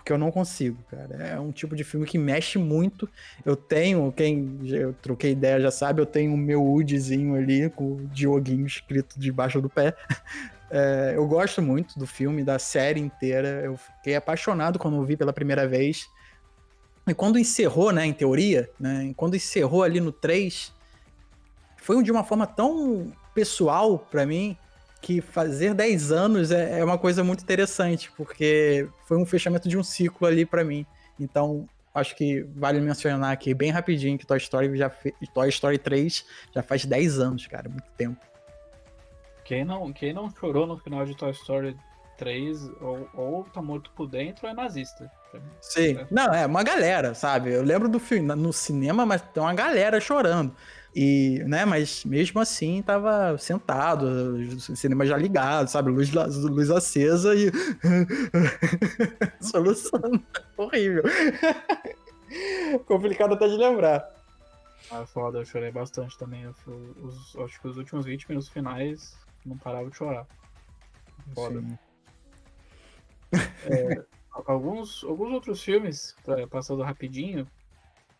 Porque 0.02 0.12
eu 0.12 0.18
não 0.18 0.32
consigo, 0.32 0.82
cara. 0.90 1.14
É 1.14 1.38
um 1.38 1.52
tipo 1.52 1.76
de 1.76 1.84
filme 1.84 2.04
que 2.04 2.18
mexe 2.18 2.58
muito. 2.58 3.08
Eu 3.44 3.54
tenho, 3.54 4.10
quem 4.10 4.58
eu 4.64 4.92
troquei 4.94 5.30
ideia 5.30 5.60
já 5.60 5.70
sabe, 5.70 6.02
eu 6.02 6.06
tenho 6.06 6.34
o 6.34 6.36
meu 6.36 6.60
Woodzinho 6.60 7.36
ali 7.36 7.70
com 7.70 7.92
o 7.92 8.08
Dioguinho 8.08 8.66
escrito 8.66 9.18
debaixo 9.18 9.60
do 9.60 9.70
pé. 9.70 9.94
É, 10.74 11.12
eu 11.14 11.26
gosto 11.26 11.60
muito 11.60 11.98
do 11.98 12.06
filme, 12.06 12.42
da 12.42 12.58
série 12.58 12.98
inteira. 12.98 13.60
Eu 13.62 13.76
fiquei 13.76 14.16
apaixonado 14.16 14.78
quando 14.78 14.96
eu 14.96 15.04
vi 15.04 15.18
pela 15.18 15.30
primeira 15.30 15.68
vez. 15.68 16.08
E 17.06 17.12
quando 17.12 17.38
encerrou, 17.38 17.92
né, 17.92 18.06
em 18.06 18.12
teoria, 18.14 18.70
né, 18.80 19.12
quando 19.14 19.36
encerrou 19.36 19.82
ali 19.82 20.00
no 20.00 20.10
3, 20.10 20.72
foi 21.76 22.02
de 22.02 22.10
uma 22.10 22.24
forma 22.24 22.46
tão 22.46 23.12
pessoal 23.34 23.98
para 23.98 24.24
mim 24.24 24.56
que 25.02 25.20
fazer 25.20 25.74
10 25.74 26.12
anos 26.12 26.50
é, 26.52 26.78
é, 26.78 26.84
uma 26.84 26.96
coisa 26.96 27.24
muito 27.24 27.42
interessante, 27.42 28.10
porque 28.16 28.88
foi 29.06 29.18
um 29.18 29.26
fechamento 29.26 29.68
de 29.68 29.76
um 29.76 29.82
ciclo 29.82 30.26
ali 30.26 30.46
para 30.46 30.64
mim. 30.64 30.86
Então, 31.18 31.68
acho 31.92 32.16
que 32.16 32.42
vale 32.54 32.80
mencionar 32.80 33.32
aqui 33.32 33.52
bem 33.52 33.70
rapidinho 33.70 34.16
que 34.16 34.24
Toy 34.24 34.38
Story 34.38 34.76
já 34.78 34.90
Toy 35.34 35.48
Story 35.48 35.76
3 35.76 36.24
já 36.54 36.62
faz 36.62 36.86
10 36.86 37.18
anos, 37.18 37.46
cara, 37.48 37.68
muito 37.68 37.90
tempo. 37.96 38.20
Quem 39.44 39.64
não, 39.64 39.92
quem 39.92 40.12
não 40.12 40.30
chorou 40.30 40.66
no 40.66 40.78
final 40.78 41.04
de 41.04 41.16
Toy 41.16 41.32
Story 41.32 41.76
3 42.16 42.70
ou, 42.80 43.08
ou 43.14 43.44
tá 43.44 43.60
morto 43.62 43.90
por 43.94 44.06
dentro 44.06 44.46
é 44.46 44.54
nazista. 44.54 45.10
Sim. 45.60 45.96
É. 45.98 46.06
Não, 46.10 46.32
é 46.32 46.46
uma 46.46 46.62
galera, 46.62 47.14
sabe? 47.14 47.52
Eu 47.52 47.62
lembro 47.62 47.88
do 47.88 47.98
filme 47.98 48.26
no 48.34 48.52
cinema, 48.52 49.06
mas 49.06 49.22
tem 49.22 49.42
uma 49.42 49.54
galera 49.54 50.00
chorando. 50.00 50.54
E, 50.94 51.42
né, 51.46 51.64
mas 51.64 52.04
mesmo 52.04 52.38
assim 52.38 52.82
tava 52.82 53.38
sentado, 53.38 54.04
o 54.04 54.76
cinema 54.76 55.06
já 55.06 55.16
ligado, 55.16 55.68
sabe? 55.68 55.90
Luz, 55.90 56.12
luz 56.12 56.70
acesa 56.70 57.34
e. 57.34 57.50
Solução. 59.40 60.22
Horrível. 60.56 61.02
Complicado 62.86 63.34
até 63.34 63.48
de 63.48 63.56
lembrar. 63.56 64.06
Ah, 64.90 65.06
foda, 65.06 65.38
eu 65.38 65.44
chorei 65.46 65.70
bastante 65.70 66.18
também. 66.18 66.46
Os, 66.46 67.36
acho 67.36 67.58
que 67.60 67.68
os 67.68 67.78
últimos 67.78 68.04
20 68.04 68.28
minutos 68.28 68.50
finais 68.50 69.16
não 69.46 69.56
parava 69.56 69.88
de 69.88 69.96
chorar. 69.96 70.26
Foda. 71.34 71.62
É, 73.64 74.04
alguns, 74.46 75.04
alguns 75.04 75.32
outros 75.32 75.62
filmes, 75.62 76.14
passando 76.50 76.82
rapidinho, 76.82 77.46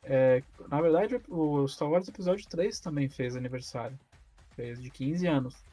é, 0.04 0.42
na 0.68 0.80
verdade 0.80 1.20
o 1.28 1.66
Star 1.68 1.88
Wars 1.88 2.08
Episódio 2.08 2.48
3 2.48 2.80
também 2.80 3.08
fez 3.08 3.36
aniversário. 3.36 3.98
Fez 4.56 4.80
de 4.80 4.90
15 4.90 5.26
anos. 5.26 5.64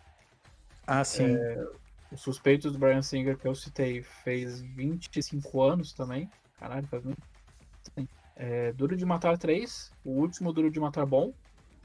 Ah, 0.86 1.04
sim. 1.04 1.36
É, 1.36 1.68
os 2.12 2.22
Suspeitos 2.22 2.72
do 2.72 2.80
Brian 2.80 3.02
Singer 3.02 3.38
que 3.38 3.48
eu 3.48 3.56
citei 3.56 4.04
fez 4.04 4.62
25 4.62 5.62
anos 5.62 5.94
também. 5.94 6.30
Caralho, 6.60 6.88
faz 6.88 7.04
muito. 7.04 7.22
É, 8.36 8.72
Duro 8.74 8.96
de 8.96 9.06
Matar 9.06 9.38
3, 9.38 9.92
o 10.06 10.12
último 10.12 10.54
Duro 10.54 10.72
de 10.72 10.80
Matar 10.80 11.06
bom, 11.06 11.34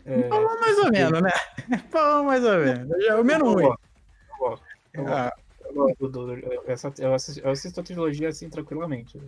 é, 0.06 0.28
Bom, 0.28 0.60
mais 0.60 0.78
ou 0.78 0.90
menos, 0.90 1.22
né? 1.22 1.30
Bom, 1.90 2.24
mais 2.24 2.44
ou 2.44 2.58
menos. 2.58 2.94
O 3.18 3.24
menos 3.24 3.54
ruim. 3.54 3.64
Eu 3.64 4.38
gosto. 4.38 4.66
Eu 4.92 5.04
gosto. 5.04 5.16
Ah. 5.16 5.32
Eu, 5.74 7.14
assisto, 7.14 7.40
eu 7.40 7.50
assisto 7.50 7.80
a 7.80 7.82
trilogia 7.82 8.28
assim 8.28 8.48
tranquilamente. 8.48 9.20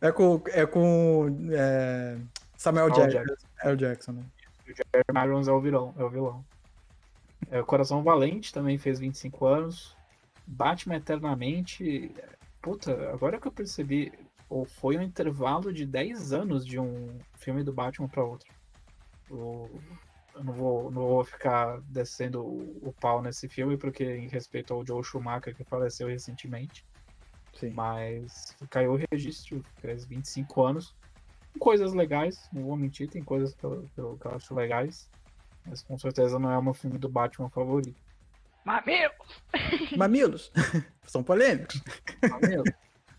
É 0.00 0.12
com, 0.12 0.42
é 0.46 0.66
com 0.66 1.26
é, 1.50 2.16
Samuel 2.56 2.90
Jackson. 2.90 3.24
Jackson. 3.24 3.46
É 3.62 3.72
o 3.72 3.76
Jackson, 3.76 4.12
né? 4.12 4.22
O 4.66 4.68
Jeremy 4.68 5.26
Irons 5.26 5.48
é 5.48 5.52
o 5.52 5.60
vilão. 5.60 5.94
É 5.98 6.04
o 6.04 6.10
vilão. 6.10 6.44
É, 7.50 7.60
o 7.60 7.64
Coração 7.64 8.02
Valente 8.02 8.52
também 8.52 8.78
fez 8.78 8.98
25 8.98 9.46
anos. 9.46 9.96
Batman 10.46 10.96
Eternamente. 10.96 12.14
Puta, 12.60 13.10
agora 13.10 13.40
que 13.40 13.46
eu 13.46 13.52
percebi, 13.52 14.12
ou 14.48 14.64
foi 14.64 14.96
um 14.98 15.02
intervalo 15.02 15.72
de 15.72 15.86
10 15.86 16.32
anos 16.32 16.66
de 16.66 16.78
um 16.78 17.18
filme 17.36 17.62
do 17.62 17.72
Batman 17.72 18.08
para 18.08 18.24
outro. 18.24 18.48
O, 19.30 19.68
eu 20.38 20.44
não 20.44 20.52
vou, 20.52 20.90
não 20.90 21.02
vou 21.02 21.24
ficar 21.24 21.80
descendo 21.88 22.42
o, 22.44 22.94
pau 23.00 23.20
nesse 23.20 23.48
filme, 23.48 23.76
porque 23.76 24.04
em 24.04 24.28
respeito 24.28 24.72
ao 24.72 24.86
Joe 24.86 25.02
Schumacher, 25.02 25.54
que 25.54 25.64
faleceu 25.64 26.08
recentemente. 26.08 26.86
Sim. 27.54 27.70
Mas 27.70 28.56
caiu 28.70 28.92
o 28.92 29.00
registro, 29.10 29.64
faz 29.82 30.04
25 30.04 30.62
anos. 30.62 30.94
Coisas 31.58 31.92
legais, 31.92 32.48
não 32.52 32.62
vou 32.62 32.76
mentir, 32.76 33.10
tem 33.10 33.22
coisas 33.22 33.52
que 33.52 33.64
eu, 33.64 33.88
que 33.92 34.00
eu 34.00 34.18
acho 34.32 34.54
legais. 34.54 35.10
Mas 35.66 35.82
com 35.82 35.98
certeza 35.98 36.38
não 36.38 36.52
é 36.52 36.56
o 36.56 36.62
meu 36.62 36.74
filme 36.74 36.98
do 36.98 37.08
Batman 37.08 37.50
favorito. 37.50 38.00
Mamilos! 38.64 39.42
Mamilos! 39.96 40.52
São 41.02 41.22
polêmicos. 41.22 41.82
Mamilos. 42.30 42.70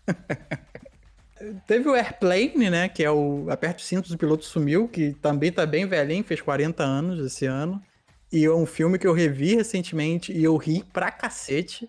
Teve 1.66 1.88
o 1.88 1.94
Airplane, 1.94 2.68
né? 2.68 2.88
Que 2.88 3.02
é 3.02 3.10
o 3.10 3.50
Aperto 3.50 3.80
Cintos, 3.80 4.10
o 4.10 4.18
piloto 4.18 4.44
sumiu, 4.44 4.86
que 4.86 5.14
também 5.14 5.50
tá 5.50 5.64
bem 5.64 5.86
velhinho, 5.86 6.22
fez 6.22 6.40
40 6.40 6.82
anos 6.82 7.24
esse 7.24 7.46
ano. 7.46 7.82
E 8.32 8.44
é 8.44 8.50
um 8.50 8.66
filme 8.66 8.98
que 8.98 9.06
eu 9.06 9.12
revi 9.12 9.54
recentemente 9.54 10.32
e 10.32 10.44
eu 10.44 10.56
ri 10.56 10.84
pra 10.92 11.10
cacete. 11.10 11.88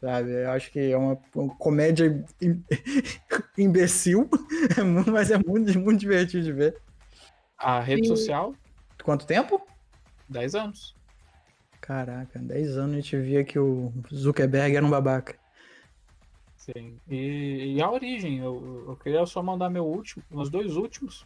Sabe? 0.00 0.30
Eu 0.30 0.50
acho 0.50 0.70
que 0.70 0.78
é 0.92 0.96
uma, 0.96 1.18
uma 1.34 1.54
comédia 1.56 2.24
imbecil, 3.56 4.28
mas 5.06 5.30
é 5.30 5.38
muito, 5.38 5.78
muito 5.78 6.00
divertido 6.00 6.44
de 6.44 6.52
ver. 6.52 6.76
A 7.56 7.80
rede 7.80 8.02
e... 8.02 8.06
social? 8.06 8.54
Quanto 9.02 9.26
tempo? 9.26 9.64
10 10.28 10.54
anos. 10.56 10.96
Caraca, 11.80 12.38
10 12.38 12.76
anos 12.76 12.92
a 12.92 12.96
gente 12.96 13.16
via 13.16 13.44
que 13.44 13.58
o 13.58 13.92
Zuckerberg 14.12 14.76
era 14.76 14.84
um 14.84 14.90
babaca. 14.90 15.36
Sim. 16.66 16.98
E, 17.06 17.76
e 17.76 17.82
a 17.82 17.88
origem, 17.88 18.38
eu, 18.38 18.86
eu 18.88 18.96
queria 18.96 19.24
só 19.24 19.40
mandar 19.40 19.70
meu 19.70 19.86
último, 19.86 20.24
meus 20.28 20.50
dois 20.50 20.76
últimos. 20.76 21.24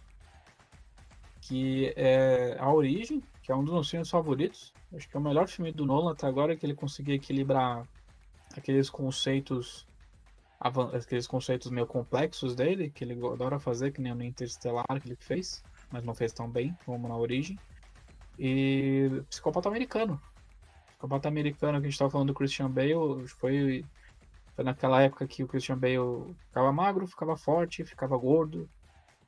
Que 1.40 1.94
é 1.96 2.58
A 2.58 2.70
Origem, 2.70 3.22
que 3.42 3.50
é 3.50 3.56
um 3.56 3.64
dos 3.64 3.72
meus 3.72 3.88
filmes 3.88 4.10
favoritos. 4.10 4.74
Acho 4.94 5.08
que 5.08 5.16
é 5.16 5.20
o 5.20 5.22
melhor 5.22 5.48
filme 5.48 5.72
do 5.72 5.86
Nolan 5.86 6.12
até 6.12 6.26
agora, 6.26 6.54
que 6.54 6.66
ele 6.66 6.74
conseguiu 6.74 7.14
equilibrar 7.14 7.88
aqueles 8.54 8.90
conceitos 8.90 9.86
aqueles 10.92 11.26
conceitos 11.26 11.70
meio 11.70 11.86
complexos 11.86 12.54
dele, 12.54 12.90
que 12.90 13.02
ele 13.02 13.14
adora 13.26 13.58
fazer, 13.58 13.92
que 13.92 14.00
nem 14.02 14.14
no 14.14 14.22
Interstellar 14.22 14.84
que 15.00 15.08
ele 15.08 15.16
fez, 15.18 15.62
mas 15.90 16.04
não 16.04 16.14
fez 16.14 16.34
tão 16.34 16.50
bem 16.50 16.76
como 16.84 17.08
na 17.08 17.16
origem. 17.16 17.58
E 18.38 19.22
Psicopata 19.30 19.70
Americano. 19.70 20.20
Psicopata 20.88 21.28
Americano 21.28 21.80
que 21.80 21.86
a 21.86 21.88
gente 21.88 21.94
estava 21.94 22.10
falando 22.10 22.28
do 22.28 22.34
Christian 22.34 22.70
Bale 22.70 23.26
foi, 23.26 23.82
foi 24.60 24.64
naquela 24.64 25.00
época 25.00 25.26
que 25.26 25.42
o 25.42 25.48
Christian 25.48 25.78
Bale 25.78 26.34
ficava 26.48 26.70
magro, 26.70 27.06
ficava 27.06 27.34
forte, 27.34 27.82
ficava 27.82 28.14
gordo. 28.18 28.68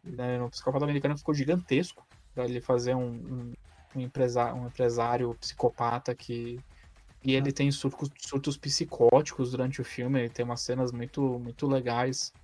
Né? 0.04 0.38
No 0.38 0.50
Psicopata 0.50 0.84
Americano 0.84 1.16
ficou 1.16 1.34
gigantesco 1.34 2.06
para 2.34 2.44
ele 2.44 2.60
fazer 2.60 2.94
um, 2.94 3.14
um, 3.14 3.52
um, 3.96 4.00
empresário, 4.00 4.60
um 4.60 4.66
empresário 4.66 5.34
psicopata 5.36 6.14
que 6.14 6.60
e 7.24 7.34
ele 7.34 7.50
tem 7.52 7.70
surtos, 7.70 8.10
surtos 8.18 8.58
psicóticos 8.58 9.52
durante 9.52 9.80
o 9.80 9.84
filme, 9.84 10.18
ele 10.18 10.28
tem 10.28 10.44
umas 10.44 10.60
cenas 10.60 10.92
muito, 10.92 11.38
muito 11.38 11.66
legais. 11.66 12.34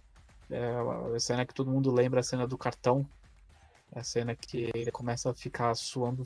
É, 0.48 0.76
a 1.14 1.20
cena 1.20 1.44
que 1.44 1.52
todo 1.52 1.70
mundo 1.70 1.92
lembra, 1.92 2.20
a 2.20 2.22
cena 2.22 2.46
do 2.46 2.56
cartão. 2.56 3.04
É 3.92 3.98
a 4.00 4.04
cena 4.04 4.34
que 4.34 4.70
ele 4.74 4.90
começa 4.92 5.30
a 5.30 5.34
ficar 5.34 5.74
suando 5.74 6.24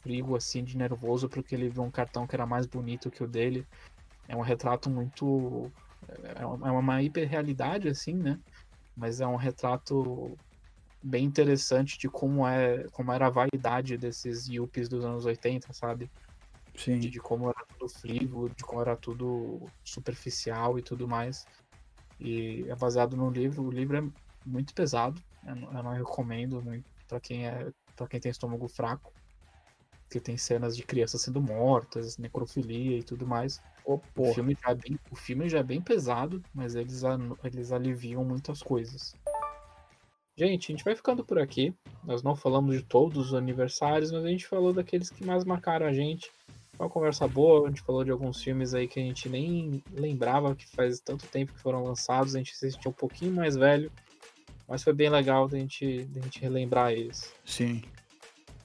frio, 0.00 0.36
assim, 0.36 0.62
de 0.64 0.78
nervoso, 0.78 1.28
porque 1.28 1.54
ele 1.54 1.68
viu 1.68 1.82
um 1.82 1.90
cartão 1.90 2.26
que 2.26 2.36
era 2.36 2.46
mais 2.46 2.66
bonito 2.66 3.10
que 3.10 3.22
o 3.22 3.26
dele. 3.26 3.66
É 4.28 4.36
um 4.36 4.42
retrato 4.42 4.88
muito. 4.88 5.72
É 6.36 6.44
uma 6.44 7.00
é 7.00 7.04
hiperrealidade, 7.04 7.88
assim, 7.88 8.14
né? 8.14 8.38
Mas 8.96 9.20
é 9.20 9.26
um 9.26 9.36
retrato 9.36 10.36
bem 11.02 11.24
interessante 11.24 11.98
de 11.98 12.08
como, 12.08 12.46
é, 12.46 12.84
como 12.92 13.12
era 13.12 13.26
a 13.26 13.30
vaidade 13.30 13.96
desses 13.96 14.48
yuppies 14.48 14.88
dos 14.88 15.04
anos 15.04 15.24
80, 15.24 15.72
sabe? 15.72 16.10
Sim. 16.74 16.98
De, 16.98 17.10
de, 17.10 17.20
como 17.20 17.48
era 17.48 17.66
tudo 17.76 17.92
frívolo, 17.92 18.48
de 18.50 18.64
como 18.64 18.80
era 18.80 18.96
tudo 18.96 19.60
superficial 19.84 20.78
e 20.78 20.82
tudo 20.82 21.08
mais. 21.08 21.46
E 22.20 22.64
é 22.68 22.76
baseado 22.76 23.16
no 23.16 23.30
livro. 23.30 23.64
O 23.64 23.70
livro 23.70 23.96
é 23.96 24.02
muito 24.46 24.74
pesado. 24.74 25.20
Eu 25.44 25.56
não, 25.56 25.76
eu 25.76 25.82
não 25.82 25.92
recomendo 25.92 26.62
para 27.06 27.20
quem 27.20 27.46
é 27.46 27.70
para 27.96 28.06
quem 28.06 28.20
tem 28.20 28.30
estômago 28.30 28.68
fraco. 28.68 29.12
Que 30.10 30.20
tem 30.20 30.36
cenas 30.36 30.76
de 30.76 30.84
crianças 30.84 31.20
sendo 31.20 31.40
mortas, 31.40 32.16
necrofilia 32.16 32.98
e 32.98 33.02
tudo 33.02 33.26
mais. 33.26 33.60
Oh, 33.90 33.98
o, 34.18 34.34
filme 34.34 34.54
já 34.62 34.70
é 34.70 34.74
bem, 34.74 34.98
o 35.10 35.16
filme 35.16 35.48
já 35.48 35.60
é 35.60 35.62
bem 35.62 35.80
pesado, 35.80 36.44
mas 36.54 36.74
eles, 36.74 37.02
eles 37.42 37.72
aliviam 37.72 38.22
muitas 38.22 38.62
coisas. 38.62 39.14
Gente, 40.36 40.70
a 40.70 40.76
gente 40.76 40.84
vai 40.84 40.94
ficando 40.94 41.24
por 41.24 41.38
aqui. 41.38 41.74
Nós 42.04 42.22
não 42.22 42.36
falamos 42.36 42.76
de 42.76 42.82
todos 42.82 43.28
os 43.28 43.34
aniversários, 43.34 44.12
mas 44.12 44.26
a 44.26 44.28
gente 44.28 44.46
falou 44.46 44.74
daqueles 44.74 45.08
que 45.08 45.24
mais 45.24 45.42
marcaram 45.42 45.86
a 45.86 45.92
gente. 45.94 46.30
Foi 46.76 46.84
uma 46.84 46.92
conversa 46.92 47.26
boa, 47.26 47.66
a 47.66 47.70
gente 47.70 47.80
falou 47.80 48.04
de 48.04 48.10
alguns 48.10 48.42
filmes 48.42 48.74
aí 48.74 48.86
que 48.86 49.00
a 49.00 49.02
gente 49.02 49.26
nem 49.26 49.82
lembrava 49.90 50.54
que 50.54 50.66
faz 50.66 51.00
tanto 51.00 51.26
tempo 51.26 51.54
que 51.54 51.58
foram 51.58 51.82
lançados, 51.82 52.34
a 52.34 52.38
gente 52.38 52.54
se 52.54 52.70
sentiu 52.70 52.90
um 52.90 52.94
pouquinho 52.94 53.32
mais 53.32 53.56
velho, 53.56 53.90
mas 54.68 54.84
foi 54.84 54.92
bem 54.92 55.08
legal 55.08 55.48
da 55.48 55.58
gente, 55.58 56.04
da 56.04 56.20
gente 56.20 56.40
relembrar 56.40 56.92
eles. 56.92 57.32
Sim. 57.42 57.82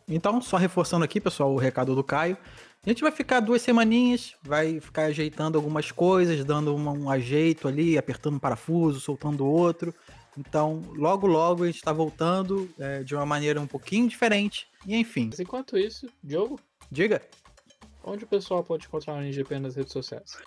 Então, 0.06 0.42
só 0.42 0.58
reforçando 0.58 1.06
aqui, 1.06 1.22
pessoal, 1.22 1.54
o 1.54 1.58
recado 1.58 1.96
do 1.96 2.04
Caio. 2.04 2.38
A 2.86 2.90
gente 2.90 3.02
vai 3.02 3.14
ficar 3.14 3.40
duas 3.40 3.62
semaninhas, 3.62 4.36
vai 4.44 4.82
ficar 4.82 5.04
ajeitando 5.04 5.58
algumas 5.58 5.90
coisas, 5.90 6.44
dando 6.44 6.76
um 6.76 7.10
ajeito 7.10 7.66
ali, 7.66 7.98
apertando 7.98 8.36
um 8.36 8.40
parafuso, 8.40 9.00
soltando 9.00 9.46
outro. 9.46 9.96
Então, 10.38 10.82
logo, 10.96 11.26
logo 11.26 11.64
a 11.64 11.68
gente 11.68 11.78
está 11.78 11.94
voltando 11.94 12.70
é, 12.78 13.02
de 13.02 13.16
uma 13.16 13.26
maneira 13.26 13.62
um 13.62 13.68
pouquinho 13.68 14.10
diferente. 14.10 14.68
E 14.86 14.98
enfim. 14.98 15.28
Mas 15.30 15.40
enquanto 15.40 15.78
isso, 15.78 16.10
Diogo? 16.22 16.60
Diga. 16.92 17.22
Onde 18.04 18.26
o 18.26 18.28
pessoal 18.28 18.62
pode 18.62 18.86
encontrar 18.86 19.14
o 19.14 19.22
NGP 19.22 19.60
nas 19.60 19.76
redes 19.76 19.94
sociais? 19.94 20.38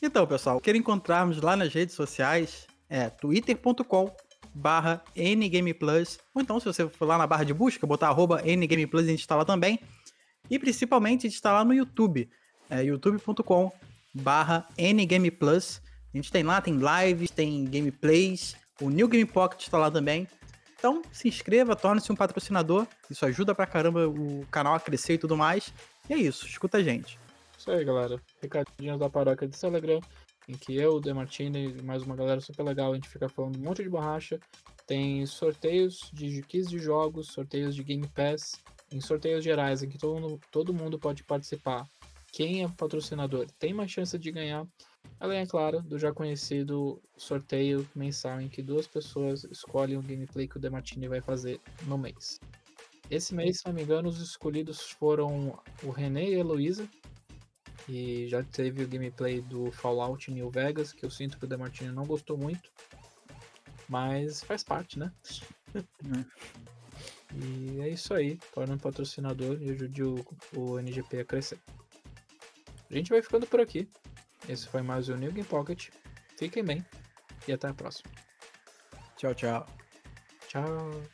Então, 0.00 0.26
pessoal, 0.26 0.58
quer 0.60 0.74
encontrarmos 0.74 1.42
lá 1.42 1.54
nas 1.56 1.74
redes 1.74 1.94
sociais 1.94 2.66
é 2.88 3.10
twitter.com 3.10 4.10
barra 4.54 5.02
ngameplus 5.16 6.18
ou 6.32 6.40
então 6.40 6.60
se 6.60 6.66
você 6.66 6.88
for 6.88 7.06
lá 7.06 7.18
na 7.18 7.26
barra 7.26 7.42
de 7.42 7.52
busca, 7.52 7.86
botar 7.86 8.08
arroba 8.08 8.40
ngameplus, 8.40 9.04
a 9.04 9.10
gente 9.10 9.20
está 9.20 9.36
lá 9.36 9.44
também. 9.44 9.78
E 10.50 10.58
principalmente 10.58 11.26
a 11.26 11.30
gente 11.30 11.36
está 11.36 11.52
lá 11.52 11.64
no 11.64 11.72
YouTube, 11.72 12.28
é 12.68 12.82
youtube.com 12.82 13.72
barra 14.14 14.68
ngameplus. 14.78 15.80
A 16.12 16.16
gente 16.16 16.30
tem 16.30 16.42
lá, 16.42 16.60
tem 16.60 16.78
lives, 16.78 17.30
tem 17.30 17.64
gameplays, 17.64 18.54
o 18.80 18.88
New 18.88 19.08
Game 19.08 19.26
Pocket 19.26 19.62
está 19.62 19.78
lá 19.78 19.90
também. 19.90 20.28
Então 20.78 21.02
se 21.10 21.28
inscreva, 21.28 21.74
torne-se 21.74 22.12
um 22.12 22.16
patrocinador, 22.16 22.86
isso 23.10 23.24
ajuda 23.24 23.54
pra 23.54 23.66
caramba 23.66 24.06
o 24.06 24.46
canal 24.50 24.74
a 24.74 24.80
crescer 24.80 25.14
e 25.14 25.18
tudo 25.18 25.36
mais. 25.36 25.72
E 26.08 26.12
é 26.12 26.16
isso, 26.16 26.46
escuta 26.46 26.78
a 26.78 26.82
gente. 26.82 27.18
Isso 27.58 27.70
aí, 27.70 27.84
galera. 27.84 28.20
Recadinhos 28.42 28.98
da 28.98 29.08
paróquia 29.08 29.48
de 29.48 29.58
Telegram, 29.58 29.98
em 30.46 30.52
que 30.52 30.76
eu, 30.76 30.96
o 30.96 31.00
Demartini 31.00 31.78
e 31.78 31.82
mais 31.82 32.02
uma 32.02 32.14
galera 32.14 32.40
super 32.40 32.62
legal, 32.62 32.92
a 32.92 32.94
gente 32.94 33.08
fica 33.08 33.28
falando 33.28 33.56
um 33.56 33.62
monte 33.62 33.82
de 33.82 33.88
borracha. 33.88 34.38
Tem 34.86 35.24
sorteios 35.24 36.10
de 36.12 36.42
kits 36.42 36.68
de 36.68 36.78
jogos, 36.78 37.28
sorteios 37.28 37.74
de 37.74 37.82
Game 37.82 38.06
Pass, 38.08 38.62
em 38.94 39.00
sorteios 39.00 39.42
gerais, 39.42 39.82
em 39.82 39.88
que 39.88 39.98
todo 39.98 40.20
mundo, 40.20 40.40
todo 40.52 40.72
mundo 40.72 40.98
pode 40.98 41.24
participar. 41.24 41.86
Quem 42.32 42.62
é 42.62 42.68
patrocinador 42.68 43.46
tem 43.58 43.72
mais 43.74 43.90
chance 43.90 44.16
de 44.16 44.30
ganhar. 44.30 44.66
Além, 45.18 45.40
é 45.40 45.46
claro, 45.46 45.82
do 45.82 45.98
já 45.98 46.12
conhecido 46.12 47.02
sorteio 47.16 47.88
mensal 47.94 48.40
em 48.40 48.48
que 48.48 48.62
duas 48.62 48.86
pessoas 48.86 49.44
escolhem 49.44 49.96
o 49.96 50.02
gameplay 50.02 50.46
que 50.46 50.56
o 50.56 50.60
Demartini 50.60 51.08
vai 51.08 51.20
fazer 51.20 51.60
no 51.86 51.98
mês. 51.98 52.38
Esse 53.10 53.34
mês, 53.34 53.58
se 53.58 53.66
não 53.66 53.74
me 53.74 53.82
engano, 53.82 54.08
os 54.08 54.20
escolhidos 54.20 54.80
foram 54.80 55.60
o 55.82 55.90
René 55.90 56.30
e 56.30 56.34
a 56.34 56.38
Heloísa. 56.38 56.88
E 57.88 58.26
já 58.28 58.42
teve 58.42 58.82
o 58.82 58.88
gameplay 58.88 59.42
do 59.42 59.70
Fallout 59.70 60.30
New 60.30 60.50
Vegas, 60.50 60.92
que 60.92 61.04
eu 61.04 61.10
sinto 61.10 61.38
que 61.38 61.44
o 61.44 61.48
Demartini 61.48 61.92
não 61.92 62.04
gostou 62.04 62.38
muito. 62.38 62.70
Mas 63.88 64.42
faz 64.42 64.64
parte, 64.64 64.98
né? 64.98 65.12
e 67.36 67.80
é 67.80 67.88
isso 67.88 68.14
aí. 68.14 68.38
Torna 68.52 68.74
um 68.74 68.78
patrocinador 68.78 69.60
e 69.60 69.70
ajude 69.70 70.02
o, 70.02 70.24
o 70.54 70.78
NGP 70.78 71.20
a 71.20 71.24
crescer. 71.24 71.58
A 72.90 72.94
gente 72.94 73.10
vai 73.10 73.22
ficando 73.22 73.46
por 73.46 73.60
aqui. 73.60 73.88
Esse 74.48 74.68
foi 74.68 74.82
mais 74.82 75.08
o 75.08 75.16
New 75.16 75.32
Game 75.32 75.46
Pocket. 75.46 75.88
Fiquem 76.36 76.64
bem 76.64 76.84
e 77.48 77.52
até 77.52 77.68
a 77.68 77.74
próxima. 77.74 78.10
Tchau, 79.16 79.34
tchau. 79.34 79.66
Tchau. 80.48 81.13